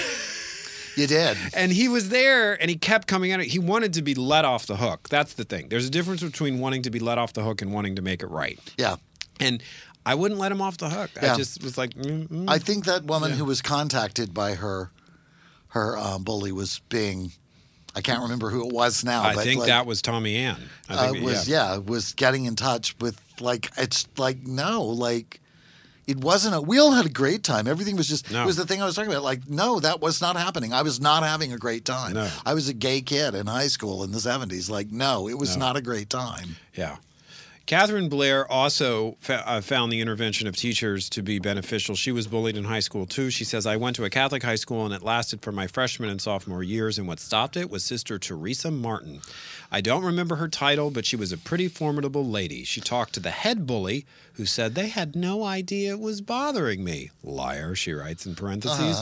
You 0.96 1.08
did. 1.08 1.36
And 1.56 1.72
he 1.72 1.88
was 1.88 2.10
there 2.10 2.54
and 2.60 2.70
he 2.70 2.76
kept 2.76 3.08
coming 3.08 3.32
at 3.32 3.40
it. 3.40 3.46
He 3.46 3.58
wanted 3.58 3.94
to 3.94 4.02
be 4.02 4.14
let 4.14 4.44
off 4.44 4.66
the 4.66 4.76
hook. 4.76 5.08
That's 5.08 5.34
the 5.34 5.42
thing. 5.42 5.68
There's 5.68 5.88
a 5.88 5.90
difference 5.90 6.22
between 6.22 6.60
wanting 6.60 6.82
to 6.82 6.90
be 6.90 7.00
let 7.00 7.18
off 7.18 7.32
the 7.32 7.42
hook 7.42 7.62
and 7.62 7.72
wanting 7.72 7.96
to 7.96 8.02
make 8.02 8.22
it 8.22 8.28
right. 8.28 8.60
Yeah. 8.78 8.94
And 9.40 9.60
I 10.06 10.14
wouldn't 10.14 10.38
let 10.38 10.52
him 10.52 10.62
off 10.62 10.76
the 10.76 10.90
hook. 10.90 11.10
Yeah. 11.20 11.32
I 11.32 11.36
just 11.36 11.64
was 11.64 11.76
like, 11.76 11.94
mm, 11.94 12.28
mm. 12.28 12.48
I 12.48 12.58
think 12.58 12.84
that 12.84 13.06
woman 13.06 13.32
who 13.32 13.44
was 13.44 13.60
contacted 13.60 14.32
by 14.32 14.54
her 14.54 14.92
her 15.70 15.98
um, 15.98 16.22
bully 16.22 16.52
was 16.52 16.80
being 16.88 17.32
I 17.96 18.00
can't 18.00 18.22
remember 18.22 18.50
who 18.50 18.66
it 18.66 18.72
was 18.72 19.04
now. 19.04 19.22
I 19.22 19.34
think 19.34 19.60
like, 19.60 19.68
that 19.68 19.86
was 19.86 20.02
Tommy 20.02 20.36
Ann. 20.36 20.60
I 20.88 20.94
uh, 20.94 21.12
think, 21.12 21.24
was 21.24 21.48
yeah. 21.48 21.76
was 21.78 22.12
getting 22.14 22.44
in 22.44 22.56
touch 22.56 22.96
with 23.00 23.20
like 23.40 23.70
it's 23.76 24.06
like 24.16 24.46
no 24.46 24.82
like 24.84 25.40
it 26.06 26.18
wasn't 26.18 26.54
a 26.54 26.60
we 26.60 26.78
all 26.78 26.92
had 26.92 27.06
a 27.06 27.08
great 27.10 27.42
time 27.42 27.66
everything 27.66 27.96
was 27.96 28.06
just 28.06 28.30
No. 28.30 28.42
it 28.42 28.46
was 28.46 28.56
the 28.56 28.64
thing 28.66 28.80
i 28.80 28.84
was 28.84 28.94
talking 28.94 29.10
about 29.10 29.24
like 29.24 29.48
no 29.48 29.80
that 29.80 30.00
was 30.00 30.20
not 30.20 30.36
happening 30.36 30.72
i 30.72 30.82
was 30.82 31.00
not 31.00 31.24
having 31.24 31.52
a 31.52 31.58
great 31.58 31.84
time 31.84 32.12
No. 32.12 32.30
i 32.46 32.54
was 32.54 32.68
a 32.68 32.72
gay 32.74 33.00
kid 33.00 33.34
in 33.34 33.46
high 33.46 33.66
school 33.66 34.04
in 34.04 34.12
the 34.12 34.18
70s 34.18 34.70
like 34.70 34.92
no 34.92 35.28
it 35.28 35.36
was 35.38 35.56
No. 35.56 35.66
not 35.66 35.76
a 35.76 35.82
great 35.82 36.10
time 36.10 36.56
Yeah. 36.74 36.96
Catherine 37.66 38.10
Blair 38.10 38.46
also 38.50 39.16
fa- 39.20 39.42
uh, 39.48 39.60
found 39.62 39.90
the 39.90 40.02
intervention 40.02 40.46
of 40.46 40.54
teachers 40.54 41.08
to 41.08 41.22
be 41.22 41.38
beneficial. 41.38 41.94
She 41.94 42.12
was 42.12 42.26
bullied 42.26 42.58
in 42.58 42.64
high 42.64 42.80
school 42.80 43.06
too. 43.06 43.30
She 43.30 43.44
says, 43.44 43.64
I 43.64 43.76
went 43.76 43.96
to 43.96 44.04
a 44.04 44.10
Catholic 44.10 44.42
high 44.42 44.56
school 44.56 44.84
and 44.84 44.92
it 44.92 45.02
lasted 45.02 45.40
for 45.40 45.50
my 45.50 45.66
freshman 45.66 46.10
and 46.10 46.20
sophomore 46.20 46.62
years. 46.62 46.98
And 46.98 47.08
what 47.08 47.20
stopped 47.20 47.56
it 47.56 47.70
was 47.70 47.82
Sister 47.82 48.18
Teresa 48.18 48.70
Martin. 48.70 49.20
I 49.72 49.80
don't 49.80 50.04
remember 50.04 50.36
her 50.36 50.48
title, 50.48 50.90
but 50.90 51.06
she 51.06 51.16
was 51.16 51.32
a 51.32 51.38
pretty 51.38 51.68
formidable 51.68 52.26
lady. 52.26 52.64
She 52.64 52.82
talked 52.82 53.14
to 53.14 53.20
the 53.20 53.30
head 53.30 53.66
bully, 53.66 54.04
who 54.34 54.44
said 54.44 54.74
they 54.74 54.88
had 54.88 55.16
no 55.16 55.42
idea 55.44 55.92
it 55.92 56.00
was 56.00 56.20
bothering 56.20 56.84
me. 56.84 57.12
Liar, 57.22 57.74
she 57.74 57.92
writes 57.94 58.26
in 58.26 58.34
parentheses. 58.34 59.00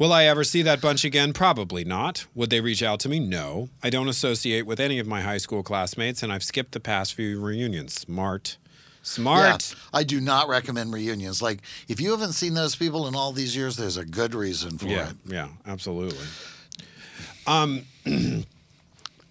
Will 0.00 0.14
I 0.14 0.24
ever 0.24 0.44
see 0.44 0.62
that 0.62 0.80
bunch 0.80 1.04
again? 1.04 1.34
Probably 1.34 1.84
not. 1.84 2.24
Would 2.34 2.48
they 2.48 2.62
reach 2.62 2.82
out 2.82 3.00
to 3.00 3.08
me? 3.10 3.20
No. 3.20 3.68
I 3.82 3.90
don't 3.90 4.08
associate 4.08 4.64
with 4.64 4.80
any 4.80 4.98
of 4.98 5.06
my 5.06 5.20
high 5.20 5.36
school 5.36 5.62
classmates, 5.62 6.22
and 6.22 6.32
I've 6.32 6.42
skipped 6.42 6.72
the 6.72 6.80
past 6.80 7.12
few 7.12 7.38
reunions. 7.38 7.92
Smart. 7.92 8.56
Smart. 9.02 9.74
yeah 9.74 9.98
i 9.98 10.02
do 10.04 10.20
not 10.20 10.46
recommend 10.46 10.92
reunions 10.92 11.40
like 11.40 11.62
if 11.88 12.02
you 12.02 12.10
haven't 12.10 12.34
seen 12.34 12.52
those 12.52 12.76
people 12.76 13.06
in 13.08 13.14
all 13.14 13.32
these 13.32 13.56
years 13.56 13.78
there's 13.78 13.96
a 13.96 14.04
good 14.04 14.34
reason 14.34 14.76
for 14.76 14.84
Yeah, 14.86 15.08
it 15.08 15.16
yeah, 15.24 15.48
absolutely. 15.66 16.26
Um, 17.46 17.86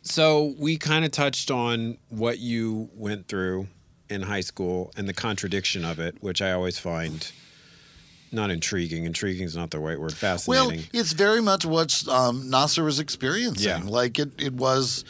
so 0.01 0.55
we 0.59 0.77
kind 0.77 1.03
of 1.03 1.11
touched 1.11 1.49
on 1.51 1.97
what 2.09 2.39
you 2.39 2.89
went 2.93 3.27
through 3.27 3.67
in 4.09 4.23
high 4.23 4.41
school 4.41 4.91
and 4.95 5.07
the 5.07 5.13
contradiction 5.13 5.83
of 5.83 5.99
it, 5.99 6.17
which 6.21 6.41
I 6.41 6.51
always 6.51 6.77
find 6.79 7.31
not 8.31 8.51
intriguing. 8.51 9.05
Intriguing 9.05 9.45
is 9.45 9.55
not 9.55 9.71
the 9.71 9.79
right 9.79 9.99
word. 9.99 10.13
Fascinating. 10.13 10.77
Well, 10.77 10.85
it's 10.93 11.13
very 11.13 11.41
much 11.41 11.65
what 11.65 12.07
um, 12.07 12.49
Nasser 12.49 12.83
was 12.83 12.99
experiencing. 12.99 13.67
Yeah. 13.67 13.81
Like 13.83 14.19
it, 14.19 14.31
it 14.41 14.53
was, 14.53 15.05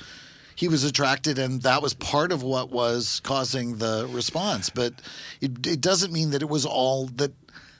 he 0.55 0.67
was 0.67 0.83
attracted, 0.83 1.39
and 1.39 1.61
that 1.63 1.81
was 1.81 1.93
part 1.93 2.31
of 2.31 2.43
what 2.43 2.71
was 2.71 3.19
causing 3.21 3.77
the 3.77 4.07
response. 4.11 4.69
But 4.69 4.93
it, 5.41 5.65
it 5.65 5.81
doesn't 5.81 6.11
mean 6.11 6.31
that 6.31 6.41
it 6.41 6.49
was 6.49 6.65
all 6.65 7.05
that. 7.15 7.33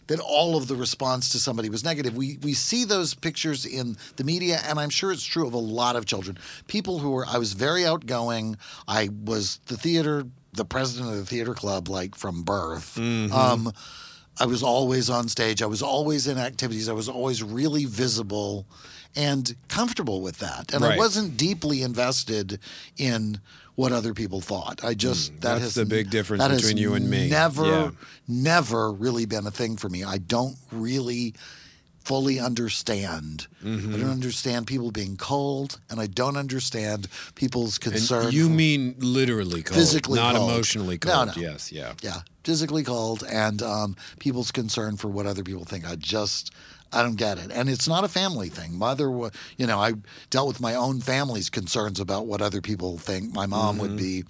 That 0.08 0.20
all 0.20 0.58
of 0.58 0.68
the 0.68 0.76
response 0.76 1.30
to 1.34 1.38
somebody 1.38 1.70
was 1.70 1.84
negative. 1.84 2.18
We 2.18 2.40
we 2.42 2.56
see 2.56 2.84
those 2.84 3.14
pictures 3.14 3.64
in 3.64 3.96
the 4.16 4.24
media, 4.24 4.60
and 4.66 4.80
I'm 4.80 4.90
sure 4.90 5.12
it's 5.12 5.24
true 5.24 5.46
of 5.46 5.54
a 5.54 5.60
lot 5.60 5.96
of 5.96 6.08
children. 6.08 6.40
People 6.66 6.98
who 6.98 7.12
were 7.12 7.28
I 7.28 7.38
was 7.38 7.54
very 7.54 7.86
outgoing. 7.86 8.58
I 8.88 9.10
was 9.24 9.60
the 9.68 9.78
theater, 9.78 10.24
the 10.52 10.66
president 10.66 11.12
of 11.12 11.18
the 11.18 11.28
theater 11.28 11.54
club, 11.54 11.90
like 11.90 12.16
from 12.16 12.42
birth. 12.42 12.96
Mm-hmm. 12.96 13.32
Um, 13.32 13.72
I 14.40 14.46
was 14.46 14.64
always 14.64 15.10
on 15.10 15.28
stage. 15.28 15.62
I 15.62 15.66
was 15.66 15.82
always 15.82 16.28
in 16.28 16.38
activities. 16.38 16.88
I 16.88 16.94
was 16.94 17.10
always 17.10 17.44
really 17.44 17.86
visible 17.86 18.66
and 19.16 19.56
comfortable 19.68 20.22
with 20.22 20.38
that. 20.40 20.74
And 20.74 20.84
I 20.86 20.96
wasn't 20.98 21.36
deeply 21.36 21.82
invested 21.82 22.60
in 22.98 23.42
what 23.76 23.92
other 23.92 24.14
people 24.14 24.40
thought. 24.42 24.84
I 24.84 24.94
just 24.94 25.32
that 25.32 25.38
Mm, 25.40 25.42
that's 25.42 25.62
has 25.62 25.74
the 25.76 25.86
big 25.86 26.10
difference 26.10 26.46
between 26.48 26.78
you 26.78 26.94
and 26.94 27.10
me. 27.10 27.30
Never, 27.30 27.66
Yeah. 27.66 27.92
never 28.28 28.92
really 28.92 29.26
been 29.26 29.48
a 29.48 29.52
thing 29.52 29.78
for 29.78 29.90
me. 29.90 30.04
I 30.04 30.18
don't 30.18 30.58
really 30.72 31.34
fully 32.04 32.40
understand. 32.40 33.48
Mm-hmm. 33.64 33.94
I 33.96 33.98
don't 34.00 34.10
understand 34.12 34.68
people 34.68 34.92
being 34.92 35.18
cold, 35.18 35.80
and 35.90 36.00
I 36.00 36.08
don't 36.08 36.38
understand 36.38 37.08
people's 37.36 37.78
concern. 37.78 38.26
And 38.26 38.34
you 38.34 38.50
mean 38.50 38.96
literally 39.00 39.64
cold, 39.64 39.78
Physically 39.78 40.20
not 40.20 40.36
cold. 40.36 40.50
emotionally 40.50 40.98
cold. 40.98 41.28
no. 41.28 41.34
no. 41.34 41.42
Yes, 41.42 41.72
yeah. 41.72 41.94
yeah, 42.02 42.22
physically 42.44 42.84
cold, 42.84 43.24
and 43.30 43.62
um, 43.62 43.96
people's 44.20 44.52
concern 44.52 44.98
for 44.98 45.08
what 45.08 45.26
other 45.26 45.44
people 45.44 45.66
think. 45.66 45.90
I 45.90 45.96
just, 45.96 46.52
I 46.92 47.04
don't 47.04 47.16
get 47.18 47.38
it. 47.38 47.52
And 47.52 47.70
it's 47.70 47.88
not 47.88 48.04
a 48.04 48.08
family 48.08 48.50
thing. 48.50 48.78
Mother, 48.78 49.10
you 49.58 49.68
know, 49.68 49.80
I 49.80 49.94
dealt 50.30 50.48
with 50.48 50.60
my 50.62 50.76
own 50.76 51.02
family's 51.02 51.50
concerns 51.50 52.00
about 52.00 52.26
what 52.26 52.42
other 52.42 52.62
people 52.62 52.98
think. 52.98 53.34
My 53.34 53.46
mom 53.46 53.78
would 53.78 53.98
be 53.98 54.24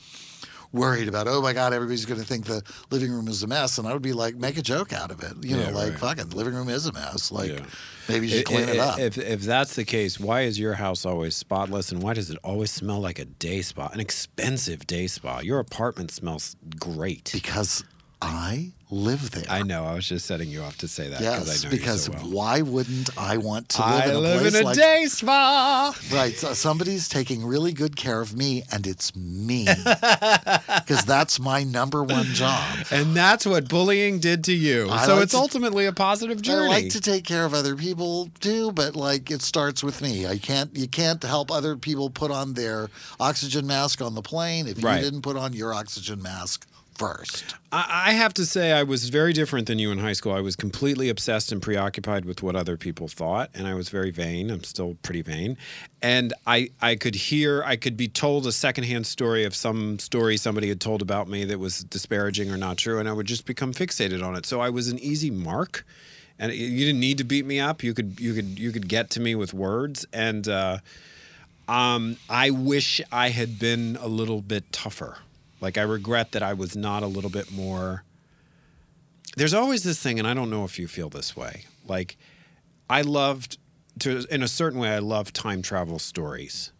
worried 0.72 1.08
about, 1.08 1.28
oh 1.28 1.42
my 1.42 1.54
God, 1.54 1.74
everybody's 1.74 2.06
going 2.06 2.20
to 2.20 2.26
think 2.26 2.46
the 2.46 2.62
living 2.92 3.12
room 3.12 3.28
is 3.28 3.42
a 3.44 3.48
mess. 3.48 3.78
And 3.78 3.88
I 3.88 3.94
would 3.94 4.02
be 4.02 4.14
like, 4.14 4.36
make 4.36 4.58
a 4.58 4.62
joke 4.62 4.94
out 4.94 5.10
of 5.12 5.24
it. 5.24 5.34
You 5.44 5.58
know, 5.58 5.64
Yeah, 5.64 5.72
like, 5.72 5.90
right. 5.92 6.00
fuck 6.00 6.20
it, 6.20 6.30
the 6.30 6.36
living 6.36 6.54
room 6.54 6.70
is 6.70 6.86
a 6.86 6.94
mess. 6.94 7.32
Like, 7.32 7.52
Yeah. 7.52 7.66
maybe 8.08 8.28
you 8.28 8.38
should 8.38 8.48
I- 8.48 8.52
clean 8.54 8.70
I- 8.70 8.72
it 8.74 8.80
up. 8.80 9.00
If, 9.00 9.18
if 9.18 9.42
that's 9.42 9.76
the 9.76 9.86
case, 9.86 10.20
why 10.20 10.42
is 10.42 10.60
your 10.60 10.76
house 10.76 11.06
always 11.06 11.36
spotless 11.36 11.92
and 11.92 12.04
why 12.04 12.14
does 12.14 12.30
it 12.30 12.38
always 12.44 12.72
smell 12.72 13.00
like 13.00 13.18
a 13.20 13.26
day 13.26 13.62
spa, 13.62 13.88
an 13.94 14.00
expensive 14.00 14.86
day 14.86 15.08
spa? 15.08 15.40
Your 15.40 15.60
apartment 15.60 16.12
smells 16.12 16.56
great. 16.80 17.32
because 17.34 17.84
I 18.22 18.74
live 18.92 19.32
there. 19.32 19.46
I 19.50 19.64
know. 19.64 19.86
I 19.86 19.94
was 19.94 20.06
just 20.08 20.26
setting 20.26 20.50
you 20.50 20.62
off 20.62 20.78
to 20.80 20.90
say 20.90 21.08
that 21.08 21.20
because 21.20 21.48
Yes, 21.48 21.64
I 21.64 21.68
know 21.68 21.72
because 21.72 22.08
you 22.10 22.14
so 22.16 22.20
well. 22.24 22.32
why 22.32 22.62
wouldn't 22.62 23.10
I 23.18 23.38
want 23.38 23.70
to 23.70 23.82
live 23.82 23.90
I 24.04 24.06
in 24.10 24.16
a 24.16 24.20
live 24.20 24.42
place 24.42 24.56
in 24.56 24.62
a 24.62 24.66
like 24.66 24.76
day 24.78 25.06
spa. 25.08 25.96
Right. 26.12 26.34
So 26.36 26.54
somebody's 26.54 27.08
taking 27.08 27.46
really 27.46 27.72
good 27.72 27.96
care 27.96 28.20
of 28.20 28.36
me, 28.36 28.64
and 28.72 28.86
it's 28.86 29.16
me. 29.16 29.68
Because 30.80 31.06
that's 31.06 31.40
my 31.40 31.64
number 31.64 32.04
one 32.04 32.26
job. 32.28 32.78
And 32.92 33.16
that's 33.16 33.46
what 33.46 33.70
bullying 33.70 34.20
did 34.20 34.44
to 34.46 34.54
you. 34.54 34.90
I 34.90 35.06
so 35.06 35.16
like 35.16 35.24
it's 35.24 35.34
to- 35.34 35.38
ultimately 35.40 35.86
a 35.86 35.94
positive 35.94 36.42
journey. 36.42 36.66
I 36.74 36.80
like 36.82 36.90
to 36.92 37.02
take 37.02 37.24
care 37.26 37.46
of 37.46 37.54
other 37.54 37.76
people 37.76 38.30
too, 38.40 38.72
but 38.72 38.96
like 38.96 39.30
it 39.30 39.42
starts 39.42 39.84
with 39.84 40.02
me. 40.02 40.26
I 40.26 40.38
can't 40.38 40.76
you 40.76 40.88
can't 40.88 41.22
help 41.24 41.52
other 41.52 41.76
people 41.78 42.10
put 42.10 42.32
on 42.32 42.54
their 42.56 42.90
oxygen 43.20 43.68
mask 43.68 44.02
on 44.02 44.16
the 44.16 44.22
plane 44.24 44.68
if 44.68 44.84
Right. 44.84 44.98
you 44.98 45.04
didn't 45.04 45.22
put 45.22 45.38
on 45.38 45.54
your 45.54 45.74
oxygen 45.74 46.22
mask 46.24 46.68
first. 47.00 47.56
I 47.72 48.10
I 48.10 48.12
have 48.14 48.34
to 48.36 48.46
say, 48.46 48.74
I 48.74 48.84
was 48.84 49.10
very 49.10 49.34
different 49.34 49.68
than 49.68 49.80
you 49.80 49.92
in 49.92 50.00
high 50.00 50.14
school. 50.14 50.34
I 50.34 50.42
was 50.42 50.56
completely 50.56 51.08
obsessed 51.10 51.52
and 51.52 51.62
preoccupied 51.62 52.26
with 52.26 52.44
what 52.44 52.56
other 52.56 52.76
people 52.76 53.08
thought, 53.08 53.50
and 53.54 53.68
I 53.68 53.74
was 53.74 53.90
very 53.90 54.12
vain. 54.12 54.52
I'm 54.52 54.64
still 54.64 54.98
pretty 55.02 55.22
vain, 55.22 55.58
and 56.02 56.34
I 56.46 56.70
I 56.82 56.96
could 56.96 57.16
hear, 57.16 57.64
I 57.64 57.76
could 57.78 57.96
be 57.96 58.08
told 58.08 58.46
a 58.46 58.52
secondhand 58.52 59.08
story 59.08 59.46
of 59.46 59.56
some 59.56 59.98
story 60.00 60.36
somebody 60.38 60.68
had 60.68 60.82
told 60.82 61.02
about 61.02 61.30
me 61.30 61.46
that 61.46 61.60
was 61.60 61.84
disparaging 61.84 62.52
or 62.52 62.58
not 62.58 62.78
true, 62.78 63.00
and 63.00 63.08
I 63.08 63.14
would 63.14 63.28
just 63.28 63.46
become 63.46 63.74
fixated 63.74 64.24
on 64.24 64.36
it. 64.36 64.46
So 64.46 64.60
I 64.60 64.70
was 64.70 64.90
an 64.90 65.00
easy 65.00 65.32
mark, 65.32 65.86
and 66.38 66.52
you 66.54 66.86
didn't 66.86 67.00
need 67.00 67.18
to 67.20 67.24
beat 67.24 67.46
me 67.46 67.60
up. 67.60 67.82
You 67.82 67.94
could 67.94 68.20
you 68.20 68.34
could 68.34 68.60
you 68.60 68.72
could 68.72 68.88
get 68.90 69.10
to 69.12 69.22
me 69.22 69.36
with 69.36 69.54
words, 69.54 70.06
and 70.12 70.48
uh, 70.48 70.80
um, 71.68 72.18
I 72.30 72.50
wish 72.50 73.00
I 73.12 73.30
had 73.30 73.60
been 73.60 73.98
a 74.02 74.08
little 74.08 74.42
bit 74.42 74.72
tougher. 74.72 75.18
Like 75.62 75.78
I 75.78 75.82
regret 75.82 76.32
that 76.32 76.44
I 76.44 76.54
was 76.54 76.76
not 76.76 77.04
a 77.04 77.08
little 77.08 77.30
bit 77.30 77.52
more. 77.52 78.04
There's 79.36 79.54
always 79.54 79.84
this 79.84 80.02
thing, 80.02 80.20
and 80.20 80.28
I 80.28 80.34
don't 80.34 80.50
know 80.50 80.66
if 80.66 80.80
you 80.80 80.88
feel 80.88 81.10
this 81.10 81.36
way. 81.36 81.66
Like 81.88 82.18
I 82.90 83.02
loved 83.02 83.58
to, 84.00 84.26
in 84.32 84.44
a 84.44 84.48
certain 84.48 84.80
way, 84.80 84.90
I 84.90 85.00
love 85.00 85.34
time 85.34 85.62
travel 85.62 86.00
stories. 86.00 86.72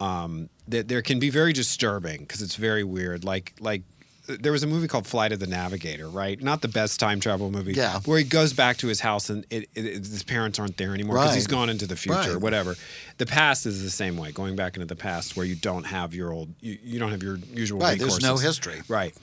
Um, 0.00 0.48
that 0.66 0.88
there 0.88 1.02
can 1.02 1.20
be 1.20 1.30
very 1.30 1.52
disturbing 1.52 2.20
because 2.20 2.42
it's 2.42 2.56
very 2.56 2.82
weird. 2.82 3.24
Like 3.24 3.54
like 3.60 3.82
there 4.26 4.52
was 4.52 4.62
a 4.62 4.66
movie 4.66 4.86
called 4.88 5.06
Flight 5.06 5.32
of 5.32 5.40
the 5.40 5.46
Navigator, 5.46 6.08
right? 6.08 6.40
Not 6.40 6.60
the 6.62 6.68
best 6.68 7.00
time 7.00 7.18
travel 7.20 7.50
movie. 7.50 7.72
Yeah. 7.74 7.98
Where 8.04 8.18
he 8.18 8.24
goes 8.24 8.52
back 8.52 8.76
to 8.78 8.86
his 8.86 9.00
house 9.00 9.28
and 9.30 9.44
it, 9.50 9.68
it, 9.74 9.84
it- 9.86 9.94
his 10.06 10.22
parents 10.22 10.58
aren't 10.58 10.76
there 10.76 10.94
anymore 10.94 11.16
because 11.16 11.34
he's 11.34 11.46
gone 11.46 11.68
into 11.68 11.86
the 11.86 11.96
future, 11.96 12.32
Right. 12.32 12.36
whatever. 12.40 12.76
The 13.18 13.26
past 13.26 13.66
is 13.66 13.82
the 13.82 13.90
same 13.90 14.16
way, 14.16 14.30
going 14.32 14.54
back 14.56 14.76
into 14.76 14.86
the 14.86 14.96
past 14.96 15.36
where 15.36 15.44
you 15.46 15.54
don't 15.56 15.84
have 15.84 16.14
your 16.14 16.32
old, 16.32 16.54
you, 16.60 16.78
you 16.82 16.98
don't 16.98 17.10
have 17.10 17.22
your 17.22 17.36
usual 17.52 17.80
Right, 17.80 17.98
there's 17.98 18.20
no 18.22 18.36
history. 18.36 18.82
Right. 18.88 19.14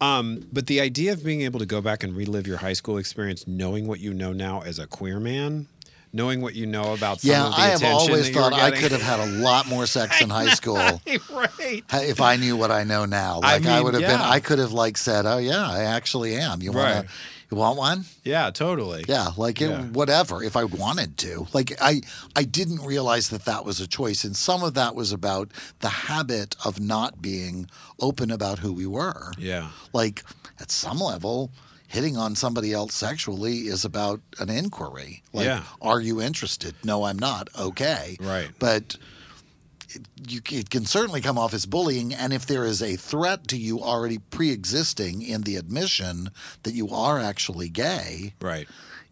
Um, 0.00 0.46
but 0.50 0.66
the 0.66 0.80
idea 0.80 1.12
of 1.12 1.22
being 1.22 1.42
able 1.42 1.58
to 1.60 1.66
go 1.66 1.82
back 1.82 2.02
and 2.02 2.16
relive 2.16 2.46
your 2.46 2.56
high 2.58 2.72
school 2.72 2.96
experience, 2.96 3.46
knowing 3.46 3.86
what 3.86 4.00
you 4.00 4.14
know 4.14 4.32
now 4.32 4.62
as 4.62 4.78
a 4.78 4.86
queer 4.86 5.20
man, 5.20 5.66
knowing 6.12 6.40
what 6.40 6.54
you 6.54 6.66
know 6.66 6.92
about 6.94 7.20
some 7.20 7.30
Yeah, 7.30 7.46
of 7.46 7.54
the 7.54 7.60
I 7.60 7.66
have 7.68 7.84
always 7.84 8.30
thought 8.30 8.52
I 8.52 8.70
could 8.70 8.92
have 8.92 9.02
had 9.02 9.20
a 9.20 9.26
lot 9.26 9.66
more 9.68 9.86
sex 9.96 10.20
in 10.20 10.30
high 10.30 10.48
school 10.54 10.76
right. 11.32 11.82
if 11.92 12.20
I 12.20 12.36
knew 12.36 12.56
what 12.56 12.70
I 12.70 12.84
know 12.84 13.04
now. 13.04 13.40
Like 13.40 13.64
I, 13.66 13.74
mean, 13.76 13.84
would 13.84 13.94
have 13.94 14.02
been. 14.02 14.20
I 14.20 14.40
could 14.40 14.58
have 14.58 14.72
like 14.72 14.96
said, 14.96 15.26
"Oh 15.26 15.38
yeah, 15.38 15.68
I 15.68 15.82
actually 15.84 16.36
am." 16.36 16.62
You 16.62 16.72
want 16.72 16.94
Right. 16.94 17.06
you 17.50 17.56
want 17.56 17.78
one? 17.78 18.04
Yeah, 18.24 18.50
totally. 18.50 19.04
Yeah, 19.08 19.28
like 19.36 19.60
it, 19.60 19.70
Yeah. 19.70 19.82
whatever. 19.84 20.42
If 20.42 20.56
I 20.56 20.64
wanted 20.64 21.16
to, 21.18 21.46
like 21.52 21.72
I, 21.80 22.00
I 22.36 22.42
didn't 22.44 22.80
realize 22.84 23.28
that 23.30 23.44
that 23.44 23.64
was 23.64 23.80
a 23.80 23.86
choice, 23.86 24.24
and 24.24 24.36
some 24.36 24.62
of 24.62 24.74
that 24.74 24.94
was 24.94 25.12
about 25.12 25.50
the 25.80 25.88
habit 25.88 26.56
of 26.64 26.80
not 26.80 27.20
being 27.22 27.68
open 28.00 28.30
about 28.30 28.60
who 28.60 28.72
we 28.72 28.86
were. 28.86 29.32
Yeah. 29.38 29.70
Like 29.92 30.22
at 30.60 30.70
some 30.70 30.98
level, 31.00 31.50
hitting 31.90 32.16
on 32.16 32.36
somebody 32.36 32.72
else 32.72 32.94
sexually 32.94 33.66
is 33.66 33.84
about 33.84 34.20
an 34.38 34.48
inquiry. 34.48 35.22
Like, 35.32 35.46
Yeah. 35.46 35.64
are 35.82 36.00
you 36.00 36.20
interested? 36.22 36.74
No, 36.84 37.02
I'm 37.04 37.18
not. 37.18 37.48
Okay. 37.58 38.16
Right. 38.20 38.50
But 38.60 38.96
it, 39.88 40.02
you, 40.28 40.40
it 40.52 40.70
can 40.70 40.86
certainly 40.86 41.20
come 41.20 41.36
off 41.36 41.52
as 41.52 41.66
bullying, 41.66 42.14
and 42.14 42.32
if 42.32 42.46
there 42.46 42.64
is 42.64 42.80
a 42.80 42.94
threat 42.94 43.48
to 43.48 43.56
you 43.56 43.80
already 43.80 44.18
pre-existing 44.18 45.20
in 45.22 45.42
the 45.42 45.56
admission 45.56 46.30
that 46.62 46.74
you 46.74 46.88
are 46.90 47.18
actually 47.18 47.68
gay, 47.68 48.34
Right. 48.40 48.68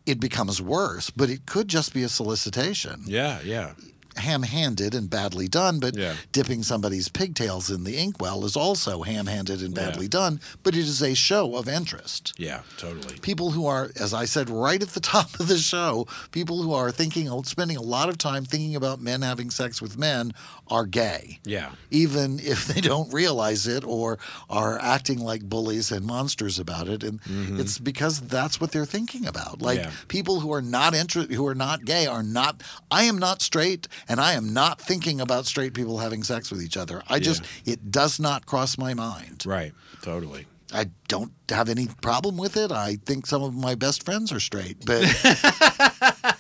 it 0.07 0.21
becomes 0.21 0.63
worse. 0.63 1.11
But 1.11 1.31
it 1.31 1.47
could 1.47 1.67
just 1.67 1.93
be 1.93 2.05
a 2.05 2.09
solicitation 2.09 3.03
Yeah, 3.07 3.41
yeah. 3.43 3.73
Ham-handed 4.19 4.95
and 4.95 5.09
badly 5.11 5.49
done, 5.49 5.79
but 5.81 5.97
Yeah. 5.97 6.15
dipping 6.33 6.63
somebody's 6.63 7.09
pigtails 7.09 7.71
in 7.71 7.85
the 7.85 7.97
inkwell 7.97 8.45
is 8.45 8.57
also 8.57 9.03
ham-handed 9.03 9.63
and 9.63 9.77
Yeah. 9.77 9.87
badly 9.87 10.09
done, 10.09 10.41
but 10.63 10.75
it 10.75 10.81
is 10.87 11.03
a 11.03 11.15
show 11.15 11.57
of 11.57 11.69
interest. 11.69 12.33
Yeah, 12.37 12.63
totally. 12.77 13.19
People 13.21 13.53
who 13.53 13.67
are, 13.67 13.91
as 13.97 14.13
I 14.15 14.25
said 14.25 14.51
right 14.51 14.83
at 14.83 14.91
the 14.91 15.01
top 15.15 15.39
of 15.41 15.49
the 15.49 15.59
show, 15.59 16.07
people 16.33 16.63
who 16.63 16.73
are 16.73 16.91
thinking, 16.93 17.29
spending 17.45 17.77
a 17.77 17.83
lot 17.83 18.09
of 18.09 18.19
time 18.19 18.45
thinking 18.45 18.75
about 18.77 19.01
men 19.01 19.23
having 19.23 19.51
sex 19.51 19.81
with 19.81 19.97
men 19.97 20.33
are 20.69 20.85
gay. 20.87 21.41
Yeah. 21.45 21.71
Even 21.91 22.39
if 22.41 22.67
they 22.67 22.81
don't 22.81 23.13
realize 23.13 23.67
it 23.67 23.85
or 23.85 24.19
are 24.51 24.79
acting 24.81 25.19
like 25.21 25.43
bullies 25.49 25.91
and 25.91 26.05
monsters 26.05 26.59
about 26.59 26.89
it, 26.89 27.03
and 27.03 27.21
it's 27.59 27.79
because 27.79 28.21
that's 28.21 28.61
what 28.61 28.73
they're 28.73 28.85
thinking 28.85 29.27
about. 29.27 29.63
Like 29.63 29.79
Mm-hmm. 29.79 29.89
Yeah. 29.91 29.95
people 30.09 30.41
who 30.41 30.53
are 30.53 30.63
not 30.63 30.95
inter- 30.95 31.27
who 31.27 31.47
are 31.47 31.55
not 31.55 31.85
gay 31.85 32.07
are 32.07 32.23
not. 32.23 32.63
I 32.91 33.05
am 33.05 33.17
not 33.19 33.43
straight, 33.43 33.87
and 34.09 34.21
I 34.21 34.33
am 34.35 34.53
not 34.53 34.81
thinking 34.81 35.21
about 35.21 35.47
straight 35.47 35.75
people 35.75 35.99
having 35.99 36.23
sex 36.23 36.51
with 36.51 36.63
each 36.63 36.77
other. 36.77 37.03
I 37.09 37.19
just 37.19 37.45
it 37.65 37.91
does 37.91 38.19
not 38.19 38.47
cross 38.47 38.79
my 38.79 38.95
mind. 38.95 39.45
Right. 39.47 39.73
Totally. 40.03 40.47
I 40.73 40.91
don't 41.09 41.33
have 41.49 41.69
any 41.69 41.89
problem 42.03 42.37
with 42.37 42.57
it. 42.57 42.71
I 42.71 42.97
think 43.07 43.27
some 43.27 43.43
of 43.43 43.55
my 43.55 43.75
best 43.75 44.05
friends 44.05 44.33
are 44.33 44.41
straight, 44.41 44.85
but 44.85 45.03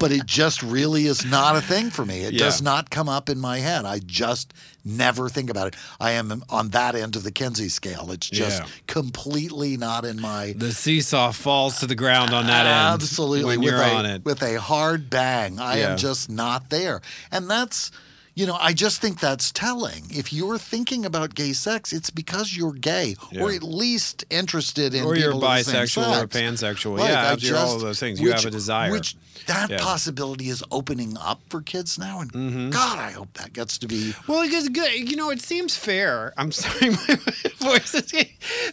but 0.00 0.12
it 0.12 0.26
just 0.26 0.62
really 0.62 1.06
is 1.06 1.24
not 1.24 1.56
a 1.56 1.60
thing 1.60 1.90
for 1.90 2.04
me. 2.04 2.20
It 2.22 2.34
Yeah. 2.34 2.38
does 2.40 2.60
not 2.62 2.90
come 2.90 3.08
up 3.08 3.28
in 3.28 3.38
my 3.38 3.58
head. 3.58 3.84
I 3.84 3.98
just 4.00 4.52
never 4.84 5.28
think 5.28 5.50
about 5.50 5.68
it. 5.68 5.76
I 6.00 6.12
am 6.12 6.44
on 6.48 6.68
that 6.70 6.94
end 6.94 7.16
of 7.16 7.22
the 7.24 7.32
Kinsey 7.32 7.68
scale. 7.68 8.10
It's 8.12 8.28
just 8.30 8.60
Yeah. 8.62 8.68
completely 8.86 9.76
not 9.76 10.04
in 10.04 10.20
my 10.20 10.54
The 10.56 10.72
seesaw 10.72 11.32
falls 11.32 11.78
to 11.80 11.86
the 11.86 11.94
ground 11.94 12.32
on 12.32 12.46
that 12.46 12.66
end. 12.66 12.94
Absolutely, 13.02 13.56
with 13.56 13.66
you're 13.70 13.82
a, 13.82 13.88
on 13.90 14.06
it. 14.06 14.24
with 14.24 14.42
a 14.42 14.60
hard 14.60 15.10
bang. 15.10 15.58
I 15.60 15.78
Yeah. 15.78 15.92
am 15.92 15.98
just 15.98 16.28
not 16.30 16.70
there, 16.70 17.00
and 17.32 17.48
that's. 17.50 17.90
You 18.36 18.46
know, 18.46 18.58
I 18.60 18.74
just 18.74 19.00
think 19.00 19.18
that's 19.18 19.50
telling. 19.50 20.04
If 20.10 20.30
you're 20.30 20.58
thinking 20.58 21.06
about 21.06 21.34
gay 21.34 21.54
sex, 21.54 21.90
it's 21.90 22.10
because 22.10 22.54
you're 22.54 22.74
gay, 22.74 23.16
or 23.40 23.50
at 23.50 23.62
least 23.62 24.26
interested 24.28 24.94
in 24.94 25.04
or 25.04 25.16
you're 25.16 25.32
people 25.32 25.48
of 25.48 25.56
the 25.56 25.64
same 25.64 25.74
bisexual 26.04 26.22
or 26.22 26.26
pansexual. 26.26 26.98
Like, 26.98 27.08
yeah, 27.08 27.30
I 27.30 27.34
you're 27.38 27.56
all 27.56 27.64
just- 27.64 27.76
of 27.76 27.80
those 27.80 27.98
things. 27.98 28.20
You 28.20 28.32
have 28.32 28.42
a 28.44 28.46
which- 28.48 28.52
desire. 28.52 28.92
Which 28.92 29.16
that 29.46 29.70
Yeah. 29.70 29.78
possibility 29.78 30.50
is 30.50 30.62
opening 30.70 31.16
up 31.18 31.40
for 31.48 31.62
kids 31.62 31.98
now, 31.98 32.20
and 32.20 32.30
Mm-hmm. 32.30 32.70
God, 32.70 32.98
I 32.98 33.12
hope 33.12 33.32
that 33.34 33.54
gets 33.54 33.78
to 33.78 33.86
be. 33.88 34.14
Well, 34.26 34.42
because 34.42 34.68
good, 34.68 34.92
you 34.92 35.16
know, 35.16 35.30
it 35.30 35.40
seems 35.40 35.74
fair. 35.74 36.34
I'm 36.36 36.52
sorry, 36.62 36.90
my 36.90 37.18
voice 37.58 37.94
is. 37.94 38.12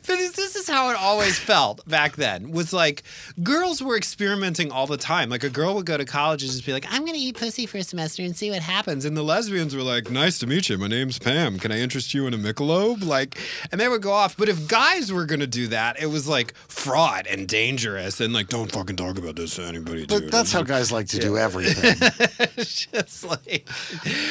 But 0.05 0.17
this, 0.17 0.55
is 0.57 0.67
how 0.67 0.89
it 0.89 0.97
always 0.97 1.39
felt 1.39 1.87
back 1.87 2.17
then. 2.17 2.51
Was 2.51 2.73
like 2.73 3.03
girls 3.41 3.81
were 3.81 3.95
experimenting 3.95 4.71
all 4.71 4.87
the 4.87 4.97
time. 4.97 5.29
Like 5.29 5.43
a 5.45 5.49
girl 5.49 5.73
would 5.75 5.85
go 5.85 5.95
to 5.97 6.05
college 6.05 6.43
and 6.43 6.51
just 6.51 6.65
be 6.65 6.73
like, 6.73 6.85
"I'm 6.89 7.01
going 7.01 7.13
to 7.13 7.19
eat 7.19 7.37
pussy 7.37 7.65
for 7.65 7.77
a 7.77 7.83
semester 7.83 8.23
and 8.23 8.35
see 8.35 8.51
what 8.51 8.61
happens." 8.61 9.05
And 9.05 9.15
the 9.15 9.23
lesbians 9.53 9.75
were 9.75 9.83
like, 9.83 10.09
"Nice 10.09 10.39
to 10.39 10.47
meet 10.47 10.67
you. 10.69 10.77
My 10.79 10.87
name's 10.87 11.19
Pam. 11.19 11.59
Can 11.59 11.71
I 11.71 11.79
interest 11.79 12.13
you 12.13 12.25
in 12.25 12.33
a 12.33 12.37
Michelob?" 12.37 13.03
Like, 13.05 13.37
and 13.71 13.79
they 13.79 13.87
would 13.87 14.01
go 14.01 14.11
off. 14.11 14.35
But 14.35 14.49
if 14.49 14.67
guys 14.67 15.11
were 15.11 15.25
going 15.25 15.41
to 15.41 15.47
do 15.47 15.67
that, 15.67 16.01
it 16.01 16.07
was 16.07 16.27
like 16.27 16.55
fraud 16.67 17.27
and 17.27 17.47
dangerous 17.47 18.19
and 18.19 18.33
like, 18.33 18.47
don't 18.49 18.71
fucking 18.71 18.95
talk 18.95 19.17
about 19.19 19.35
this 19.35 19.55
to 19.55 19.63
anybody. 19.63 20.05
But 20.07 20.21
dude." 20.21 20.31
that's 20.31 20.51
how 20.51 20.63
guys 20.63 20.91
like 20.91 21.07
to 21.09 21.19
do 21.19 21.37
everything. 21.37 21.95
Just 22.57 23.23
like, 23.23 23.69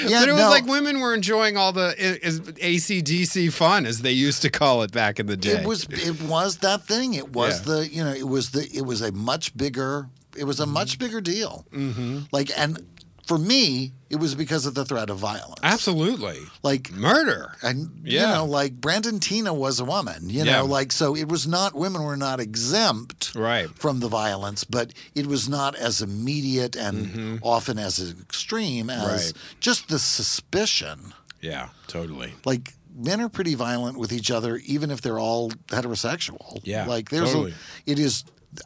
Yeah, 0.07 0.21
but 0.21 0.29
it 0.29 0.33
was 0.33 0.51
like 0.51 0.67
women 0.67 0.99
were 1.01 1.15
enjoying 1.15 1.57
all 1.57 1.73
the 1.73 1.95
is- 1.99 2.41
ACDC 2.41 3.53
fun, 3.53 3.87
as 3.87 4.03
they 4.03 4.13
used 4.13 4.43
to 4.43 4.51
call 4.51 4.83
it 4.83 4.91
back 4.91 5.21
in 5.21 5.27
the 5.27 5.37
day. 5.37 5.61
It 5.63 5.67
was 5.67 5.87
it 5.91 6.21
was 6.23 6.59
that 6.59 6.85
thing. 6.87 7.15
It 7.15 7.33
was 7.33 7.61
Yeah. 7.67 7.75
the 7.75 7.89
you 7.89 8.05
know 8.05 8.13
it 8.13 8.27
was 8.29 8.51
the 8.51 8.69
it 8.75 8.83
was 8.83 9.01
a 9.03 9.13
much 9.13 9.57
bigger 9.57 10.09
it 10.37 10.45
was 10.45 10.61
a 10.61 10.67
much 10.67 10.99
bigger 10.99 11.21
deal. 11.21 11.67
Mm-hmm. 11.73 12.21
Like 12.33 12.51
and 12.57 12.81
for 13.27 13.39
me, 13.39 13.93
it 14.11 14.17
was 14.17 14.35
because 14.35 14.67
of 14.67 14.75
the 14.75 14.85
threat 14.85 15.09
of 15.11 15.19
violence. 15.19 15.61
absolutely 15.63 16.39
Like 16.63 16.91
murder. 16.93 17.55
and 17.63 18.01
you 18.05 18.19
know 18.21 18.45
like 18.45 18.75
Brandon 18.75 19.21
Teena 19.21 19.55
was 19.55 19.81
a 19.81 19.85
woman. 19.85 20.29
You 20.29 20.45
Yeah. 20.45 20.57
know 20.59 20.65
like 20.67 20.93
so 20.93 21.15
it 21.17 21.29
was 21.29 21.47
not 21.47 21.75
women 21.75 22.03
were 22.03 22.17
not 22.17 22.41
exempt 22.41 23.33
Right. 23.35 23.69
from 23.79 24.01
the 24.01 24.09
violence, 24.09 24.65
but 24.65 24.93
it 25.15 25.27
was 25.27 25.49
not 25.49 25.75
as 25.77 26.03
immediate 26.03 26.75
and 26.77 27.39
often 27.43 27.79
as 27.79 27.99
extreme 28.21 28.91
as 28.91 28.99
Mm-hmm. 29.03 29.09
Right. 29.13 29.33
just 29.61 29.89
the 29.89 29.99
suspicion. 29.99 31.15
Yeah, 31.41 31.69
totally. 31.87 32.35
like 32.45 32.75
men 32.95 33.21
are 33.23 33.29
pretty 33.31 33.55
violent 33.55 33.97
with 33.99 34.13
each 34.13 34.31
other 34.31 34.59
even 34.67 34.91
if 34.91 35.01
they're 35.01 35.19
all 35.19 35.51
heterosexual 35.69 36.61
Yeah, 36.65 36.87
like 36.87 37.09
there's 37.09 37.33
totally. 37.33 37.53
a 37.87 37.91
it 37.91 37.99
is 37.99 38.25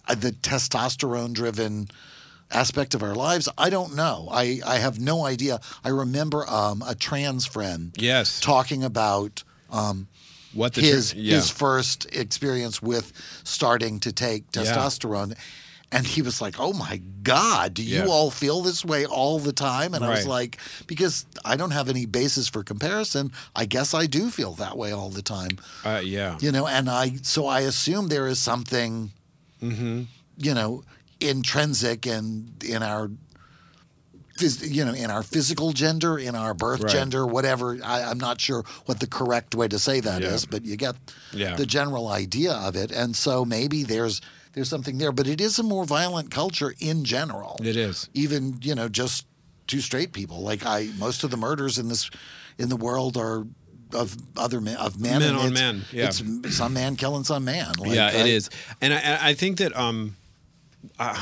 uh, 0.09 0.15
the 0.17 0.33
testosterone 0.33 1.33
driven 1.33 1.87
aspect 2.51 2.95
of 2.95 3.03
our 3.03 3.15
lives 3.15 3.49
i 3.59 3.69
don't 3.69 3.95
know 3.97 4.29
i 4.31 4.61
i 4.67 4.77
have 4.79 5.01
no 5.01 5.25
idea 5.27 5.61
i 5.85 5.89
remember 5.89 6.49
um 6.49 6.83
a 6.87 6.95
trans 6.95 7.45
friend 7.47 7.93
Yes. 7.99 8.41
talking 8.41 8.85
about 8.85 9.43
um 9.71 10.07
What 10.55 10.75
the 10.75 10.81
his 10.83 11.11
tr- 11.11 11.19
yeah. 11.19 11.35
his 11.37 11.51
first 11.51 12.07
experience 12.15 12.81
with 12.81 13.13
starting 13.45 14.01
to 14.01 14.13
take 14.13 14.45
Yeah. 14.55 14.63
testosterone 14.63 15.35
and 15.91 16.07
he 16.07 16.23
was 16.23 16.41
like 16.41 16.57
oh 16.61 16.73
my 16.73 17.01
god 17.23 17.75
do 17.75 17.83
you 17.83 17.99
Yeah. 18.05 18.07
all 18.07 18.31
feel 18.31 18.61
this 18.63 18.85
way 18.85 19.07
all 19.07 19.39
the 19.41 19.53
time 19.53 19.93
and 19.95 20.05
i 20.05 20.11
was 20.11 20.27
like 20.27 20.59
because 20.87 21.27
i 21.45 21.57
don't 21.57 21.73
have 21.73 21.89
any 21.89 22.07
basis 22.07 22.49
for 22.49 22.63
comparison 22.63 23.33
i 23.57 23.67
guess 23.67 23.93
i 23.95 24.07
do 24.07 24.31
feel 24.31 24.53
that 24.55 24.77
way 24.77 24.93
all 24.93 25.11
the 25.11 25.23
time 25.23 25.59
Uh, 25.85 26.01
yeah. 26.05 26.39
you 26.41 26.53
know 26.53 26.67
and 26.67 26.89
i 26.89 27.17
so 27.23 27.47
i 27.47 27.61
assume 27.61 28.09
there 28.09 28.29
is 28.29 28.39
something 28.39 29.11
Mm-hmm. 29.63 30.03
you 30.39 30.55
know 30.55 30.83
intrinsic 31.21 32.07
in 32.07 32.53
in 32.65 32.83
our 32.83 33.11
you 34.39 34.85
know 34.85 34.93
in 34.93 35.11
our 35.11 35.23
physical 35.23 35.73
gender 35.73 36.19
in 36.19 36.35
our 36.35 36.53
birth 36.53 36.81
Right. 36.83 36.93
gender 36.93 37.27
whatever 37.27 37.79
I, 37.83 38.03
i'm 38.03 38.19
not 38.19 38.39
sure 38.39 38.65
what 38.85 39.01
the 39.01 39.07
correct 39.07 39.55
way 39.55 39.67
to 39.69 39.79
say 39.79 40.01
that 40.01 40.23
is, 40.23 40.43
Yeah. 40.45 40.49
but 40.51 40.65
you 40.67 40.77
get 40.77 40.95
Yeah. 41.33 41.57
the 41.57 41.65
general 41.65 42.09
idea 42.09 42.53
of 42.53 42.77
it 42.77 42.91
and 42.93 43.17
so 43.17 43.47
maybe 43.47 43.83
there's 43.83 44.21
there's 44.53 44.69
something 44.69 44.99
there 44.99 45.11
but 45.11 45.27
it 45.27 45.41
is 45.41 45.59
a 45.59 45.63
more 45.63 45.87
violent 45.87 46.31
culture 46.31 46.75
in 46.81 47.05
general 47.05 47.57
It 47.65 47.77
is. 47.77 48.11
even 48.13 48.59
you 48.61 48.75
know 48.75 48.89
just 48.91 49.25
two 49.67 49.81
straight 49.81 50.13
people 50.13 50.43
like 50.43 50.67
i 50.67 50.91
most 50.99 51.25
of 51.25 51.31
the 51.31 51.39
murders 51.39 51.79
in 51.79 51.89
this 51.89 52.11
in 52.59 52.69
the 52.69 52.77
world 52.77 53.17
are 53.17 53.47
of 53.95 54.17
other 54.37 54.61
men 54.61 54.77
of 54.77 55.01
men 55.01 55.21
Men 55.21 55.35
on 55.35 55.47
it's- 55.47 55.53
men, 55.55 55.85
yeah. 55.93 56.07
it's 56.09 56.57
some 56.57 56.75
man 56.75 56.97
killing 56.97 57.25
some 57.25 57.45
man 57.47 57.73
Like, 57.79 57.93
yeah, 57.93 58.09
I- 58.09 58.11
it 58.21 58.27
is, 58.27 58.51
and 58.83 58.93
I- 58.93 59.29
I 59.31 59.35
think 59.35 59.59
that 59.59 59.75
um, 59.77 60.17
I, 60.99 61.19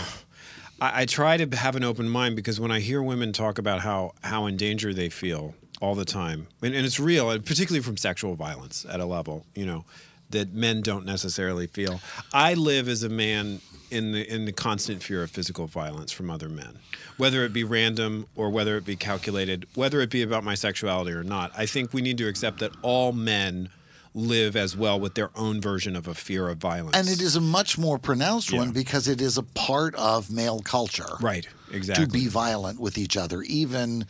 I 0.81 1.07
try 1.07 1.37
to 1.37 1.57
have 1.57 1.77
an 1.77 1.85
open 1.85 2.09
mind 2.09 2.37
because 2.37 2.61
when 2.61 2.71
I 2.71 2.81
hear 2.81 3.03
women 3.03 3.33
talk 3.33 3.59
about 3.59 3.81
how 3.81 4.13
how 4.23 4.47
in 4.47 4.57
danger 4.57 4.93
they 4.93 5.09
feel 5.09 5.55
all 5.81 5.95
the 5.95 6.05
time, 6.05 6.47
and, 6.63 6.75
and 6.75 6.87
it's 6.87 7.01
real, 7.01 7.31
and 7.31 7.45
particularly 7.45 7.83
from 7.83 7.97
sexual 7.97 8.35
violence 8.35 8.87
at 8.89 9.01
a 9.01 9.05
level, 9.05 9.45
you 9.55 9.67
know, 9.67 9.85
that 10.31 10.53
men 10.53 10.81
don't 10.81 11.05
necessarily 11.05 11.67
feel. 11.67 12.01
I 12.33 12.55
live 12.55 12.89
as 12.89 13.03
a 13.03 13.09
man 13.09 13.61
in 13.91 14.13
the 14.13 14.29
in 14.29 14.45
the 14.45 14.53
constant 14.53 15.03
fear 15.03 15.23
of 15.23 15.31
physical 15.31 15.67
violence 15.67 16.13
from 16.13 16.31
other 16.31 16.49
men, 16.49 16.79
whether 17.17 17.45
it 17.45 17.53
be 17.53 17.65
random 17.65 18.27
or 18.35 18.51
whether 18.51 18.77
it 18.77 18.85
be 18.85 18.97
calculated, 18.97 19.67
whether 19.75 20.01
it 20.01 20.11
be 20.11 20.23
about 20.23 20.45
my 20.45 20.55
sexuality 20.55 21.13
or 21.13 21.23
not. 21.23 21.53
I 21.57 21.67
think 21.67 21.93
we 21.93 22.03
need 22.03 22.19
to 22.19 22.29
accept 22.29 22.59
that 22.59 22.73
all 22.83 23.13
men 23.13 23.71
live 24.15 24.55
as 24.55 24.77
well 24.77 24.99
with 25.01 25.15
their 25.15 25.31
own 25.35 25.61
version 25.61 25.97
of 25.97 26.07
a 26.07 26.15
fear 26.15 26.49
of 26.49 26.59
violence. 26.59 26.97
and 26.97 27.09
it 27.09 27.21
is 27.21 27.35
a 27.35 27.41
much 27.41 27.77
more 27.77 27.99
pronounced 27.99 28.53
Yeah. 28.53 28.59
one 28.61 28.71
because 28.71 29.09
it 29.09 29.21
is 29.21 29.37
a 29.37 29.43
part 29.43 29.95
of 29.97 30.31
male 30.31 30.61
culture 30.61 31.17
right, 31.21 31.47
exactly. 31.73 32.07
to 32.07 32.11
be 32.11 32.29
violent 32.29 32.79
with 32.79 32.97
each 32.97 33.17
other 33.17 33.43
even 33.43 34.07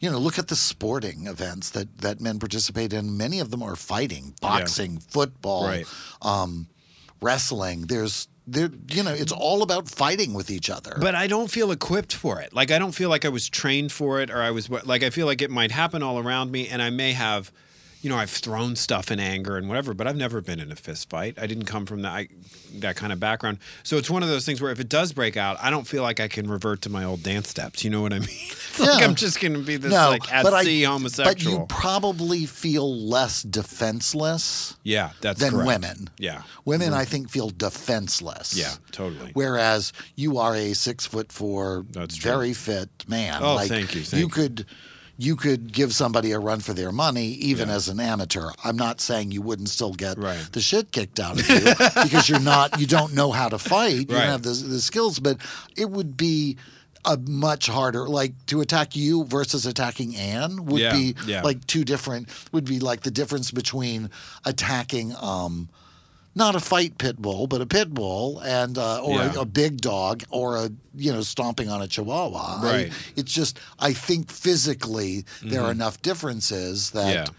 you 0.00 0.08
know 0.10 0.18
look 0.18 0.38
at 0.38 0.46
the 0.46 0.54
sporting 0.56 1.26
events 1.26 1.70
that 1.70 1.98
that 1.98 2.20
men 2.20 2.38
participate 2.38 2.92
in 2.92 3.16
many 3.16 3.40
of 3.40 3.50
them 3.50 3.62
are 3.64 3.74
fighting 3.76 4.34
boxing 4.40 4.98
football 4.98 5.66
Right. 5.66 5.86
um, 6.22 6.68
wrestling 7.20 7.82
there's 7.88 8.28
they're 8.46 8.70
you 8.90 9.02
know 9.02 9.12
it's 9.12 9.32
all 9.32 9.62
about 9.62 9.88
fighting 9.88 10.34
with 10.34 10.50
each 10.50 10.68
other. 10.68 10.96
But 11.00 11.14
I 11.14 11.28
don't 11.28 11.48
feel 11.48 11.70
equipped 11.70 12.12
for 12.12 12.40
it. 12.40 12.52
Like 12.52 12.72
I 12.72 12.78
don't 12.80 12.90
feel 12.92 13.08
like 13.08 13.24
I 13.24 13.28
was 13.28 13.48
trained 13.48 13.92
for 13.92 14.20
it, 14.20 14.30
or 14.32 14.42
I 14.42 14.50
was 14.50 14.68
like 14.68 15.04
I 15.04 15.10
feel 15.10 15.26
like 15.26 15.40
it 15.40 15.50
might 15.50 15.70
happen 15.70 16.02
all 16.02 16.18
around 16.18 16.50
me, 16.50 16.66
and 16.66 16.82
I 16.82 16.90
may 16.90 17.12
have, 17.12 17.52
you 18.02 18.10
know, 18.10 18.16
I've 18.16 18.30
thrown 18.30 18.76
stuff 18.76 19.10
in 19.10 19.18
anger 19.18 19.56
and 19.56 19.68
whatever. 19.68 19.94
But 19.94 20.06
I've 20.06 20.16
never 20.16 20.40
been 20.40 20.60
in 20.60 20.70
a 20.70 20.76
fist 20.76 21.08
fight. 21.08 21.38
I 21.40 21.46
didn't 21.46 21.64
come 21.66 21.86
from 21.86 22.02
that 22.02 22.12
I, 22.12 22.28
that 22.74 22.96
kind 22.96 23.12
of 23.12 23.18
background. 23.20 23.58
So 23.84 23.96
it's 23.96 24.10
one 24.10 24.22
of 24.22 24.28
those 24.28 24.44
things 24.44 24.60
where 24.60 24.70
if 24.72 24.80
it 24.80 24.88
does 24.88 25.12
break 25.12 25.36
out, 25.36 25.56
I 25.62 25.70
don't 25.70 25.86
feel 25.86 26.02
like 26.02 26.20
I 26.20 26.28
can 26.28 26.50
revert 26.50 26.82
to 26.82 26.90
my 26.90 27.04
old 27.04 27.22
dance 27.22 27.48
steps. 27.48 27.84
You 27.84 27.90
know 27.90 28.02
what 28.02 28.12
I 28.12 28.18
mean? 28.18 28.28
It's 28.72 28.80
like 28.80 29.00
Yeah. 29.00 29.06
I'm 29.06 29.14
just 29.14 29.38
going 29.40 29.52
to 29.52 29.58
be 29.60 29.76
this 29.76 29.92
no, 29.92 30.10
like 30.10 30.32
at 30.32 30.42
but 30.44 30.54
I- 30.54 30.64
sea 30.64 30.86
But 31.22 31.42
you 31.44 31.66
probably 31.68 32.46
feel 32.46 32.96
less 32.96 33.42
defenseless 33.42 34.76
yeah, 34.82 35.10
that's 35.20 35.40
than 35.40 35.50
correct. 35.52 35.66
women. 35.66 36.10
Yeah, 36.18 36.42
Women, 36.64 36.88
mm-hmm. 36.88 36.96
I 36.98 37.04
think, 37.04 37.28
feel 37.30 37.50
defenseless. 37.50 38.56
yeah, 38.56 38.72
totally. 38.90 39.30
Whereas 39.34 39.92
you 40.16 40.38
are 40.38 40.54
a 40.54 40.72
six 40.74 41.06
foot 41.06 41.30
four, 41.32 41.84
That's 41.90 42.16
true. 42.16 42.30
very 42.30 42.52
fit 42.54 42.88
man. 43.06 43.42
Oh, 43.42 43.56
like, 43.56 43.68
thank 43.68 43.94
you, 43.94 44.00
you 44.00 44.06
thank 44.06 44.20
you. 44.22 44.28
could. 44.28 44.58
You 44.60 44.64
could 45.36 45.72
give 45.72 45.94
somebody 45.94 46.32
a 46.32 46.38
run 46.38 46.60
for 46.60 46.72
their 46.74 46.90
money, 46.92 47.26
even 47.26 47.70
as 47.70 47.88
an 47.88 48.00
amateur. 48.00 48.50
I'm 48.64 48.76
not 48.76 49.00
saying 49.00 49.30
you 49.30 49.42
wouldn't 49.42 49.68
still 49.68 49.92
get 49.92 50.18
Right. 50.18 50.44
the 50.52 50.60
shit 50.60 50.90
kicked 50.92 51.20
out 51.20 51.38
of 51.40 51.48
you 51.48 51.60
because 52.02 52.28
you're 52.28 52.40
not, 52.40 52.80
you 52.80 52.86
don't 52.86 53.14
know 53.14 53.30
how 53.30 53.48
to 53.48 53.58
fight, 53.58 53.92
you 53.92 53.98
Right. 54.00 54.08
don't 54.08 54.30
have 54.30 54.42
the, 54.42 54.50
the 54.52 54.80
skills. 54.80 55.18
But 55.20 55.38
it 55.76 55.90
would 55.90 56.16
be 56.16 56.56
a 57.04 57.16
much 57.16 57.66
harder, 57.66 58.08
like 58.08 58.32
to 58.46 58.60
attack 58.60 58.94
you 58.96 59.24
versus 59.24 59.66
attacking 59.66 60.14
Anne 60.16 60.64
would 60.66 60.80
Yeah, 60.80 60.92
be 60.92 61.14
yeah. 61.26 61.42
like 61.42 61.66
two 61.66 61.84
different. 61.84 62.28
Would 62.52 62.64
be 62.64 62.78
like 62.80 63.00
the 63.02 63.10
difference 63.10 63.50
between 63.50 64.08
attacking. 64.44 65.14
um 65.20 65.68
not 66.34 66.54
a 66.54 66.60
fight 66.60 66.96
pit 66.98 67.16
bull, 67.20 67.46
but 67.46 67.60
a 67.60 67.66
pit 67.66 67.92
bull, 67.92 68.40
and 68.40 68.78
uh, 68.78 69.02
or 69.02 69.16
Yeah. 69.18 69.34
a, 69.36 69.40
a 69.40 69.44
big 69.44 69.80
dog, 69.80 70.24
or 70.30 70.56
a 70.56 70.70
you 70.94 71.12
know 71.12 71.22
stomping 71.22 71.68
on 71.68 71.82
a 71.82 71.86
chihuahua. 71.88 72.60
I- 72.62 72.90
it's 73.16 73.32
just 73.32 73.58
I 73.78 73.92
think 73.92 74.30
physically 74.30 75.24
there 75.42 75.62
are 75.62 75.70
enough 75.70 76.00
differences 76.02 76.90
that 76.92 77.02
Mm-hmm. 77.02 77.34
Yeah. 77.34 77.38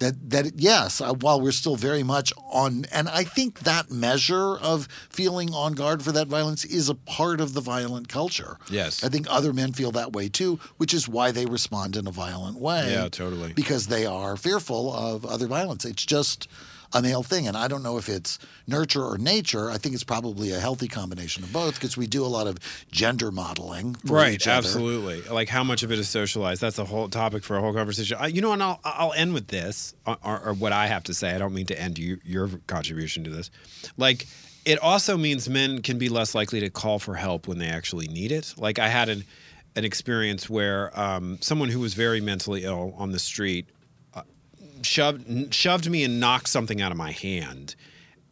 that 0.00 0.30
that 0.30 0.46
yes, 0.60 1.00
uh, 1.00 1.12
while 1.14 1.40
we're 1.40 1.50
still 1.52 1.74
very 1.76 2.02
much 2.04 2.32
on, 2.52 2.84
and 2.92 3.08
I 3.08 3.24
think 3.24 3.60
that 3.60 3.90
measure 3.90 4.56
of 4.58 4.86
feeling 5.10 5.52
on 5.52 5.72
guard 5.72 6.02
for 6.02 6.12
that 6.12 6.28
violence 6.28 6.64
is 6.64 6.88
a 6.88 6.94
part 6.94 7.40
of 7.40 7.52
the 7.54 7.60
violent 7.60 8.08
culture. 8.08 8.58
Yes. 8.70 9.02
I 9.02 9.08
think 9.08 9.26
other 9.28 9.52
men 9.52 9.72
feel 9.72 9.90
that 9.92 10.12
way 10.12 10.28
too, 10.28 10.60
which 10.76 10.94
is 10.94 11.08
why 11.08 11.32
they 11.32 11.46
respond 11.46 11.96
in 11.96 12.06
a 12.06 12.12
violent 12.12 12.58
way. 12.60 12.92
Yeah, 12.92 13.08
totally. 13.08 13.52
Because 13.54 13.88
they 13.88 14.06
are 14.06 14.36
fearful 14.36 14.92
of 14.94 15.24
other 15.26 15.46
violence. 15.48 15.84
It's 15.84 16.04
just 16.06 16.46
a 16.92 17.02
male 17.02 17.22
thing, 17.22 17.46
and 17.46 17.56
I 17.56 17.68
don't 17.68 17.82
know 17.82 17.98
if 17.98 18.08
it's 18.08 18.38
nurture 18.66 19.04
or 19.04 19.18
nature. 19.18 19.70
I 19.70 19.78
think 19.78 19.94
it's 19.94 20.04
probably 20.04 20.52
a 20.52 20.60
healthy 20.60 20.88
combination 20.88 21.44
of 21.44 21.52
both 21.52 21.74
because 21.74 21.96
we 21.96 22.06
do 22.06 22.24
a 22.24 22.28
lot 22.28 22.46
of 22.46 22.58
gender 22.90 23.30
modeling. 23.30 23.94
For 23.94 24.14
right 24.14 24.34
each 24.34 24.46
other. 24.46 24.66
absolutely 24.66 25.22
like 25.22 25.48
how 25.48 25.64
much 25.64 25.82
of 25.82 25.92
it 25.92 25.98
is 25.98 26.08
socialized 26.08 26.60
that's 26.60 26.78
a 26.78 26.84
whole 26.84 27.08
topic 27.08 27.44
for 27.44 27.56
a 27.56 27.60
whole 27.60 27.72
conversation 27.74 28.16
I, 28.20 28.28
you 28.28 28.40
know 28.40 28.52
and 28.52 28.62
i'll, 28.62 28.80
I'll 28.84 29.12
end 29.12 29.34
with 29.34 29.48
this 29.48 29.94
or, 30.06 30.16
or, 30.24 30.40
or 30.46 30.52
what 30.54 30.72
i 30.72 30.86
have 30.86 31.04
to 31.04 31.14
say 31.14 31.34
i 31.34 31.38
don't 31.38 31.54
mean 31.54 31.66
to 31.66 31.80
end 31.80 31.98
you, 31.98 32.18
your 32.24 32.48
contribution 32.66 33.24
to 33.24 33.30
this 33.30 33.50
like 33.96 34.26
it 34.64 34.78
also 34.80 35.16
means 35.16 35.48
men 35.48 35.82
can 35.82 35.98
be 35.98 36.08
less 36.08 36.34
likely 36.34 36.60
to 36.60 36.70
call 36.70 36.98
for 36.98 37.14
help 37.14 37.48
when 37.48 37.58
they 37.58 37.68
actually 37.68 38.08
need 38.08 38.32
it 38.32 38.54
like 38.56 38.78
i 38.78 38.88
had 38.88 39.08
an, 39.08 39.24
an 39.76 39.84
experience 39.84 40.48
where 40.48 40.98
um, 40.98 41.38
someone 41.40 41.68
who 41.68 41.80
was 41.80 41.94
very 41.94 42.20
mentally 42.20 42.64
ill 42.64 42.94
on 42.96 43.12
the 43.12 43.18
street 43.18 43.68
shoved 44.82 45.54
shoved 45.54 45.90
me 45.90 46.04
and 46.04 46.20
knocked 46.20 46.48
something 46.48 46.80
out 46.80 46.92
of 46.92 46.98
my 46.98 47.12
hand, 47.12 47.74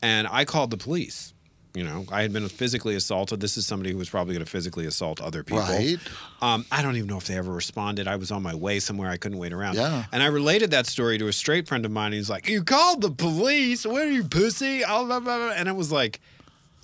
and 0.03 0.27
I 0.31 0.45
called 0.45 0.71
the 0.71 0.77
police. 0.77 1.33
You 1.75 1.85
know, 1.85 2.07
I 2.11 2.23
had 2.23 2.33
been 2.33 2.49
physically 2.49 2.95
assaulted. 2.95 3.41
This 3.41 3.59
is 3.59 3.67
somebody 3.67 3.93
who 3.93 3.99
was 3.99 4.09
probably 4.09 4.33
going 4.33 4.45
to 4.45 4.51
physically 4.51 4.87
assault 4.87 5.21
other 5.21 5.45
people. 5.45 5.61
Right. 5.61 5.99
Um, 6.41 6.65
I 6.73 6.81
don't 6.81 6.97
even 6.97 7.07
know 7.07 7.19
if 7.19 7.27
they 7.27 7.37
ever 7.37 7.53
responded. 7.53 8.09
I 8.09 8.17
was 8.17 8.31
on 8.31 8.43
my 8.43 8.55
way 8.55 8.81
somewhere. 8.81 9.11
I 9.11 9.19
couldn't 9.19 9.37
wait 9.37 9.53
around. 9.53 9.75
Yeah. 9.75 10.07
And 10.11 10.23
I 10.23 10.27
related 10.29 10.71
that 10.71 10.87
story 10.87 11.19
to 11.19 11.29
a 11.29 11.35
straight 11.35 11.69
friend 11.69 11.85
of 11.85 11.91
mine. 11.93 12.13
He's 12.13 12.31
like, 12.31 12.49
"You 12.49 12.65
called 12.65 13.03
the 13.03 13.11
police? 13.11 13.85
What 13.85 14.03
are 14.03 14.11
you, 14.11 14.25
pussy?" 14.25 14.85
Blah, 14.85 15.05
blah, 15.05 15.21
blah, 15.21 15.37
blah. 15.37 15.51
And 15.51 15.69
I 15.69 15.73
was 15.73 15.93
like, 15.93 16.21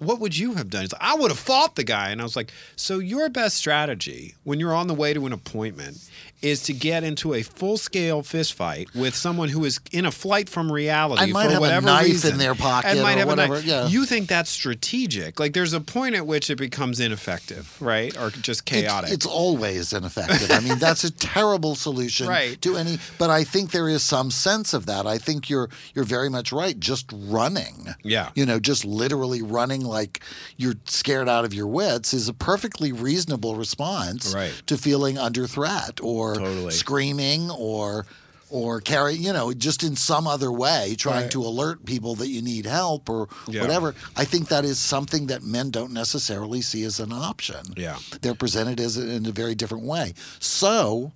"What 0.03 0.21
would 0.21 0.37
you 0.37 0.55
have 0.55 0.71
done?" 0.71 0.83
He's 0.83 0.93
like, 0.93 1.03
"I 1.03 1.15
would 1.15 1.31
have 1.31 1.39
fought 1.39 1.77
the 1.77 1.85
guy." 1.85 2.11
And 2.11 2.21
I 2.21 2.25
was 2.25 2.37
like, 2.37 2.53
"So 2.77 2.99
your 2.99 3.29
best 3.29 3.57
strategy 3.57 4.35
when 4.45 4.61
you're 4.61 4.75
on 4.75 4.87
the 4.87 4.95
way 4.95 5.13
to 5.15 5.27
an 5.27 5.33
appointment 5.33 5.99
is 6.43 6.61
to 6.65 6.73
get 6.73 7.05
into 7.05 7.35
a 7.35 7.43
full-scale 7.43 8.21
fist 8.25 8.53
fight 8.53 8.93
with 8.97 9.15
someone 9.15 9.49
who 9.49 9.65
is 9.65 9.79
in 9.93 10.05
a 10.05 10.11
flight 10.11 10.49
from 10.49 10.73
reality 10.73 11.23
And 11.23 11.33
might 11.33 11.45
for 11.45 11.51
have 11.51 11.59
a 11.59 11.61
whatever 11.61 11.87
knife 11.87 12.25
in 12.25 12.37
their 12.37 12.57
pocket 12.57 12.89
and 12.91 13.01
might 13.03 13.15
or 13.15 13.19
have 13.21 13.29
a 13.29 13.37
knife. 13.37 13.49
whatever, 13.49 13.65
yeah. 13.69 13.87
You 13.87 14.05
think 14.05 14.29
that's 14.29 14.51
strategic? 14.51 15.39
Like, 15.39 15.53
there's 15.53 15.73
a 15.73 15.81
point 15.81 16.17
at 16.17 16.27
which 16.27 16.51
it 16.51 16.57
becomes 16.57 16.99
ineffective, 16.99 17.77
right, 17.81 18.17
or 18.19 18.31
just 18.31 18.63
It's- 18.63 18.83
chaotic. 18.83 19.13
It's, 19.13 19.25
always 19.25 19.93
ineffective. 19.93 20.51
I 20.51 20.59
mean, 20.59 20.79
that's 20.79 21.05
a 21.05 21.11
terrible 21.37 21.77
solution 21.77 22.27
Right. 22.27 22.61
to 22.63 22.77
any. 22.77 22.99
But 23.19 23.31
I 23.31 23.45
think 23.45 23.71
there 23.71 23.89
is 23.89 24.03
some 24.03 24.33
sense 24.33 24.75
of 24.75 24.87
that. 24.87 25.07
I 25.07 25.19
think 25.19 25.49
you're 25.49 25.71
you're 25.95 26.05
very 26.05 26.29
much 26.29 26.51
right. 26.51 26.79
Just 26.79 27.07
running, 27.13 27.95
Yeah. 28.03 28.31
you 28.35 28.45
know, 28.47 28.59
just 28.59 28.85
literally 28.85 29.43
running 29.43 29.83
like 29.93 30.21
you're 30.57 30.75
scared 30.87 31.29
out 31.29 31.45
of 31.45 31.55
your 31.55 31.69
wits 31.69 32.13
is 32.13 32.27
a 32.29 32.35
perfectly 32.35 32.91
reasonable 32.91 33.55
response 33.57 34.35
Right. 34.35 34.53
to 34.67 34.77
feeling 34.77 35.19
under 35.19 35.47
threat 35.47 36.01
or 36.03 36.35
Totally. 36.37 36.73
screaming 36.73 37.51
or. 37.51 38.07
Or 38.55 38.83
carry, 38.83 39.15
you 39.15 39.33
know, 39.33 39.55
just 39.55 39.83
in 39.83 39.97
some 39.97 40.27
other 40.27 40.53
way, 40.53 40.95
trying 40.99 41.23
Right. 41.23 41.31
to 41.31 41.43
alert 41.43 41.87
people 41.87 42.15
that 42.17 42.29
you 42.29 42.43
need 42.43 42.67
help 42.67 43.09
or 43.09 43.31
Yeah. 43.49 43.63
whatever. 43.63 43.95
I 44.15 44.27
think 44.27 44.49
that 44.49 44.63
is 44.67 44.79
something 44.79 45.29
that 45.29 45.43
men 45.43 45.71
don't 45.71 45.91
necessarily 45.91 46.61
see 46.61 46.83
as 46.85 47.01
an 47.01 47.15
option 47.15 47.73
Yeah. 47.79 47.97
they're 48.21 48.35
presented 48.35 48.79
as 48.79 48.99
in 48.99 49.25
a 49.25 49.33
very 49.33 49.55
different 49.55 49.85
way. 49.87 50.13
So, 50.39 51.13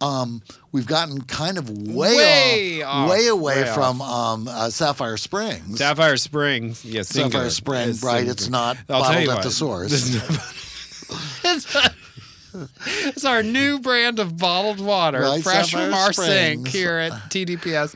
um, 0.00 0.42
we've 0.72 0.86
gotten 0.86 1.22
kind 1.22 1.58
of 1.58 1.68
way, 1.70 2.16
Way 2.16 2.82
off, 2.82 2.94
off, 2.94 3.10
way 3.10 3.26
away 3.26 3.62
way 3.64 3.72
from 3.74 4.00
um, 4.02 4.48
uh, 4.48 4.70
Sapphire 4.70 5.16
Springs. 5.16 5.78
Sapphire 5.78 6.16
Spring, 6.16 6.74
yes, 6.82 7.08
Sapphire 7.08 7.50
Spring, 7.50 7.94
right? 8.02 8.26
It's 8.26 8.48
not 8.48 8.76
I'll 8.88 9.02
tell 9.02 9.12
bottled 9.12 9.24
you 9.24 9.30
at 9.30 9.34
what, 9.36 9.42
the 9.44 9.50
source. 9.50 9.92
it's, 11.44 11.76
it's 13.06 13.24
our 13.24 13.42
new 13.42 13.78
brand 13.80 14.18
of 14.18 14.36
bottled 14.36 14.80
water, 14.80 15.20
Right, 15.20 15.42
fresh 15.42 15.70
Sapphire 15.70 15.86
from 15.86 15.94
our 15.94 16.12
Springs. 16.12 16.30
sink 16.32 16.68
here 16.68 16.98
at 16.98 17.12
TDPS. 17.30 17.94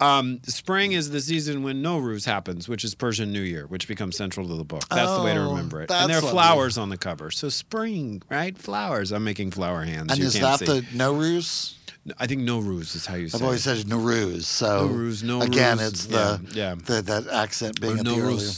Um, 0.00 0.40
spring 0.44 0.92
is 0.92 1.10
the 1.10 1.20
season 1.20 1.62
when 1.62 1.82
Nowruz 1.82 2.26
happens, 2.26 2.68
which 2.68 2.84
is 2.84 2.94
Persian 2.94 3.32
New 3.32 3.40
Year, 3.40 3.66
which 3.66 3.88
becomes 3.88 4.16
central 4.16 4.46
to 4.48 4.54
the 4.54 4.64
book. 4.64 4.86
That's 4.90 5.16
the 5.16 5.22
way 5.22 5.32
to 5.34 5.40
Oh, 5.40 5.50
remember 5.50 5.82
it. 5.82 5.90
And 5.90 6.10
there 6.10 6.18
are 6.18 6.20
lovely. 6.20 6.30
flowers 6.32 6.76
on 6.78 6.88
the 6.90 6.98
cover. 6.98 7.30
So 7.30 7.48
spring, 7.48 8.22
right? 8.30 8.56
Flowers. 8.58 9.10
I'm 9.12 9.24
making 9.24 9.52
flower 9.52 9.82
hands. 9.84 10.10
and 10.12 10.18
you 10.20 10.26
is 10.26 10.38
that 10.40 10.58
see. 10.60 10.66
the 10.66 10.80
Nowruz? 10.94 11.74
I 12.18 12.26
think 12.26 12.42
Nowruz 12.42 12.94
is 12.94 13.06
how 13.06 13.14
you 13.16 13.28
say 13.28 13.36
it. 13.36 13.40
I've 13.40 13.44
always 13.44 13.66
it. 13.66 13.78
said 13.78 13.86
Nowruz. 13.86 14.42
So 14.44 14.88
Nowruz, 14.88 15.22
Nowruz, 15.24 15.46
again, 15.46 15.78
it's 15.80 16.06
the, 16.06 16.40
yeah, 16.52 16.68
yeah. 16.70 16.74
the 16.76 17.02
that 17.02 17.26
accent 17.28 17.80
being 17.80 17.96
Or 17.96 17.98
at 17.98 18.04
the 18.04 18.10
Nowruz. 18.12 18.22
earlier 18.22 18.50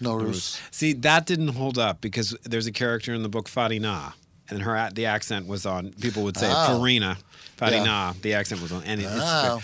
Nowruz. 0.00 0.60
See, 0.70 0.92
that 0.94 1.26
didn't 1.26 1.48
hold 1.48 1.78
up 1.78 2.00
because 2.00 2.36
there's 2.44 2.66
a 2.66 2.72
character 2.72 3.14
in 3.14 3.22
the 3.22 3.28
book 3.28 3.48
Farina, 3.48 4.14
and 4.50 4.62
her 4.62 4.90
the 4.94 5.06
accent 5.06 5.46
was 5.46 5.66
on. 5.66 5.92
People 6.00 6.24
would 6.24 6.36
say 6.36 6.50
Oh. 6.52 6.78
Farina, 6.78 7.18
Farina. 7.56 8.14
The 8.22 8.34
accent 8.34 8.62
was 8.62 8.72
on, 8.72 8.82
and. 8.84 9.02
Oh. 9.06 9.60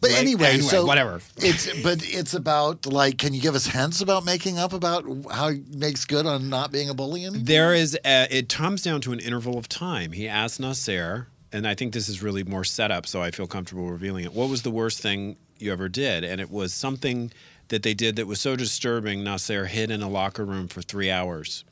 But 0.00 0.10
Like, 0.10 0.20
anyway, 0.20 0.46
anyway, 0.46 0.60
so 0.68 0.86
whatever. 0.86 1.20
It's 1.36 1.82
but 1.82 1.98
it's 2.02 2.32
about 2.32 2.86
like, 2.86 3.18
can 3.18 3.34
you 3.34 3.42
give 3.42 3.54
us 3.54 3.66
hints 3.66 4.00
about 4.00 4.24
making 4.24 4.58
up 4.58 4.72
about 4.72 5.04
how 5.30 5.50
he 5.50 5.62
makes 5.70 6.06
good 6.06 6.24
on 6.24 6.48
not 6.48 6.72
being 6.72 6.88
a 6.88 6.94
bully 6.94 7.24
anymore? 7.26 7.42
There 7.44 7.74
is. 7.74 7.98
A, 8.04 8.26
it 8.30 8.48
comes 8.48 8.82
down 8.82 9.02
to 9.02 9.12
an 9.12 9.20
interval 9.20 9.58
of 9.58 9.68
time. 9.68 10.12
He 10.12 10.26
asked 10.26 10.60
Nasser, 10.60 11.28
and 11.52 11.66
I 11.68 11.74
think 11.74 11.92
this 11.92 12.08
is 12.08 12.22
really 12.22 12.42
more 12.42 12.64
setup, 12.64 13.06
so 13.06 13.20
I 13.20 13.30
feel 13.30 13.46
comfortable 13.46 13.90
revealing 13.90 14.24
it. 14.24 14.32
What 14.32 14.48
was 14.48 14.62
the 14.62 14.70
worst 14.70 15.00
thing 15.00 15.36
you 15.58 15.72
ever 15.72 15.90
did? 15.90 16.24
And 16.24 16.40
it 16.40 16.50
was 16.50 16.72
something 16.72 17.30
that 17.68 17.82
they 17.82 17.92
did 17.92 18.16
that 18.16 18.26
was 18.26 18.40
so 18.40 18.56
disturbing. 18.56 19.24
Nasser 19.24 19.66
hid 19.66 19.90
in 19.90 20.00
a 20.02 20.08
locker 20.08 20.44
room 20.44 20.68
for 20.68 20.80
three 20.80 21.10
hours. 21.10 21.64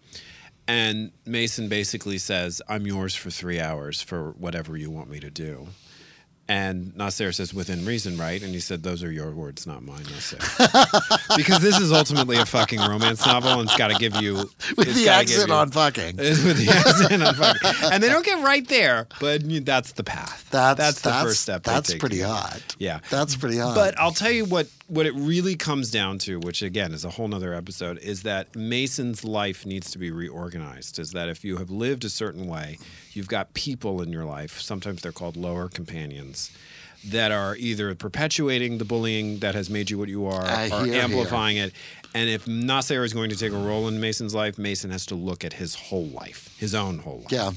And 0.67 1.13
Mason 1.27 1.69
basically 1.69 2.19
says, 2.19 2.63
I'm 2.69 2.87
yours 2.87 3.15
for 3.15 3.31
three 3.31 3.61
hours 3.61 4.01
for 4.01 4.31
whatever 4.33 4.77
you 4.77 4.91
want 4.91 5.11
me 5.11 5.21
to 5.21 5.31
do. 5.31 5.69
And 6.47 6.95
Nasser 6.95 7.33
says, 7.33 7.55
within 7.55 7.87
reason, 7.87 8.19
right? 8.19 8.43
And 8.43 8.53
he 8.53 8.61
said, 8.61 8.83
those 8.83 9.03
are 9.03 9.11
your 9.11 9.31
words, 9.31 9.67
not 9.67 9.83
mine, 9.83 10.03
Nasser. 10.11 10.37
because 11.37 11.61
this 11.61 11.81
is 11.81 11.91
ultimately 11.91 12.37
a 12.37 12.45
fucking 12.45 12.81
romance 12.81 13.25
novel 13.25 13.53
and 13.53 13.63
it's 13.63 13.79
got 13.79 13.91
to 13.91 13.99
give 13.99 14.17
you. 14.17 14.51
With 14.77 14.95
the 14.95 15.09
accent 15.09 15.49
you- 15.49 15.55
on 15.55 15.71
fucking. 15.71 16.17
with 16.19 16.59
the 16.59 16.71
accent 16.71 17.23
on 17.23 17.35
fucking. 17.35 17.91
And 17.91 18.03
they 18.03 18.11
don't 18.11 18.27
get 18.27 18.45
right 18.45 18.67
there, 18.69 19.09
but 19.21 19.43
that's 19.65 19.93
the 19.93 20.05
path. 20.05 20.47
That's 20.51 20.77
that's 20.79 21.01
the 21.01 21.09
that's, 21.09 21.25
first 21.25 21.41
step. 21.41 21.63
That's 21.63 21.95
pretty 21.95 22.21
hot. 22.21 22.77
Yeah. 22.79 23.01
That's 23.09 23.37
pretty 23.37 23.57
hot. 23.57 23.75
But 23.75 23.99
I'll 23.99 24.13
tell 24.13 24.31
you 24.31 24.45
what 24.45 24.69
what 24.87 25.07
it 25.07 25.15
really 25.15 25.57
comes 25.57 25.91
down 25.91 26.19
to, 26.19 26.39
which 26.39 26.63
again 26.63 26.93
is 26.93 27.05
a 27.05 27.11
whole 27.11 27.29
nother 27.29 27.55
episode, 27.55 27.99
is 27.99 28.23
that 28.23 28.55
Mason's 28.55 29.25
life 29.25 29.65
needs 29.65 29.91
to 29.93 29.99
be 29.99 30.11
reorganized. 30.11 30.99
Is 30.99 31.13
that 31.13 31.29
if 31.29 31.45
you 31.45 31.57
have 31.57 31.71
lived 31.71 32.05
a 32.05 32.11
certain 32.11 32.47
way, 32.47 32.79
you've 33.13 33.29
got 33.29 33.55
people 33.55 34.03
in 34.03 34.11
your 34.11 34.25
life, 34.25 34.61
sometimes 34.61 35.03
they're 35.03 35.13
called 35.13 35.37
lower 35.37 35.69
companions, 35.69 36.51
that 37.07 37.33
are 37.33 37.57
either 37.57 37.95
perpetuating 37.95 38.79
the 38.79 38.85
bullying 38.85 39.39
that 39.41 39.55
has 39.55 39.69
made 39.69 39.91
you 39.91 39.99
what 39.99 40.09
you 40.09 40.27
are 40.27 40.45
I 40.45 40.71
or 40.71 40.85
hear, 40.87 41.03
amplifying 41.03 41.57
it. 41.59 41.73
And 42.15 42.31
if 42.31 42.47
Nasser 42.47 43.05
is 43.05 43.13
going 43.13 43.31
to 43.31 43.37
take 43.37 43.53
a 43.53 43.57
role 43.59 43.89
in 43.89 44.01
Mason's 44.01 44.35
life, 44.35 44.57
Mason 44.59 44.91
has 44.91 45.05
to 45.07 45.15
look 45.15 45.45
at 45.45 45.55
his 45.55 45.75
whole 45.75 46.07
life, 46.07 46.55
his 46.59 46.75
own 46.75 46.99
whole 46.99 47.19
life. 47.21 47.33
Yeah. 47.33 47.53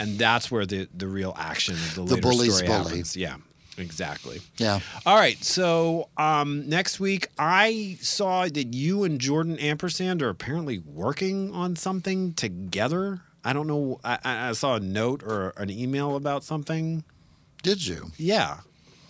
And 0.00 0.18
that's 0.18 0.50
where 0.50 0.64
the, 0.64 0.88
the 0.96 1.08
real 1.08 1.34
action 1.36 1.74
of 1.74 1.94
the, 1.96 2.04
The 2.04 2.14
later 2.28 2.52
story 2.52 2.66
bully. 2.68 2.82
happens. 2.84 3.16
Yeah, 3.16 3.36
exactly. 3.78 4.40
Yeah. 4.58 4.80
All 5.06 5.16
right. 5.16 5.42
So 5.42 6.08
um, 6.16 6.68
next 6.68 7.00
week, 7.00 7.28
I 7.38 7.96
saw 8.00 8.46
that 8.46 8.74
you 8.74 9.04
and 9.04 9.20
Jordan 9.20 9.58
Ampersand 9.58 10.22
are 10.22 10.28
apparently 10.28 10.78
working 10.78 11.52
on 11.54 11.76
something 11.76 12.34
together. 12.34 13.20
I 13.44 13.52
don't 13.52 13.66
know. 13.66 14.00
I, 14.04 14.18
I 14.24 14.52
saw 14.52 14.76
a 14.76 14.80
note 14.80 15.22
or 15.22 15.50
an 15.56 15.70
email 15.70 16.16
about 16.16 16.44
something. 16.44 17.04
Did 17.62 17.86
you? 17.86 18.10
Yeah. 18.16 18.58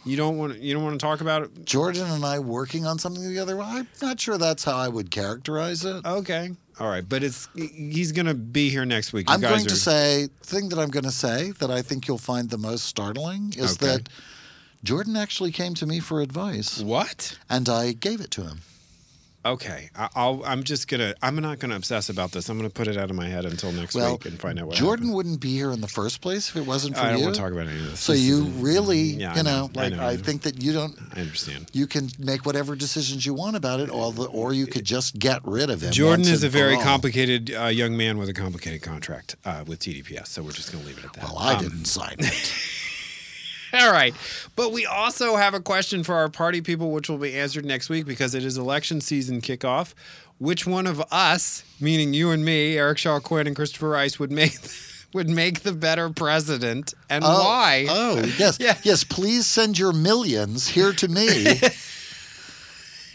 You 0.04 0.16
don't 0.16 0.38
want 0.38 0.58
you 0.60 0.72
don't 0.72 0.84
want 0.84 0.98
to 0.98 1.04
talk 1.04 1.20
about 1.20 1.42
it. 1.42 1.64
Jordan 1.66 2.08
and 2.10 2.24
I 2.24 2.38
working 2.38 2.86
on 2.86 2.98
something 2.98 3.22
together? 3.26 3.56
Well, 3.56 3.66
I'm 3.66 3.88
not 4.00 4.18
sure 4.20 4.38
that's 4.38 4.64
how 4.64 4.76
I 4.76 4.88
would 4.88 5.10
characterize 5.10 5.84
it. 5.84 6.04
Okay. 6.06 6.50
All 6.80 6.88
right. 6.88 7.06
But 7.06 7.22
it's 7.22 7.48
he's 7.54 8.12
gonna 8.12 8.32
be 8.34 8.70
here 8.70 8.86
next 8.86 9.12
week. 9.12 9.28
You 9.28 9.34
I'm 9.34 9.40
going 9.40 9.66
are, 9.66 9.68
to 9.68 9.76
say 9.76 10.28
the 10.40 10.46
thing 10.46 10.68
that 10.70 10.78
I'm 10.78 10.88
going 10.90 11.04
to 11.04 11.10
say 11.10 11.50
that 11.58 11.70
I 11.70 11.82
think 11.82 12.06
you'll 12.08 12.16
find 12.16 12.48
the 12.48 12.56
most 12.58 12.84
startling 12.84 13.52
is 13.56 13.72
Okay. 13.74 13.86
that 13.86 14.08
Jordan 14.84 15.16
actually 15.16 15.52
came 15.52 15.74
to 15.74 15.86
me 15.86 16.00
for 16.00 16.20
advice, 16.20 16.80
what? 16.80 17.38
and 17.50 17.68
I 17.68 17.92
gave 17.92 18.20
it 18.20 18.30
to 18.32 18.42
him. 18.42 18.60
Okay. 19.46 19.88
I, 19.96 20.08
I'll. 20.16 20.42
I'm 20.44 20.62
just 20.64 20.88
gonna. 20.88 21.14
I'm 21.22 21.36
not 21.36 21.58
gonna 21.60 21.76
obsess 21.76 22.08
about 22.10 22.32
this. 22.32 22.48
I'm 22.48 22.58
gonna 22.58 22.68
put 22.68 22.86
it 22.88 22.96
out 22.98 23.08
of 23.08 23.16
my 23.16 23.28
head 23.28 23.44
until 23.44 23.70
next 23.72 23.94
Well, 23.94 24.12
week 24.12 24.26
and 24.26 24.38
find 24.38 24.58
out 24.58 24.66
what 24.66 24.76
Jordan 24.76 25.06
happened. 25.06 25.16
wouldn't 25.16 25.40
be 25.40 25.54
here 25.54 25.70
in 25.70 25.80
the 25.80 25.88
first 25.88 26.20
place 26.20 26.48
if 26.50 26.56
it 26.56 26.66
wasn't 26.66 26.96
for 26.96 27.02
you. 27.02 27.06
I 27.06 27.10
don't 27.12 27.18
you. 27.20 27.24
want 27.26 27.36
to 27.36 27.40
talk 27.40 27.52
about 27.52 27.68
any 27.68 27.78
of 27.78 27.90
this. 27.90 28.00
so 28.00 28.12
This 28.12 28.20
you 28.22 28.42
really, 28.58 28.98
Yeah, 28.98 29.36
you 29.36 29.44
know, 29.44 29.68
know, 29.68 29.70
I 29.76 29.82
like 29.84 29.92
know, 29.94 30.02
I, 30.02 30.08
I 30.10 30.16
know. 30.16 30.22
think 30.22 30.42
that 30.42 30.60
you 30.60 30.72
don't. 30.72 30.98
I 31.14 31.20
understand. 31.20 31.70
You 31.72 31.86
can 31.86 32.10
make 32.18 32.44
whatever 32.46 32.74
decisions 32.74 33.24
you 33.24 33.32
want 33.32 33.54
about 33.56 33.78
it, 33.80 33.90
or, 33.90 34.12
the, 34.12 34.24
or 34.24 34.52
you 34.52 34.66
could 34.66 34.84
just 34.84 35.18
get 35.18 35.40
rid 35.44 35.70
of 35.70 35.82
him. 35.82 35.92
Jordan 35.92 36.26
is 36.26 36.42
a 36.42 36.48
very 36.48 36.76
complicated 36.76 37.54
uh, 37.54 37.66
young 37.66 37.96
man 37.96 38.18
with 38.18 38.28
a 38.28 38.34
complicated 38.34 38.82
contract 38.82 39.36
uh, 39.44 39.62
with 39.66 39.78
TDPS, 39.78 40.26
so 40.26 40.42
we're 40.42 40.50
just 40.50 40.72
going 40.72 40.82
to 40.82 40.88
leave 40.88 40.98
it 40.98 41.04
at 41.04 41.12
that. 41.14 41.24
Well, 41.24 41.38
I 41.38 41.54
Um, 41.54 41.62
didn't 41.62 41.84
sign 41.86 42.16
it. 42.18 42.52
All 43.72 43.92
right. 43.92 44.14
But 44.56 44.72
we 44.72 44.86
also 44.86 45.36
have 45.36 45.54
a 45.54 45.60
question 45.60 46.02
for 46.04 46.14
our 46.14 46.28
party 46.28 46.60
people, 46.60 46.90
which 46.90 47.08
will 47.08 47.18
be 47.18 47.34
answered 47.34 47.64
next 47.64 47.88
week 47.88 48.06
because 48.06 48.34
it 48.34 48.44
is 48.44 48.56
election 48.58 49.00
season 49.00 49.40
kickoff. 49.40 49.94
Which 50.38 50.66
one 50.66 50.86
of 50.86 51.02
us, 51.10 51.64
meaning 51.80 52.14
you 52.14 52.30
and 52.30 52.44
me, 52.44 52.78
Eric 52.78 52.98
Shaw 52.98 53.18
Quinn 53.18 53.46
and 53.48 53.56
Christopher 53.56 53.88
Rice, 53.88 54.18
would 54.18 54.30
make 54.30 54.52
would 55.14 55.28
make 55.28 55.60
the 55.60 55.72
better 55.72 56.10
president 56.10 56.94
and 57.10 57.24
Oh, 57.24 57.44
why? 57.44 57.86
Oh, 57.88 58.22
yes. 58.38 58.58
Yeah. 58.60 58.76
Yes, 58.82 59.04
please 59.04 59.46
send 59.46 59.78
your 59.78 59.92
millions 59.92 60.68
here 60.68 60.92
to 60.92 61.08
me 61.08 61.58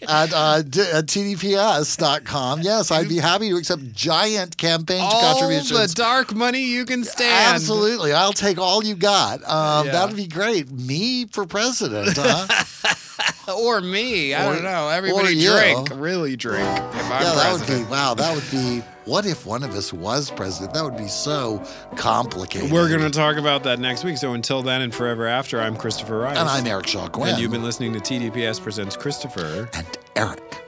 at, 0.08 0.34
uh, 0.34 0.62
d- 0.62 0.82
at 0.82 1.06
tdps.com. 1.08 2.62
Yes, 2.62 2.92
I'd 2.92 3.10
be 3.10 3.18
happy 3.18 3.50
to 3.50 3.56
accept 3.58 3.94
giant 3.94 4.58
campaign 4.58 5.02
contributions. 5.10 5.72
All 5.72 5.88
the 5.88 5.94
dark 5.94 6.34
money 6.36 6.64
you 6.64 6.86
can 6.86 7.04
stand. 7.04 7.56
Absolutely. 7.56 8.14
I'll 8.14 8.34
take 8.34 8.58
all 8.58 8.84
you 8.84 8.96
got. 8.96 9.44
Um, 9.50 9.86
Yeah. 9.88 9.92
That'd 9.94 10.16
be 10.16 10.28
great. 10.28 10.72
Me 10.72 11.26
for 11.26 11.46
president, 11.46 12.16
huh? 12.18 12.48
Or 13.48 13.82
me. 13.82 14.34
I 14.34 14.46
Or- 14.48 14.54
don't 14.54 14.64
know. 14.64 14.88
Everybody 14.90 15.36
you. 15.36 15.52
drink. 15.52 15.90
Really 15.94 16.36
drink. 16.38 16.66
If 16.68 17.12
I'm 17.12 17.22
yeah, 17.24 17.34
that 17.36 17.54
would 17.60 17.68
be, 17.68 17.84
wow, 17.92 18.14
that 18.14 18.34
would 18.34 18.50
be, 18.52 18.82
what 19.06 19.26
if 19.26 19.46
one 19.46 19.64
of 19.64 19.76
us 19.76 19.92
was 19.92 20.32
president? 20.32 20.74
That 20.74 20.84
would 20.84 20.98
be 20.98 21.08
so 21.08 21.64
complicated. 21.96 22.72
We're 22.72 22.90
going 22.90 23.02
to 23.02 23.10
talk 23.10 23.38
about 23.38 23.64
that 23.64 23.80
next 23.80 24.04
week. 24.04 24.18
So 24.18 24.34
until 24.34 24.62
then 24.62 24.82
and 24.82 24.94
forever 24.94 25.28
after, 25.28 25.60
I'm 25.60 25.76
Christopher 25.76 26.20
Rice. 26.20 26.38
And 26.38 26.48
I'm 26.48 26.66
Eric 26.66 26.88
Shaw 26.88 27.08
Quinn. 27.08 27.30
And 27.30 27.40
you've 27.40 27.52
been 27.52 27.64
listening 27.64 27.94
to 27.94 28.00
TDPS 28.00 28.62
Presents 28.62 28.96
Christopher. 28.96 29.70
And 29.74 29.88
Eric. 30.16 30.62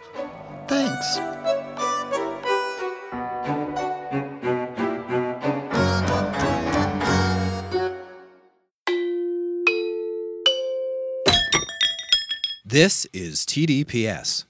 Thanks. 0.68 1.20
This 12.66 13.06
is 13.14 13.46
TDPS. 13.46 14.44